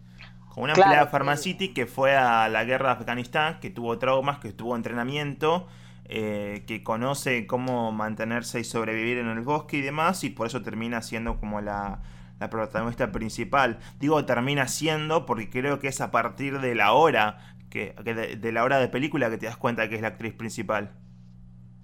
Como 0.49 0.64
una 0.64 0.73
empleada 0.73 1.05
de 1.05 1.11
Pharmacity 1.11 1.75
que 1.75 1.87
fue 1.87 2.16
a 2.16 2.49
la 2.49 2.64
guerra 2.64 2.94
de 2.94 3.01
Afganistán, 3.01 3.61
que 3.61 3.71
tuvo 3.71 3.99
traumas, 3.99 4.38
que 4.38 4.53
tuvo 4.53 4.75
entrenamiento, 4.75 5.68
eh, 6.09 6.64
que 6.66 6.83
conoce 6.83 7.47
cómo 7.47 7.92
mantenerse 7.92 8.61
y 8.61 8.64
sobrevivir 8.64 9.18
en 9.18 9.29
el 9.29 9.40
bosque 9.40 9.79
y 9.79 9.83
demás, 9.83 10.25
y 10.25 10.31
por 10.31 10.47
eso 10.47 10.62
termina 10.62 11.03
siendo 11.03 11.38
como 11.38 11.61
la 11.61 12.01
la 12.38 12.51
protagonista 12.51 13.11
principal. 13.12 13.79
Digo 13.99 14.25
termina 14.25 14.68
siendo 14.68 15.27
porque 15.27 15.51
creo 15.51 15.79
que 15.79 15.88
es 15.88 16.01
a 16.01 16.11
partir 16.11 16.61
de 16.61 16.75
la 16.75 16.92
hora, 16.92 17.55
que, 17.71 17.94
de, 18.40 18.53
la 18.53 18.64
hora 18.64 18.79
de 18.79 18.88
película 18.88 19.31
que 19.31 19.38
te 19.38 19.47
das 19.47 19.57
cuenta 19.57 19.88
que 19.88 19.97
es 19.97 20.03
la 20.03 20.09
actriz 20.09 20.35
principal. 20.35 20.92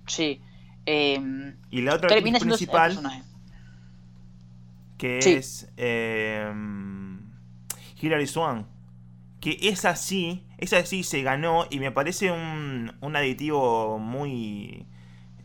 Sí. 0.07 0.41
Em, 0.87 1.57
y 1.71 1.83
la 1.83 1.95
otra 1.95 2.15
actriz 2.15 2.39
principal, 2.39 2.99
que 4.99 5.19
es 5.19 5.73
eh, 5.77 6.53
Hilary 8.01 8.27
Swan, 8.27 8.67
que 9.41 9.59
es 9.61 9.85
así, 9.85 10.47
es 10.65 10.73
así, 10.73 11.03
se 11.03 11.23
ganó 11.23 11.67
y 11.71 11.79
me 11.79 11.91
parece 11.91 12.31
un, 12.31 12.93
un 13.01 13.17
aditivo 13.17 13.99
muy, 13.99 14.87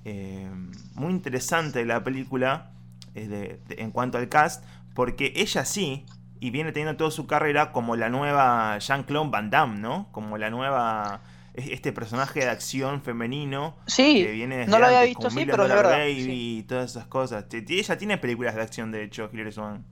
em, 0.06 0.72
muy 0.96 1.12
interesante 1.12 1.80
de 1.80 1.86
la 1.86 2.04
película 2.04 2.72
en 3.16 3.92
cuanto 3.92 4.18
al 4.18 4.30
cast, 4.30 4.64
porque 4.94 5.34
ella 5.36 5.66
sí, 5.66 6.06
y 6.40 6.52
viene 6.52 6.72
teniendo 6.72 6.98
toda 6.98 7.12
su 7.12 7.28
carrera 7.28 7.72
como 7.72 7.96
la 7.96 8.10
nueva 8.10 8.78
Jean-Claude 8.80 9.30
Van 9.30 9.50
Damme, 9.50 9.80
¿no? 9.80 10.08
Como 10.12 10.38
la 10.38 10.50
nueva 10.50 11.22
este 11.54 11.92
personaje 11.92 12.42
de 12.42 12.50
acción 12.50 13.02
femenino 13.02 13.76
sí, 13.86 14.24
que 14.24 14.32
viene 14.32 14.68
no 14.68 14.80
lo 14.80 14.86
había 14.86 15.02
visto 15.02 15.28
así, 15.28 15.46
pero 15.46 15.64
es 15.64 15.70
verdad, 15.70 16.06
y 16.08 16.64
todas 16.64 16.92
esas 16.92 17.08
cosas. 17.08 17.46
Ella 17.52 17.98
tiene 17.98 18.18
películas 18.18 18.56
de 18.56 18.62
acción, 18.62 18.92
de 18.92 19.04
hecho, 19.04 19.30
Hilary 19.32 19.52
Swan. 19.52 19.86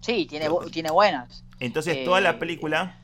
Sí, 0.00 0.26
tiene, 0.26 0.48
tiene 0.70 0.90
buenas. 0.90 1.44
Entonces 1.60 2.04
toda 2.04 2.20
la 2.20 2.30
eh, 2.30 2.34
película 2.34 2.98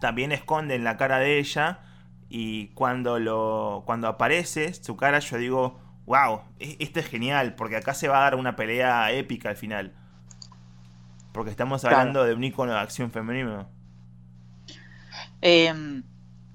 también 0.00 0.32
esconde 0.32 0.74
en 0.74 0.84
la 0.84 0.96
cara 0.96 1.18
de 1.18 1.38
ella 1.38 1.80
y 2.28 2.68
cuando 2.68 3.18
lo 3.18 3.82
cuando 3.86 4.08
aparece 4.08 4.74
su 4.74 4.96
cara 4.96 5.20
yo 5.20 5.38
digo, 5.38 5.80
wow, 6.06 6.42
e-, 6.58 6.76
esto 6.80 7.00
es 7.00 7.06
genial, 7.06 7.54
porque 7.54 7.76
acá 7.76 7.94
se 7.94 8.08
va 8.08 8.18
a 8.18 8.22
dar 8.22 8.34
una 8.36 8.56
pelea 8.56 9.12
épica 9.12 9.50
al 9.50 9.56
final. 9.56 9.92
Porque 11.32 11.50
estamos 11.50 11.84
hablando 11.84 12.24
de 12.24 12.34
un 12.34 12.42
icono 12.44 12.72
de 12.72 12.78
acción 12.78 13.10
femenino. 13.10 13.68
Em, 15.42 16.02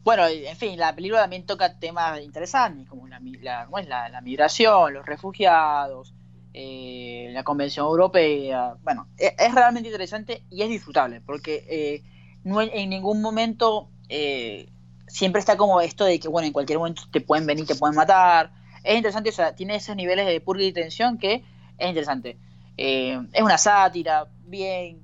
Bueno, 0.03 0.25
en 0.27 0.57
fin, 0.57 0.79
la 0.79 0.95
película 0.95 1.21
también 1.21 1.45
toca 1.45 1.77
temas 1.77 2.19
interesantes, 2.21 2.87
como 2.89 3.07
la, 3.07 3.19
la, 3.19 4.21
migración, 4.21 4.93
los 4.95 5.05
refugiados, 5.05 6.15
eh, 6.53 7.29
la 7.31 7.43
Convención 7.43 7.85
Europea. 7.85 8.75
Bueno, 8.81 9.07
e, 9.17 9.35
es, 9.37 9.53
realmente 9.53 9.89
interesante 9.89 10.43
y 10.49 10.63
es 10.63 10.69
disfrutable, 10.69 11.21
porque 11.21 11.63
eh, 11.69 12.03
no 12.43 12.61
en 12.61 12.89
ningún 12.89 13.21
momento 13.21 13.89
eh, 14.09 14.69
siempre 15.07 15.39
está 15.39 15.57
como 15.57 15.81
esto 15.81 16.05
de 16.05 16.19
que, 16.19 16.27
bueno, 16.27 16.47
en 16.47 16.53
cualquier 16.53 16.79
momento 16.79 17.03
te 17.11 17.21
pueden 17.21 17.45
venir, 17.45 17.65
te 17.65 17.75
pueden 17.75 17.95
matar. 17.95 18.51
Es 18.83 18.95
interesante, 18.95 19.29
o 19.29 19.33
sea, 19.33 19.55
tiene 19.55 19.75
esos 19.75 19.95
niveles 19.95 20.25
de 20.25 20.41
purga 20.41 20.63
y 20.63 20.71
tensión 20.71 21.17
que 21.17 21.43
es 21.77 21.87
interesante. 21.87 22.37
es 22.77 23.41
una 23.41 23.57
sátira, 23.57 24.27
bien. 24.45 25.03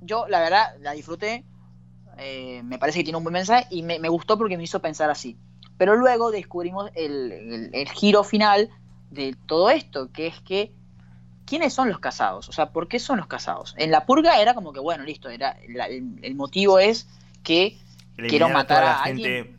Yo, 0.00 0.28
la 0.28 0.40
verdad, 0.40 0.76
la 0.80 0.92
disfruté 0.92 1.44
eh, 2.18 2.62
me 2.64 2.78
parece 2.78 2.98
que 2.98 3.04
tiene 3.04 3.16
un 3.16 3.22
buen 3.22 3.32
mensaje 3.32 3.68
y 3.70 3.82
me, 3.82 4.08
gustó 4.08 4.36
porque 4.36 4.56
me 4.56 4.64
hizo 4.64 4.80
pensar 4.80 5.08
así. 5.08 5.38
Pero 5.76 5.94
luego 5.94 6.30
descubrimos 6.32 6.90
el, 6.94 7.88
giro 7.94 8.24
final 8.24 8.70
de 9.10 9.36
todo 9.46 9.70
esto, 9.70 10.10
que 10.10 10.26
es 10.26 10.40
que, 10.40 10.72
¿quiénes 11.48 11.72
son 11.72 11.88
los 11.88 11.98
casados? 11.98 12.48
O 12.48 12.52
sea, 12.52 12.70
¿por 12.70 12.88
qué 12.88 12.98
son 12.98 13.18
los 13.18 13.26
casados? 13.26 13.74
En 13.78 13.90
la 13.90 14.04
purga 14.04 14.40
era 14.40 14.54
como 14.54 14.72
que, 14.72 14.80
bueno, 14.80 15.04
listo, 15.04 15.28
era 15.30 15.56
el, 15.62 16.34
motivo 16.34 16.78
es 16.78 17.08
que 17.42 17.78
quiero 18.16 18.48
matar 18.48 18.84
a, 18.84 18.94
gente. 19.04 19.54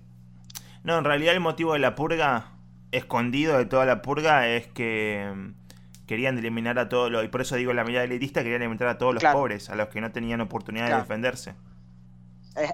No, 0.84 0.98
en 0.98 1.04
realidad 1.04 1.34
el 1.34 1.40
motivo 1.40 1.74
de 1.74 1.80
la 1.80 1.96
purga, 1.96 2.52
escondido 2.92 3.58
de 3.58 3.66
toda 3.66 3.86
la 3.86 4.02
purga, 4.02 4.48
es 4.48 4.68
que 4.68 5.32
mm, 5.36 6.06
querían 6.06 6.38
eliminar 6.38 6.78
a 6.80 6.90
todos 6.90 7.12
los, 7.12 7.26
y 7.26 7.28
por 7.28 7.42
eso 7.42 7.56
digo 7.56 7.74
la 7.74 7.84
mirada 7.84 8.06
elitista, 8.06 8.44
querían 8.44 8.62
eliminar 8.62 8.90
a 8.90 8.98
todos 8.98 9.14
los 9.14 9.24
pobres, 9.24 9.70
a 9.70 9.76
los 9.76 9.90
que 9.90 10.00
no 10.00 10.12
tenían 10.12 10.42
oportunidad 10.42 10.90
de 10.90 10.96
defenderse. 10.96 11.56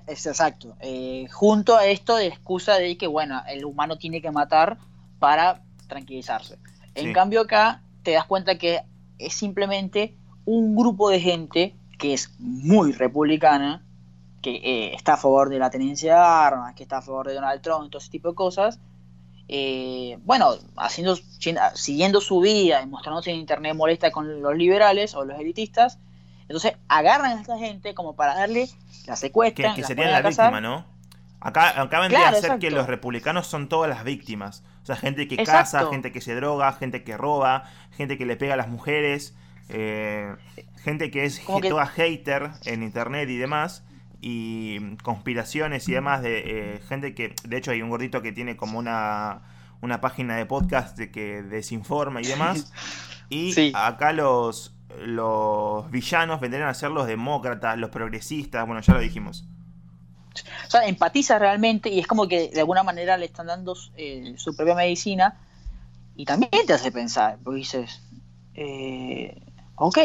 Es, 0.07 0.25
exacto. 0.25 0.75
Eh, 0.81 1.27
junto 1.31 1.77
a 1.77 1.85
esto 1.85 2.15
de 2.15 2.27
excusa 2.27 2.75
de 2.75 2.97
que, 2.97 3.07
bueno, 3.07 3.41
el 3.47 3.65
humano 3.65 3.97
tiene 3.97 4.21
que 4.21 4.31
matar 4.31 4.77
para 5.19 5.61
tranquilizarse. 5.87 6.57
En 6.95 7.13
cambio 7.13 7.41
acá 7.41 7.81
te 8.03 8.11
das 8.11 8.25
cuenta 8.25 8.57
que 8.57 8.81
es 9.19 9.33
simplemente 9.33 10.15
un 10.45 10.75
grupo 10.75 11.09
de 11.09 11.19
gente 11.19 11.75
que 11.97 12.13
es 12.13 12.33
muy 12.39 12.91
republicana, 12.91 13.83
que 14.41 14.55
eh, 14.55 14.93
está 14.93 15.13
a 15.13 15.17
favor 15.17 15.49
de 15.49 15.59
la 15.59 15.69
tenencia 15.69 16.15
de 16.15 16.19
armas, 16.19 16.75
que 16.75 16.83
está 16.83 16.97
a 16.97 17.01
favor 17.01 17.27
de 17.27 17.33
Donald 17.33 17.61
Trump, 17.61 17.89
todo 17.89 17.99
ese 17.99 18.11
tipo 18.11 18.29
de 18.29 18.35
cosas. 18.35 18.79
Eh, 19.47 20.17
bueno, 20.23 20.55
haciendo, 20.75 21.17
siguiendo 21.75 22.19
su 22.19 22.39
vida 22.39 22.81
y 22.81 22.87
mostrándose 22.87 23.31
en 23.31 23.37
internet 23.37 23.75
molesta 23.75 24.11
con 24.11 24.41
los 24.41 24.55
liberales 24.55 25.13
o 25.15 25.23
los 25.23 25.39
elitistas, 25.39 25.99
entonces 26.41 26.73
agarran 26.87 27.37
a 27.37 27.41
esta 27.41 27.57
gente 27.57 27.93
como 27.93 28.15
para 28.15 28.35
darle 28.35 28.69
la 29.07 29.15
secuestra. 29.15 29.73
Que, 29.73 29.83
sería 29.83 30.11
la 30.11 30.21
víctima, 30.21 30.61
¿no? 30.61 30.85
Acá 31.39 31.79
acaban 31.79 32.09
de 32.09 32.17
hacer 32.17 32.59
que 32.59 32.71
los 32.71 32.87
republicanos 32.87 33.47
son 33.47 33.69
todas 33.69 33.89
las 33.89 34.03
víctimas. 34.03 34.63
O 34.85 34.87
sea, 34.87 34.97
gente 34.97 35.27
que 35.27 35.43
caza, 35.43 35.89
gente 35.89 36.11
que 36.11 36.21
se 36.21 36.35
droga, 36.35 36.71
gente 36.73 37.03
que 37.03 37.17
roba, 37.17 37.63
gente 37.97 38.19
que 38.19 38.25
le 38.27 38.35
pega 38.35 38.53
a 38.53 38.57
las 38.57 38.67
mujeres, 38.67 39.35
eh, 39.67 40.35
gente 40.83 41.09
que 41.09 41.25
es 41.25 41.43
toda 41.43 41.87
hater 41.87 42.51
en 42.65 42.83
internet 42.83 43.27
y 43.31 43.37
demás. 43.37 43.83
Y 44.21 44.95
conspiraciones 44.97 45.89
y 45.89 45.93
demás 45.93 46.21
de 46.21 46.75
eh, 46.75 46.81
gente 46.87 47.15
que, 47.15 47.33
de 47.45 47.57
hecho, 47.57 47.71
hay 47.71 47.81
un 47.81 47.89
gordito 47.89 48.21
que 48.21 48.31
tiene 48.31 48.57
como 48.57 48.77
una, 48.77 49.41
una 49.81 50.01
página 50.01 50.35
de 50.35 50.45
podcast 50.45 50.95
de 50.99 51.09
que 51.09 51.41
desinforma 51.41 52.21
y 52.21 52.25
demás. 52.25 52.71
Y 53.27 53.71
acá 53.73 54.13
los, 54.13 54.77
los 55.03 55.89
villanos 55.89 56.39
vendrían 56.39 56.69
a 56.69 56.75
ser 56.75 56.91
los 56.91 57.07
demócratas, 57.07 57.75
los 57.75 57.89
progresistas, 57.89 58.67
bueno, 58.67 58.81
ya 58.81 58.93
lo 58.93 58.99
dijimos. 58.99 59.47
O 60.67 60.71
sea, 60.71 60.87
empatiza 60.87 61.39
realmente 61.39 61.89
y 61.89 61.99
es 61.99 62.07
como 62.07 62.27
que 62.27 62.49
de 62.49 62.59
alguna 62.59 62.83
manera 62.83 63.17
le 63.17 63.25
están 63.25 63.47
dando 63.47 63.75
eh, 63.95 64.35
su 64.37 64.55
propia 64.55 64.75
medicina 64.75 65.39
y 66.15 66.25
también 66.25 66.51
te 66.65 66.73
hace 66.73 66.91
pensar, 66.91 67.37
porque 67.43 67.59
dices, 67.59 68.01
eh, 68.53 69.41
ok, 69.75 69.99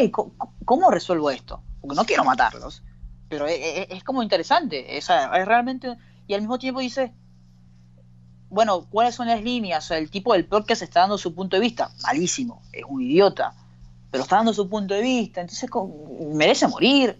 ¿cómo, 0.65 0.91
resuelvo 0.91 1.31
esto? 1.31 1.61
Porque 1.79 1.95
no 1.95 2.05
quiero 2.05 2.23
matarlos, 2.23 2.83
pero 3.29 3.47
es, 3.47 4.03
como 4.03 4.21
interesante, 4.21 4.97
es, 4.97 5.09
es, 5.09 5.45
realmente, 5.45 5.95
y 6.27 6.33
al 6.33 6.41
mismo 6.41 6.59
tiempo 6.59 6.81
dices, 6.81 7.11
bueno, 8.49 8.87
¿cuáles 8.89 9.15
son 9.15 9.27
las 9.27 9.41
líneas? 9.41 9.85
O 9.85 9.87
sea, 9.87 9.97
el 9.97 10.11
tipo 10.11 10.33
del 10.33 10.45
podcast 10.45 10.81
está 10.81 11.01
dando 11.01 11.17
su 11.17 11.33
punto 11.33 11.55
de 11.55 11.61
vista, 11.61 11.91
malísimo, 12.03 12.61
es 12.73 12.83
un 12.85 13.01
idiota 13.01 13.55
pero 14.11 14.23
está 14.23 14.35
dando 14.35 14.53
su 14.53 14.69
punto 14.69 14.93
de 14.93 15.01
vista, 15.01 15.39
entonces 15.39 15.69
merece 16.33 16.67
morir. 16.67 17.17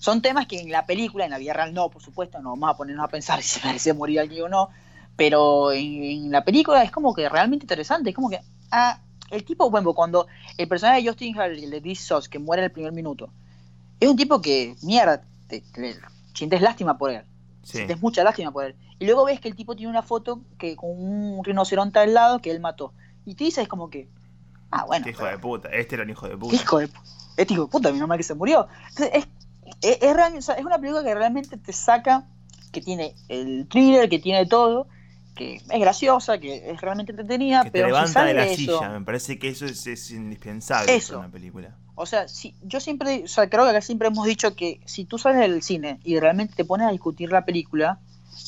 Son 0.00 0.20
temas 0.20 0.46
que 0.46 0.58
en 0.58 0.72
la 0.72 0.86
película, 0.86 1.24
en 1.24 1.30
la 1.30 1.38
vida 1.38 1.52
real 1.52 1.72
no, 1.72 1.90
por 1.90 2.02
supuesto, 2.02 2.40
no 2.40 2.50
vamos 2.50 2.70
a 2.70 2.76
ponernos 2.76 3.04
a 3.04 3.08
pensar 3.08 3.40
si 3.44 3.64
merece 3.64 3.92
morir 3.92 4.18
alguien 4.20 4.44
o 4.44 4.48
no, 4.48 4.70
pero 5.14 5.70
en, 5.70 6.32
la 6.32 6.44
película 6.44 6.82
es 6.82 6.90
como 6.90 7.14
que 7.14 7.28
realmente 7.28 7.64
interesante, 7.64 8.10
es 8.10 8.16
como 8.16 8.28
que, 8.28 8.40
ah, 8.72 8.98
el 9.30 9.44
tipo, 9.44 9.70
bueno, 9.70 9.94
cuando 9.94 10.26
el 10.56 10.66
personaje 10.66 11.02
de 11.02 11.08
Justin 11.08 11.38
el 11.40 11.70
de 11.70 11.80
This 11.80 12.00
Sauce, 12.00 12.28
que 12.28 12.40
muere 12.40 12.62
en 12.62 12.64
el 12.64 12.72
primer 12.72 12.92
minuto, 12.92 13.30
es 14.00 14.08
un 14.08 14.16
tipo 14.16 14.40
que, 14.40 14.74
mierda, 14.82 15.22
te, 15.46 15.62
sientes 16.34 16.60
lástima 16.60 16.98
por 16.98 17.10
él, 17.10 17.22
sientes 17.62 18.00
mucha 18.00 18.24
lástima 18.24 18.50
por 18.50 18.64
él. 18.64 18.74
Y 18.98 19.06
luego 19.06 19.24
ves 19.24 19.40
que 19.40 19.48
el 19.48 19.54
tipo 19.54 19.76
tiene 19.76 19.90
una 19.90 20.02
foto 20.02 20.40
que 20.58 20.76
con 20.76 20.90
un 20.90 21.44
rinoceronte 21.44 21.98
al 22.00 22.12
lado 22.12 22.40
que 22.40 22.50
él 22.50 22.60
mató. 22.60 22.92
Y 23.24 23.34
te 23.34 23.44
dices 23.44 23.68
como 23.68 23.88
que, 23.88 24.08
Ah, 24.70 24.84
bueno. 24.86 25.08
hijo 25.08 25.24
de 25.24 25.38
puta. 25.38 25.68
Este 25.70 25.96
era 25.96 26.04
un 26.04 26.10
hijo 26.10 26.28
de 26.28 26.36
puta. 26.36 26.54
hijo 26.54 26.78
de 26.78 26.88
Este 27.36 27.54
hijo 27.54 27.64
de 27.64 27.70
puta, 27.70 27.92
mi 27.92 27.98
mamá 27.98 28.16
que 28.16 28.22
se 28.22 28.34
murió. 28.34 28.68
Entonces, 28.90 29.10
es, 29.14 29.28
es, 29.80 30.48
es 30.48 30.64
una 30.64 30.78
película 30.78 31.02
que 31.02 31.14
realmente 31.14 31.56
te 31.56 31.72
saca, 31.72 32.24
que 32.72 32.80
tiene 32.80 33.14
el 33.28 33.66
thriller, 33.68 34.08
que 34.08 34.18
tiene 34.18 34.46
todo, 34.46 34.88
que 35.34 35.56
es 35.56 35.80
graciosa, 35.80 36.38
que 36.38 36.70
es 36.70 36.80
realmente 36.80 37.12
entretenida, 37.12 37.64
que 37.64 37.70
pero 37.70 37.86
te 37.86 37.92
levanta 37.92 38.24
de 38.24 38.34
la 38.34 38.48
silla, 38.48 38.88
me 38.90 39.04
parece 39.04 39.38
que 39.38 39.48
eso 39.48 39.66
es, 39.66 40.10
indispensable 40.10 40.94
en 40.94 41.16
una 41.16 41.30
película. 41.30 41.76
O 41.94 42.06
sea, 42.06 42.28
si, 42.28 42.54
yo 42.62 42.80
siempre, 42.80 43.24
o 43.24 43.28
sea, 43.28 43.48
creo 43.48 43.64
que 43.64 43.70
acá 43.70 43.80
siempre 43.80 44.08
hemos 44.08 44.26
dicho 44.26 44.54
que 44.54 44.80
si 44.86 45.04
tú 45.04 45.18
sales 45.18 45.40
del 45.40 45.62
cine 45.62 46.00
y 46.04 46.18
realmente 46.18 46.54
te 46.54 46.64
pones 46.64 46.86
a 46.86 46.90
discutir 46.90 47.30
la 47.30 47.44
película, 47.44 48.00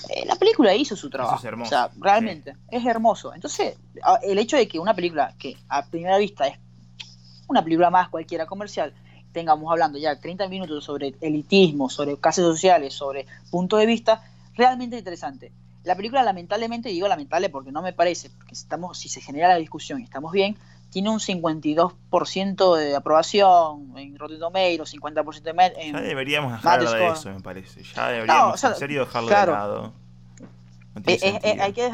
eh, 0.09 0.25
la 0.27 0.37
película 0.37 0.75
hizo 0.75 0.97
su 0.97 1.11
trabajo. 1.11 1.37
es 1.37 1.45
hermoso. 1.45 1.68
O 1.68 1.68
sea, 1.68 1.91
realmente, 1.99 2.57
es 2.70 2.85
hermoso. 2.87 3.35
Entonces, 3.35 3.77
el 4.23 4.39
hecho 4.39 4.57
de 4.57 4.66
que 4.68 4.79
una 4.79 4.95
película 4.95 5.35
que 5.39 5.57
a 5.68 5.85
primera 5.85 6.16
vista 6.18 6.47
es 6.47 6.59
una 7.47 7.62
película 7.62 7.91
más 7.91 8.09
cualquiera 8.09 8.47
comercial, 8.47 8.95
tengamos 9.33 9.70
hablando 9.70 9.99
ya 9.99 10.20
30 10.20 10.49
minutos 10.49 10.85
sobre 10.85 11.14
elitismo, 11.20 11.89
sobre 11.89 12.16
clases 12.16 12.45
sociales, 12.45 12.95
sobre 12.95 13.26
puntos 13.51 13.80
de 13.80 13.87
vista, 13.87 14.22
realmente 14.55 14.99
interesante. 14.99 15.53
La 15.85 15.97
película, 15.97 16.22
lamentablemente, 16.22 16.91
digo 16.91 17.09
lamentable 17.09 17.49
porque 17.49 17.72
no 17.72 17.83
me 17.83 17.93
parece, 17.93 18.30
porque 18.30 18.55
estamos, 18.55 18.99
si 18.99 19.09
se 19.09 19.20
genera 19.20 19.49
la 19.49 19.57
discusión 19.57 20.01
y 20.01 20.05
estamos 20.05 20.30
bien, 20.30 20.57
tiene 20.91 21.09
un 21.09 21.18
52% 21.18 22.76
de 22.76 22.95
aprobación 22.95 23.95
en 23.97 24.18
Rotten 24.18 24.39
Tomatoes, 24.39 24.95
50% 24.95 25.43
de 25.43 25.72
en 25.83 25.95
Ya 25.95 26.01
deberíamos 26.03 26.53
dejarlo 26.53 26.93
de 26.93 27.09
eso, 27.09 27.33
me 27.33 27.41
parece. 27.41 27.83
Ya 27.83 28.11
deberíamos 28.11 28.62
en 28.62 28.74
serio 28.74 29.01
dejarlo 29.01 29.28
de 29.30 29.47
lado. 29.47 29.93
No 30.95 31.03
tiene 31.03 31.26
eh, 31.26 31.41
eh, 31.43 31.57
hay 31.61 31.72
que, 31.72 31.91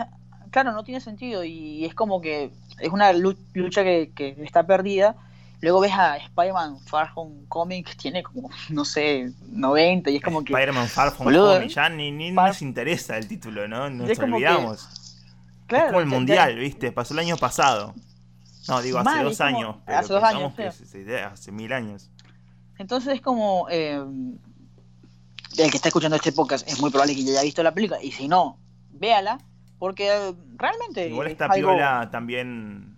claro, 0.51 0.73
no 0.73 0.83
tiene 0.83 1.01
sentido 1.01 1.45
y 1.45 1.85
es 1.85 1.95
como 1.95 2.21
que 2.21 2.51
es 2.81 2.91
una 2.91 3.13
lucha 3.13 3.85
que, 3.85 4.11
que 4.15 4.37
está 4.43 4.67
perdida. 4.67 5.15
Luego 5.61 5.81
ves 5.81 5.93
a 5.93 6.17
Spider-Man 6.19 6.79
Far 6.81 7.11
Home 7.15 7.47
Comic, 7.49 7.89
que 7.89 7.95
tiene 7.97 8.23
como, 8.23 8.49
no 8.69 8.85
sé, 8.85 9.33
90 9.49 10.11
y 10.11 10.17
es 10.17 10.23
como 10.23 10.45
que... 10.45 10.53
Spider-Man 10.53 10.89
Far 10.89 11.13
Home 11.19 11.37
Comic, 11.37 11.69
ya 11.71 11.89
ni, 11.89 12.13
ni 12.13 12.31
nos 12.31 12.63
interesa 12.63 13.17
el 13.17 13.27
título, 13.27 13.67
¿no? 13.67 13.91
Nos 13.91 14.19
olvidamos. 14.19 15.17
claro, 15.67 15.87
es 15.87 15.91
como 15.91 16.01
el 16.01 16.07
Mundial, 16.07 16.57
¿viste? 16.59 16.93
Pasó 16.93 17.15
el 17.15 17.21
año 17.21 17.37
pasado. 17.37 17.95
No, 18.69 18.83
digo, 18.83 18.99
hace 18.99 19.23
dos 19.23 19.41
años. 19.41 19.77
hace 19.87 20.13
dos 20.13 20.23
años. 20.23 20.53
hace 21.33 21.53
mil 21.53 21.73
años. 21.73 22.11
Entonces 22.79 23.15
es 23.15 23.21
como. 23.21 23.67
Eh, 23.71 24.05
el 25.57 25.71
que 25.71 25.77
está 25.77 25.89
escuchando 25.89 26.17
este 26.17 26.33
podcast 26.33 26.69
es 26.69 26.79
muy 26.81 26.91
probable 26.91 27.15
que 27.15 27.25
ya 27.25 27.33
haya 27.33 27.43
visto 27.43 27.63
la 27.63 27.73
película. 27.73 28.01
Y 28.03 28.13
si 28.13 28.29
no, 28.29 28.59
véala. 28.91 29.39
Porque 29.79 30.09
eh, 30.09 30.35
realmente. 30.57 31.09
Igual 31.09 31.29
está 31.29 31.49
piola 31.49 32.09
también 32.13 32.98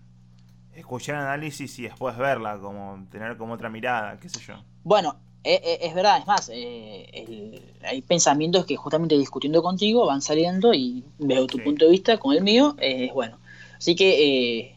escuchar 0.81 1.16
análisis 1.16 1.78
y 1.78 1.83
después 1.85 2.16
verla, 2.16 2.59
como 2.59 3.07
tener 3.11 3.37
como 3.37 3.55
otra 3.55 3.70
mirada, 3.70 4.18
qué 4.18 4.28
sé 4.28 4.41
yo. 4.41 4.55
Bueno, 4.83 5.16
eh, 5.45 5.78
es 5.83 5.95
verdad, 5.95 6.18
es 6.18 6.26
más, 6.26 6.51
hay 6.51 8.03
pensamientos 8.03 8.66
que 8.66 8.76
justamente 8.76 9.16
discutiendo 9.16 9.62
contigo 9.62 10.07
van 10.07 10.20
saliendo 10.20 10.74
y 10.74 11.05
veo 11.18 11.47
tu 11.47 11.59
punto 11.59 11.87
de 11.87 11.91
vista 11.93 12.18
con 12.18 12.35
el 12.35 12.43
mío, 12.43 12.76
es 12.78 13.12
bueno. 13.12 13.39
Así 13.78 13.95
que 13.95 14.76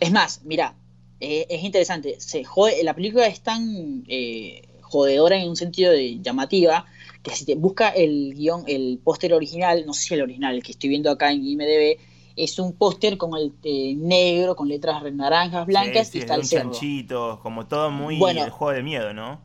es 0.00 0.12
más, 0.12 0.42
mira, 0.44 0.74
eh, 1.20 1.46
es 1.48 1.64
interesante. 1.64 2.16
Se 2.20 2.44
la 2.82 2.94
película 2.94 3.26
es 3.26 3.40
tan 3.40 4.04
eh, 4.08 4.62
jodedora 4.82 5.36
en 5.36 5.48
un 5.48 5.56
sentido 5.56 5.92
de 5.92 6.20
llamativa 6.20 6.86
que 7.22 7.32
si 7.32 7.44
te 7.44 7.56
busca 7.56 7.88
el 7.88 8.34
guion, 8.34 8.64
el 8.66 9.00
póster 9.02 9.34
original, 9.34 9.84
no 9.86 9.92
sé 9.92 10.02
si 10.02 10.14
el 10.14 10.22
original, 10.22 10.54
el 10.54 10.62
que 10.62 10.72
estoy 10.72 10.88
viendo 10.88 11.10
acá 11.10 11.32
en 11.32 11.44
IMDB, 11.44 11.98
es 12.38 12.58
un 12.58 12.72
póster 12.72 13.18
con 13.18 13.36
el 13.36 13.52
eh, 13.64 13.94
negro, 13.96 14.54
con 14.54 14.68
letras 14.68 15.02
naranjas, 15.12 15.66
blancas 15.66 16.14
y 16.14 16.20
está 16.20 16.36
el 16.36 16.44
cerdo. 16.44 17.40
como 17.42 17.66
todo 17.66 17.90
muy 17.90 18.20
el 18.22 18.50
juego 18.50 18.72
de 18.72 18.82
miedo, 18.82 19.12
¿no? 19.12 19.40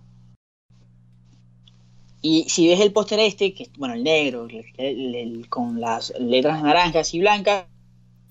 Y 2.22 2.50
si 2.50 2.70
ves 2.70 2.80
el 2.80 2.94
póster 2.94 3.20
este, 3.20 3.54
que 3.54 3.70
bueno, 3.78 3.96
el 3.96 4.04
negro, 4.04 4.48
con 5.50 5.82
las 5.82 6.14
letras 6.20 6.64
naranjas 6.64 7.14
y 7.14 7.20
blancas, 7.20 7.66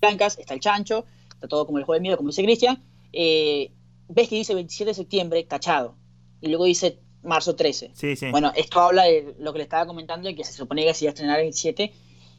blancas, 0.01 0.39
está 0.39 0.55
el 0.55 0.59
chancho, 0.59 1.05
está 1.29 1.47
todo 1.47 1.67
como 1.67 1.77
el 1.77 1.83
juego 1.83 1.93
del 1.93 2.01
miedo, 2.01 2.17
como 2.17 2.29
dice 2.29 2.43
Cristian, 2.43 2.81
eh, 3.11 3.71
ves 4.07 4.29
que 4.29 4.35
dice 4.35 4.55
27 4.55 4.89
de 4.89 4.95
septiembre, 4.95 5.43
tachado, 5.43 5.95
y 6.41 6.47
luego 6.47 6.65
dice 6.65 6.99
marzo 7.21 7.55
13. 7.55 7.91
Sí, 7.93 8.15
sí. 8.15 8.31
Bueno, 8.31 8.51
esto 8.55 8.79
habla 8.79 9.03
de 9.03 9.35
lo 9.37 9.51
que 9.51 9.59
le 9.59 9.63
estaba 9.63 9.85
comentando, 9.85 10.27
de 10.27 10.35
que 10.35 10.43
se 10.43 10.53
supone 10.53 10.83
que 10.85 10.93
se 10.95 11.05
iba 11.05 11.09
a 11.09 11.13
estrenar 11.13 11.37
el 11.37 11.45
27, 11.45 11.93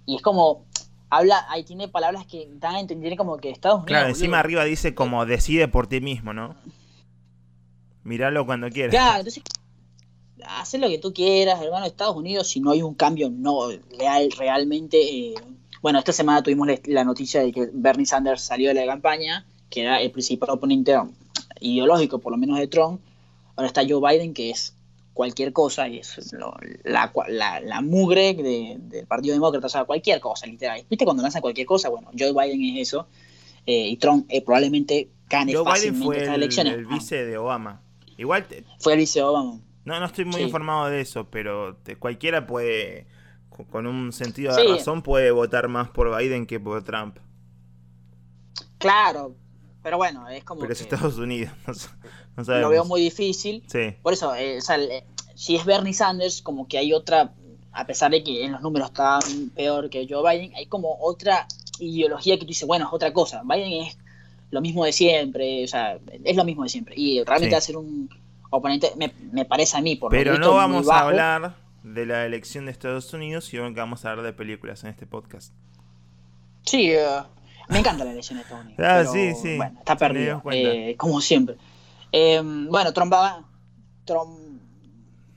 y 0.06 0.16
es 0.16 0.22
como, 0.22 0.66
habla, 1.16 1.46
ahí 1.48 1.64
tiene 1.64 1.88
palabras 1.88 2.26
que 2.26 2.48
dan 2.54 2.76
a 2.76 2.80
entender 2.80 3.16
como 3.16 3.36
que 3.36 3.50
Estados 3.50 3.78
Unidos... 3.78 3.88
Claro, 3.88 4.08
encima 4.08 4.38
arriba 4.38 4.64
dice 4.64 4.94
como 4.94 5.26
decide 5.26 5.68
por 5.68 5.86
ti 5.86 6.00
mismo, 6.00 6.32
¿no? 6.32 6.56
Míralo 8.02 8.46
cuando 8.46 8.68
quieras. 8.70 8.90
Claro, 8.90 9.18
entonces 9.18 9.42
haz 10.46 10.74
lo 10.74 10.88
que 10.88 10.98
tú 10.98 11.12
quieras, 11.12 11.60
hermano, 11.62 11.86
Estados 11.86 12.16
Unidos, 12.16 12.48
si 12.48 12.60
no 12.60 12.70
hay 12.70 12.82
un 12.82 12.94
cambio 12.94 13.30
no 13.30 13.68
real, 13.98 14.30
realmente... 14.36 14.98
Eh, 15.00 15.34
bueno, 15.84 15.98
esta 15.98 16.12
semana 16.12 16.42
tuvimos 16.42 16.66
la 16.86 17.04
noticia 17.04 17.42
de 17.42 17.52
que 17.52 17.68
Bernie 17.70 18.06
Sanders 18.06 18.40
salió 18.40 18.70
de 18.70 18.74
la 18.74 18.86
campaña, 18.86 19.44
que 19.68 19.82
era 19.82 20.00
el 20.00 20.10
principal 20.10 20.48
oponente 20.48 20.96
ideológico, 21.60 22.20
por 22.20 22.32
lo 22.32 22.38
menos 22.38 22.58
de 22.58 22.68
Trump. 22.68 23.02
Ahora 23.54 23.66
está 23.66 23.82
Joe 23.86 24.00
Biden, 24.00 24.32
que 24.32 24.48
es 24.48 24.73
cualquier 25.14 25.52
cosa, 25.52 25.88
y 25.88 26.00
es 26.00 26.34
la, 26.82 27.12
la, 27.62 27.80
mugre 27.80 28.34
del 28.34 29.06
Partido 29.06 29.34
Demócrata, 29.34 29.66
o 29.66 29.70
sea, 29.70 29.84
cualquier 29.84 30.20
cosa, 30.20 30.46
literal. 30.46 30.84
¿Viste 30.90 31.04
cuando 31.04 31.22
lanzan 31.22 31.40
cualquier 31.40 31.66
cosa? 31.66 31.88
Bueno, 31.88 32.10
Joe 32.18 32.32
Biden 32.32 32.76
es 32.76 32.88
eso, 32.88 33.06
eh, 33.64 33.88
y 33.88 33.96
Trump 33.96 34.26
eh, 34.28 34.44
probablemente 34.44 35.08
gane 35.30 35.54
Joe 35.54 35.64
Biden 35.72 36.02
fue 36.02 36.18
estas 36.18 36.34
el, 36.34 36.42
elecciones. 36.42 36.74
el 36.74 36.86
vice 36.86 37.24
de 37.24 37.38
Obama. 37.38 37.80
Igual 38.18 38.46
fue 38.78 38.92
el 38.94 38.98
vice 38.98 39.20
de 39.20 39.24
Obama. 39.24 39.60
No, 39.84 40.00
no 40.00 40.06
estoy 40.06 40.24
muy 40.24 40.42
informado 40.42 40.90
de 40.90 41.00
eso, 41.00 41.30
pero 41.30 41.78
cualquiera 41.98 42.46
puede, 42.46 43.06
con 43.70 43.86
un 43.86 44.12
sentido 44.12 44.54
de 44.54 44.64
razón, 44.64 45.02
puede 45.02 45.30
votar 45.30 45.68
más 45.68 45.90
por 45.90 46.16
Biden 46.16 46.46
que 46.46 46.58
por 46.58 46.82
Trump. 46.82 47.18
Claro, 48.78 49.36
pero 49.82 49.98
bueno, 49.98 50.28
es 50.28 50.42
como. 50.44 50.62
Pero 50.62 50.72
es 50.72 50.80
Estados 50.80 51.18
Unidos, 51.18 51.52
no, 52.36 52.42
Lo 52.60 52.68
veo 52.68 52.84
muy 52.84 53.00
difícil. 53.00 53.62
Sí. 53.66 53.94
Por 54.02 54.12
eso, 54.12 54.34
eh, 54.34 54.58
si 55.34 55.56
es 55.56 55.64
Bernie 55.64 55.94
Sanders, 55.94 56.42
como 56.42 56.66
que 56.68 56.78
hay 56.78 56.92
otra, 56.92 57.32
a 57.72 57.86
pesar 57.86 58.10
de 58.10 58.22
que 58.22 58.44
en 58.44 58.52
los 58.52 58.62
números 58.62 58.88
está 58.88 59.18
peor 59.54 59.90
que 59.90 60.06
Joe 60.08 60.22
Biden, 60.28 60.54
hay 60.54 60.66
como 60.66 60.96
otra 61.00 61.46
ideología 61.78 62.34
que 62.36 62.42
tú 62.42 62.48
dices, 62.48 62.66
bueno, 62.66 62.86
es 62.86 62.92
otra 62.92 63.12
cosa. 63.12 63.42
Biden 63.44 63.84
es 63.84 63.98
lo 64.50 64.60
mismo 64.60 64.84
de 64.84 64.92
siempre, 64.92 65.64
o 65.64 65.68
sea, 65.68 65.98
es 66.24 66.36
lo 66.36 66.44
mismo 66.44 66.62
de 66.62 66.68
siempre. 66.68 66.94
Y 66.96 67.22
realmente 67.24 67.54
va 67.54 67.58
a 67.58 67.62
ser 67.62 67.76
un 67.76 68.08
oponente, 68.50 68.92
me, 68.96 69.44
parece 69.44 69.76
a 69.76 69.80
mí, 69.80 69.96
por 69.96 70.10
Pero 70.10 70.38
no 70.38 70.54
vamos 70.54 70.88
a 70.88 71.00
hablar 71.00 71.56
de 71.82 72.06
la 72.06 72.24
elección 72.24 72.66
de 72.66 72.70
Estados 72.70 73.12
Unidos, 73.12 73.46
sino 73.46 73.72
que 73.74 73.80
vamos 73.80 74.04
a 74.04 74.10
hablar 74.10 74.24
de 74.24 74.32
películas 74.32 74.84
en 74.84 74.90
este 74.90 75.06
podcast. 75.06 75.52
Sí, 76.62 76.92
eh, 76.92 77.04
me 77.68 77.80
encanta 77.80 78.04
la 78.04 78.12
elección 78.12 78.38
de 78.38 78.42
Estados 78.42 78.64
Unidos. 78.64 78.86
Ah, 78.86 79.04
sí, 79.04 79.34
sí. 79.34 79.56
Bueno, 79.56 79.78
está 79.78 79.96
perdido, 79.96 80.42
eh, 80.50 80.94
como 80.96 81.20
siempre. 81.20 81.56
Eh, 82.16 82.40
bueno, 82.44 82.92
Trump 82.92 83.12
va, 83.12 83.44
Trump, 84.04 84.62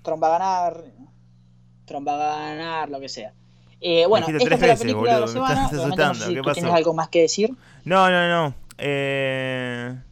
Trump 0.03 0.21
va 0.21 0.27
a 0.27 0.31
ganar, 0.37 0.83
Trump 1.85 2.07
va 2.07 2.13
a 2.13 2.49
ganar, 2.49 2.89
lo 2.89 2.99
que 2.99 3.09
sea. 3.09 3.33
bueno, 4.07 4.27
esta 4.27 4.53
es 4.53 4.61
la 4.61 4.75
película 4.75 5.15
de 5.15 5.21
la 5.21 5.27
semana. 5.27 5.69
¿Tienes 6.53 6.71
algo 6.71 6.93
más 6.93 7.09
que 7.09 7.21
decir? 7.21 7.49
No, 7.83 8.11
no, 8.11 8.27
no. 8.27 8.55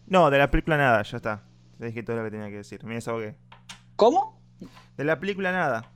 no, 0.08 0.30
de 0.32 0.38
la 0.40 0.50
película 0.50 0.76
nada, 0.76 1.04
ya 1.04 1.18
está. 1.18 1.44
Te 1.78 1.86
dije 1.86 2.02
todo 2.02 2.16
lo 2.16 2.24
que 2.24 2.32
tenía 2.32 2.50
que 2.50 2.58
decir. 2.58 2.84
Me 2.84 2.96
desahogué. 2.96 3.36
¿Cómo? 3.96 4.42
De 4.98 5.04
la 5.04 5.20
película 5.20 5.52
nada. 5.52 5.92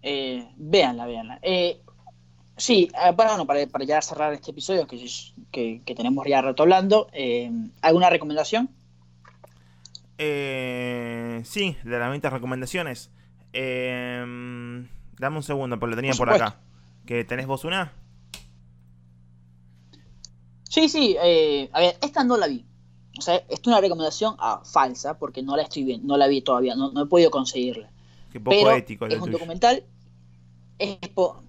Eh, 0.00 0.48
véanla, 0.56 1.04
véanla. 1.04 1.38
Eh, 1.42 1.82
sí, 2.56 2.90
eh, 2.94 3.12
bueno, 3.14 3.46
para, 3.46 3.66
para, 3.66 3.84
ya 3.84 4.02
cerrar 4.02 4.32
este 4.32 4.50
episodio 4.50 4.86
que, 4.86 5.80
que, 5.84 5.94
tenemos 5.94 6.26
ya 6.26 6.42
rato 6.42 6.62
hablando, 6.62 7.08
eh, 7.12 7.50
¿alguna 7.82 8.10
recomendación? 8.10 8.70
sí, 10.16 11.76
de 11.84 11.98
las 11.98 12.10
20 12.10 12.30
recomendaciones. 12.30 13.10
dame 13.52 15.36
un 15.36 15.42
segundo, 15.42 15.78
porque 15.78 15.90
lo 15.90 15.96
tenía 15.96 16.12
por, 16.12 16.28
por 16.28 16.42
acá. 16.42 16.60
¿Que 17.06 17.24
tenés 17.24 17.46
vos 17.46 17.64
una? 17.64 17.92
Sí, 20.74 20.88
sí, 20.88 21.16
eh, 21.22 21.70
a 21.72 21.78
ver, 21.78 21.96
esta 22.02 22.24
no 22.24 22.36
la 22.36 22.48
vi. 22.48 22.64
O 23.16 23.22
sea, 23.22 23.36
es 23.48 23.60
una 23.64 23.80
recomendación 23.80 24.34
ah, 24.40 24.60
falsa 24.64 25.16
porque 25.18 25.40
no 25.40 25.56
la 25.56 25.62
estoy 25.62 25.84
viendo, 25.84 26.08
no 26.08 26.16
la 26.16 26.26
vi 26.26 26.40
todavía, 26.40 26.74
no, 26.74 26.90
he 27.00 27.06
podido 27.06 27.30
conseguirla. 27.30 27.90
Qué 28.32 28.40
poco 28.40 28.56
pero 28.56 28.72
ético. 28.72 29.06
Es 29.06 29.20
un 29.20 29.30
documental, 29.30 29.84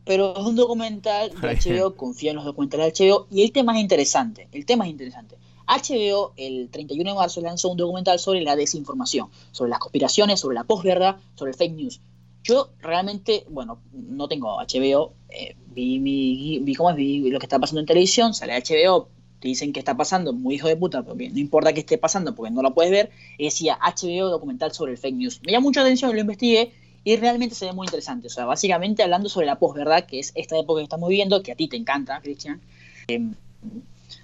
pero 0.04 0.38
es 0.38 0.46
un 0.46 0.56
documental 0.56 1.32
de 1.42 1.56
HBO, 1.56 1.96
confío 1.96 2.30
en 2.30 2.38
los 2.38 2.46
documentales 2.46 2.94
de 2.94 3.10
HBO, 3.10 3.28
y 3.32 3.44
el 3.44 3.52
tema 3.52 3.76
es 3.76 3.82
interesante, 3.82 4.48
el 4.52 4.66
tema 4.66 4.86
es 4.86 4.92
interesante. 4.92 5.38
HBO 5.68 6.34
el 6.38 6.70
31 6.70 7.12
de 7.12 7.16
marzo 7.16 7.42
lanzó 7.42 7.70
un 7.70 7.78
documental 7.78 8.20
sobre 8.20 8.42
la 8.42 8.56
desinformación, 8.56 9.30
sobre 9.52 9.72
las 9.72 9.80
conspiraciones, 9.80 10.40
sobre 10.40 10.56
la 10.56 10.64
posverdad, 10.64 11.18
sobre 11.34 11.52
el 11.52 11.58
fake 11.58 11.74
news. 11.74 12.02
Yo 12.44 12.70
realmente, 12.80 13.46
bueno, 13.50 13.80
no 13.92 14.28
tengo 14.28 14.58
HBO, 14.60 15.14
eh, 15.30 15.56
vi, 15.68 16.00
mi, 16.00 16.60
vi, 16.60 16.76
cómo 16.76 16.92
es, 16.92 16.96
vi 16.96 17.30
lo 17.32 17.40
que 17.40 17.48
está 17.48 17.58
pasando 17.58 17.80
en 17.80 17.88
televisión, 17.88 18.36
sale 18.36 18.54
HBO, 18.62 19.10
te 19.40 19.48
dicen 19.48 19.74
que 19.74 19.80
está 19.80 19.98
pasando, 19.98 20.34
muy 20.34 20.56
hijo 20.56 20.68
de 20.68 20.78
puta, 20.78 21.02
porque 21.02 21.30
no 21.30 21.40
importa 21.40 21.74
que 21.74 21.80
esté 21.80 21.98
pasando 21.98 22.36
porque 22.36 22.52
no 22.52 22.62
lo 22.62 22.76
puedes 22.76 22.92
ver, 22.92 23.10
y 23.40 23.46
decía 23.46 23.80
HBO 23.82 24.30
documental 24.30 24.72
sobre 24.72 24.92
el 24.92 25.00
fake 25.00 25.16
news. 25.16 25.42
Me 25.44 25.52
llama 25.52 25.64
mucha 25.64 25.82
atención, 25.82 26.14
lo 26.14 26.22
investigué 26.22 26.72
y 27.06 27.16
realmente 27.16 27.56
se 27.56 27.66
ve 27.66 27.72
muy 27.72 27.88
interesante. 27.88 28.28
O 28.28 28.30
sea, 28.30 28.44
básicamente 28.44 29.02
hablando 29.02 29.30
sobre 29.30 29.46
la 29.46 29.58
posverdad, 29.58 30.06
que 30.06 30.20
es 30.20 30.34
esta 30.36 30.60
época 30.60 30.80
que 30.80 30.84
estamos 30.84 31.08
viviendo, 31.08 31.42
que 31.42 31.54
a 31.54 31.56
ti 31.56 31.70
te 31.70 31.78
encanta, 31.78 32.20
Cristian. 32.20 32.60
Em, 33.08 33.34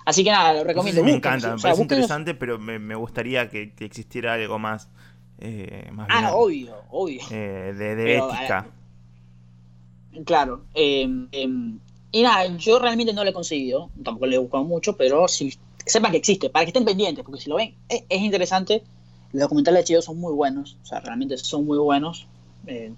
así 0.06 0.26
que 0.26 0.32
nada, 0.32 0.56
lo 0.56 0.64
recomiendo. 0.66 1.02
me 1.04 1.14
encanta, 1.14 1.56
me 1.56 1.62
parece 1.62 1.82
interesante, 1.82 2.34
pero 2.34 2.60
me, 2.60 2.96
gustaría 2.96 3.50
que 3.50 3.72
existiera 3.80 4.34
algo 4.34 4.60
más 4.60 4.90
eh, 5.42 5.92
ah, 6.08 6.36
obvio, 6.36 6.76
obvio. 6.92 7.20
Eh, 7.32 7.74
de, 7.76 8.18
ética. 8.18 8.68
Eh, 10.14 10.24
claro. 10.24 10.66
Em, 10.76 11.28
em, 11.32 11.80
y 12.12 12.22
nada, 12.22 12.46
yo 12.58 12.78
realmente 12.78 13.12
no 13.12 13.24
lo 13.24 13.32
he 13.32 13.34
conseguido, 13.34 13.90
tampoco 14.04 14.28
le 14.28 14.36
he 14.36 14.40
buscado 14.40 14.64
mucho, 14.64 14.96
pero 14.96 15.28
si 15.28 15.58
sepan 15.84 16.12
que 16.12 16.18
existe, 16.18 16.52
para 16.52 16.64
que 16.66 16.70
estén 16.70 16.86
pendientes, 16.86 17.26
porque 17.26 17.42
si 17.42 17.50
lo 17.50 17.56
ven, 17.56 17.74
es, 17.90 18.22
interesante. 18.22 18.84
Los 19.32 19.42
documentales 19.42 19.88
de 19.88 20.02
son 20.02 20.20
muy 20.20 20.34
buenos, 20.34 20.78
o 20.84 20.86
sea, 20.86 21.00
realmente 21.00 21.38
son 21.38 21.66
muy 21.66 21.80
buenos, 21.80 22.28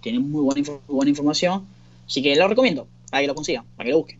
tienen 0.01 0.29
muy 0.29 0.41
buena, 0.41 0.69
buena 0.87 1.09
información, 1.09 1.65
así 2.05 2.21
que 2.21 2.35
lo 2.35 2.47
recomiendo, 2.47 2.87
para 3.09 3.21
que 3.21 3.27
lo 3.27 3.35
consigan, 3.35 3.65
para 3.75 3.85
que 3.87 3.91
lo 3.91 3.99
busquen. 3.99 4.19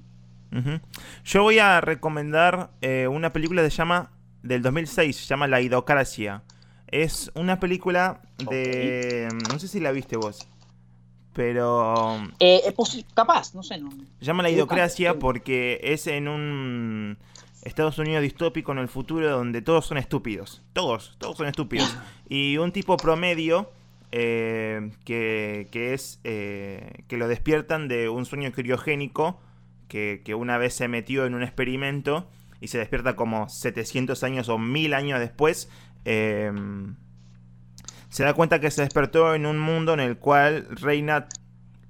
Yo 1.26 1.42
voy 1.42 1.58
a 1.58 1.82
recomendar 1.82 2.70
una 3.10 3.34
película 3.34 3.64
que 3.64 3.72
se 3.72 3.78
llama, 3.78 4.12
del 4.44 4.62
2006, 4.62 5.16
se 5.16 5.26
llama 5.26 5.48
La 5.48 5.62
Idocracia. 5.62 6.44
Es 6.88 7.32
una 7.34 7.60
película 7.60 8.22
de. 8.38 9.28
No 9.50 9.58
sé 9.58 9.68
si 9.68 9.80
la 9.80 9.92
viste 9.92 10.16
vos. 10.16 10.48
Pero. 11.34 12.22
Eh, 12.40 12.62
capaz, 13.14 13.54
no 13.56 13.64
sé. 13.64 13.80
No. 13.80 13.90
Se 14.20 14.26
llama 14.26 14.44
la 14.44 14.52
idiocracia 14.52 15.18
porque 15.18 15.80
es 15.84 16.08
en 16.08 16.28
un 16.28 17.18
Estados 17.64 17.98
Unidos 17.98 18.22
distópico 18.22 18.72
en 18.72 18.78
el 18.78 18.88
futuro 18.88 19.30
donde 19.32 19.62
todos 19.62 19.86
son 19.86 19.98
estúpidos. 19.98 20.62
Todos, 20.74 21.16
todos 21.18 21.38
son 21.38 21.48
estúpidos. 21.48 21.96
Y 22.30 22.58
un 22.58 22.72
tipo 22.72 22.98
promedio 22.98 23.70
eh, 24.16 24.92
que, 25.04 25.68
que, 25.72 25.94
es. 25.94 26.22
Eh, 26.24 27.04
que 27.08 27.18
lo 27.18 27.28
despiertan 27.28 27.88
de 27.88 28.08
un 28.10 28.26
sueño 28.26 28.52
criogénico 28.52 29.42
que, 29.88 30.22
que 30.24 30.36
una 30.36 30.58
vez 30.58 30.74
se 30.74 30.88
metió 30.88 31.26
en 31.26 31.34
un 31.34 31.44
experimento 31.44 32.30
y 32.62 32.70
se 32.70 32.78
despierta 32.78 33.16
como 33.16 33.50
700 33.50 34.24
años 34.24 34.48
o 34.48 34.58
1000 34.58 34.94
años 34.94 35.20
después 35.20 35.70
Em, 36.06 36.96
se 38.10 38.24
da 38.24 38.34
cuenta 38.34 38.60
que 38.60 38.72
se 38.72 38.82
despertó 38.82 39.34
en 39.36 39.46
un 39.46 39.58
mundo 39.58 39.94
en 39.94 40.00
el 40.00 40.18
cual 40.18 40.68
reina 40.70 41.28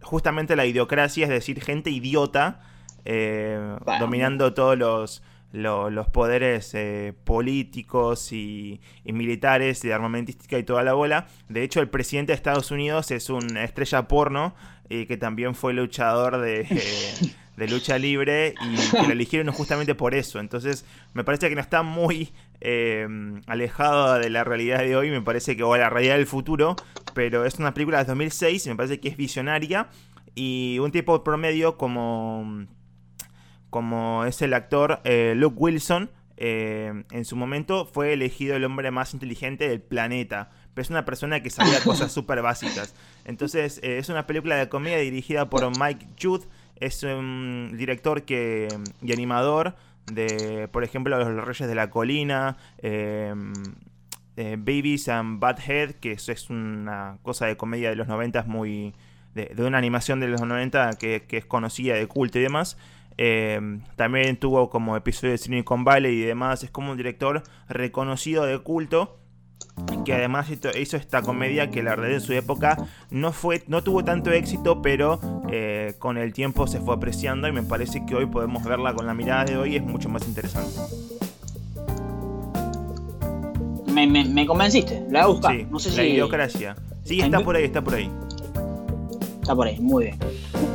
justamente 0.02 0.56
la 0.56 0.66
idiocracia, 0.66 1.26
es 1.26 1.30
decir, 1.30 1.62
gente 1.62 1.90
idiota, 1.90 2.62
eh, 3.06 3.78
dominando 4.00 4.54
todos 4.54 4.78
los, 4.78 5.24
los, 5.54 6.08
poderes 6.08 6.74
eh, 6.74 7.14
políticos 7.24 8.34
y, 8.34 8.82
militares, 9.06 9.82
de 9.82 9.94
armamentística 9.94 10.58
y 10.58 10.64
toda 10.64 10.84
la 10.84 10.94
bola. 10.94 11.28
De 11.48 11.64
hecho, 11.64 11.80
el 11.80 11.90
presidente 11.90 12.32
de 12.32 12.36
Estados 12.36 12.72
Unidos 12.72 13.12
es 13.12 13.30
una 13.30 13.64
estrella 13.64 14.08
porno 14.08 14.56
y 14.90 15.06
que 15.06 15.16
también 15.16 15.56
fue 15.56 15.74
luchador 15.74 16.42
de... 16.42 16.68
de 17.54 17.68
lucha 17.68 18.00
libre 18.00 18.56
y 18.62 18.76
que 18.76 19.04
lo 19.04 19.12
eligieron 19.12 19.54
justamente 19.54 19.94
por 19.94 20.16
eso. 20.16 20.40
Entonces, 20.40 20.86
me 21.14 21.24
parece 21.24 21.50
que 21.50 21.56
no 21.56 21.62
está 21.62 21.84
muy 21.84 22.34
eh, 22.62 23.08
alejado 23.46 24.18
de 24.18 24.32
la 24.32 24.44
realidad 24.44 24.80
de 24.80 24.96
hoy, 24.96 25.12
me 25.12 25.22
parece 25.22 25.56
que, 25.56 25.62
o 25.62 25.78
la 25.78 25.88
realidad 25.88 26.16
del 26.16 26.26
futuro, 26.26 26.76
pero 27.14 27.46
es 27.46 27.60
una 27.60 27.72
película 27.76 28.00
de 28.00 28.06
2006 28.06 28.66
y 28.66 28.70
me 28.70 28.76
parece 28.76 29.00
que 29.00 29.10
es 29.10 29.18
visionaria 29.18 29.88
y 30.34 30.80
un 30.80 30.92
tipo 30.92 31.24
promedio 31.24 31.78
como, 31.78 32.66
como 33.74 34.24
es 34.26 34.44
el 34.44 34.54
actor 34.54 35.02
eh, 35.04 35.34
Luke 35.36 35.58
Wilson. 35.58 36.12
Eh, 36.38 37.04
en 37.10 37.26
su 37.26 37.36
momento 37.36 37.88
fue 37.88 38.14
elegido 38.14 38.56
el 38.56 38.66
hombre 38.66 38.92
más 38.92 39.16
inteligente 39.16 39.68
del 39.68 39.82
planeta 39.82 40.52
pero 40.74 40.84
es 40.84 40.90
una 40.90 41.06
persona 41.06 41.42
que 41.42 41.50
sabía 41.50 41.80
cosas 41.84 42.12
súper 42.12 42.42
básicas. 42.42 42.96
Entonces, 43.26 43.80
eh, 43.84 43.98
es 43.98 44.10
una 44.10 44.28
película 44.28 44.56
de 44.56 44.70
comedia 44.70 44.98
dirigida 44.98 45.50
por 45.50 45.68
Mike 45.80 46.08
Judd, 46.22 46.44
es 46.76 47.04
un 47.04 47.74
director 47.78 48.24
que, 48.24 48.68
y 49.02 49.14
animador 49.14 49.76
de, 50.12 50.68
por 50.72 50.84
ejemplo, 50.84 51.18
Los 51.18 51.46
Reyes 51.46 51.68
de 51.68 51.76
la 51.76 51.90
Colina, 51.90 52.58
eh, 52.80 53.34
Babies 54.36 55.10
and 55.10 55.40
Badhead, 55.40 55.92
que 55.96 56.14
es, 56.14 56.50
una 56.50 57.18
cosa 57.22 57.46
de 57.46 57.56
comedia 57.56 57.90
de 57.90 57.96
los 57.96 58.08
90 58.08 58.44
muy... 58.44 58.94
De, 59.36 59.52
una 59.64 59.80
animación 59.80 60.20
de 60.20 60.28
los 60.28 60.42
90 60.42 60.92
que, 61.00 61.24
que 61.28 61.38
es 61.38 61.46
conocida 61.46 61.96
de 61.96 62.06
culto 62.06 62.38
y 62.38 62.44
demás. 62.44 62.78
Em, 63.18 63.82
también 63.96 64.38
tuvo 64.38 64.70
como 64.70 64.96
episodio 64.96 65.32
de 65.32 65.38
Silicon 65.38 65.84
Valley 65.84 66.22
y 66.22 66.22
demás. 66.22 66.64
Es 66.64 66.72
como 66.72 66.92
un 66.92 66.98
director 66.98 67.44
reconocido 67.68 68.46
de 68.46 68.60
culto 68.60 69.20
que 70.06 70.14
además 70.14 70.50
hizo 70.50 70.98
esta 70.98 71.22
comedia 71.22 71.72
que 71.72 71.82
la 71.82 71.92
verdad 71.92 72.12
en 72.12 72.22
su 72.22 72.34
época 72.34 72.78
no 73.10 73.32
fue 73.32 73.64
no 73.68 73.84
tuvo 73.84 74.04
tanto 74.04 74.32
éxito 74.32 74.82
pero 74.82 75.20
eh, 75.50 75.96
con 75.98 76.18
el 76.18 76.34
tiempo 76.34 76.68
se 76.68 76.80
fue 76.80 76.94
apreciando 76.94 77.48
y 77.48 77.52
me 77.52 77.64
parece 77.64 78.06
que 78.06 78.14
hoy 78.16 78.26
podemos 78.26 78.64
verla 78.64 78.94
con 78.94 79.08
la 79.08 79.14
mirada 79.14 79.46
de 79.46 79.58
hoy 79.58 79.76
es 79.76 79.84
mucho 79.84 80.10
más 80.10 80.28
interesante. 80.28 80.80
Me, 83.94 84.46
convenciste 84.46 85.06
la 85.10 85.22
voy 85.22 85.22
a 85.22 85.28
buscar. 85.28 85.56
Sí, 85.56 85.68
no 85.70 85.80
sé 85.80 85.96
la 85.96 86.04
idiocracia. 86.04 86.76
Sí 87.04 87.22
está 87.22 87.40
por 87.40 87.56
ahí 87.56 87.64
está 87.64 87.84
por 87.84 87.96
ahí 87.96 88.10
está 89.44 89.56
por 89.56 89.68
ahí 89.68 89.80
muy 89.80 90.06
bien 90.06 90.18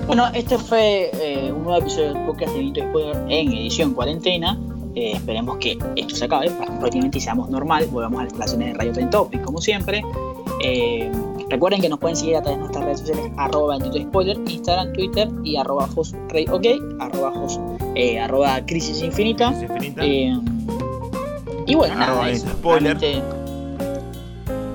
bueno 0.07 0.29
este 0.35 0.59
fue 0.59 1.11
eh, 1.15 1.53
un 1.53 1.65
nuevo 1.65 1.81
episodio 1.81 2.15
del 2.15 2.25
podcast 2.25 2.53
de 2.53 2.59
Vito 2.61 2.81
Spoiler 2.81 3.17
en 3.29 3.53
edición 3.53 3.95
cuarentena 3.95 4.59
eh, 4.99 5.13
esperemos 5.15 5.59
que 5.59 5.79
esto 5.95 6.17
se 6.17 6.25
acabe 6.25 6.51
prácticamente 6.81 7.21
seamos 7.21 7.49
normal. 7.51 7.87
Volvamos 7.93 8.19
a 8.19 8.25
las 8.25 8.33
instalaciones 8.33 8.73
de 8.73 8.79
Radio 8.79 8.93
Trend 8.93 9.11
Topic, 9.11 9.43
como 9.43 9.61
siempre. 9.61 10.03
Eh, 10.65 11.11
recuerden 11.49 11.81
que 11.81 11.89
nos 11.89 12.01
pueden 12.01 12.17
seguir 12.17 12.37
a 12.37 12.43
través 12.43 12.59
de 12.59 12.61
nuestras 12.63 12.85
redes 12.85 13.01
sociales, 13.01 13.33
arroba 13.37 13.79
spoiler, 13.79 14.37
Instagram, 14.49 14.93
Twitter 14.93 15.29
y 15.45 15.57
arroba 15.57 15.89
ok, 15.95 16.67
arroba, 16.99 17.33
eh, 17.95 18.19
arroba 18.19 18.61
crisis 18.67 19.01
infinita. 19.03 19.55
y 21.67 21.75
bueno, 21.77 21.95
nada, 21.95 22.35
spoiler. 22.35 22.99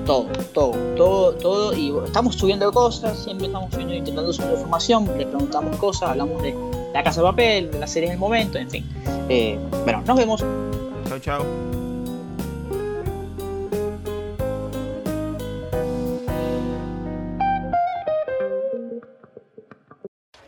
Todo, 0.04 0.26
todo, 0.52 0.72
todo, 0.96 1.32
todo. 1.34 1.72
Y 1.74 1.92
estamos 2.04 2.36
subiendo 2.36 2.70
cosas, 2.72 3.18
siempre 3.18 3.46
estamos 3.46 3.70
subiendo, 3.72 3.94
intentando 3.94 4.32
subir 4.32 4.50
información, 4.52 5.10
le 5.18 5.26
preguntamos 5.26 5.76
cosas, 5.76 6.10
hablamos 6.10 6.42
de 6.42 6.54
la 6.92 7.02
casa 7.02 7.20
de 7.20 7.26
papel, 7.26 7.70
de 7.70 7.78
la 7.78 7.86
serie 7.86 8.10
del 8.10 8.18
momento, 8.18 8.58
en 8.58 8.70
fin. 8.70 8.88
Eh, 9.28 9.58
bueno, 9.84 10.02
nos 10.06 10.16
vemos. 10.16 10.44
Chao, 11.08 11.18
chao. 11.18 11.44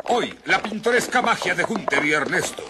Hoy, 0.09 0.33
la 0.45 0.63
pintoresca 0.63 1.21
magia 1.21 1.55
de 1.55 1.65
Hunter 1.65 2.05
y 2.05 2.13
Ernesto. 2.13 2.63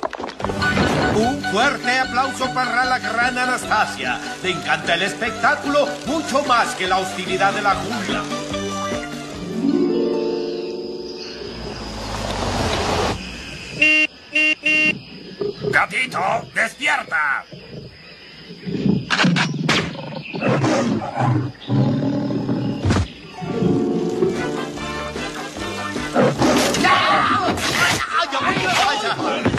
Un 1.16 1.42
fuerte 1.44 1.98
aplauso 1.98 2.52
para 2.52 2.84
la 2.84 2.98
gran 2.98 3.38
Anastasia. 3.38 4.20
Te 4.42 4.50
encanta 4.50 4.92
el 4.94 5.02
espectáculo 5.02 5.88
mucho 6.04 6.44
más 6.44 6.74
que 6.74 6.86
la 6.86 6.98
hostilidad 6.98 7.54
de 7.54 7.62
la 7.62 7.74
jungla. 7.74 8.22
Gatito, 15.70 16.20
despierta. 16.54 17.44
¡Ah! 26.84 27.56
¡Ah! 27.68 28.26
¡Ah! 29.18 29.55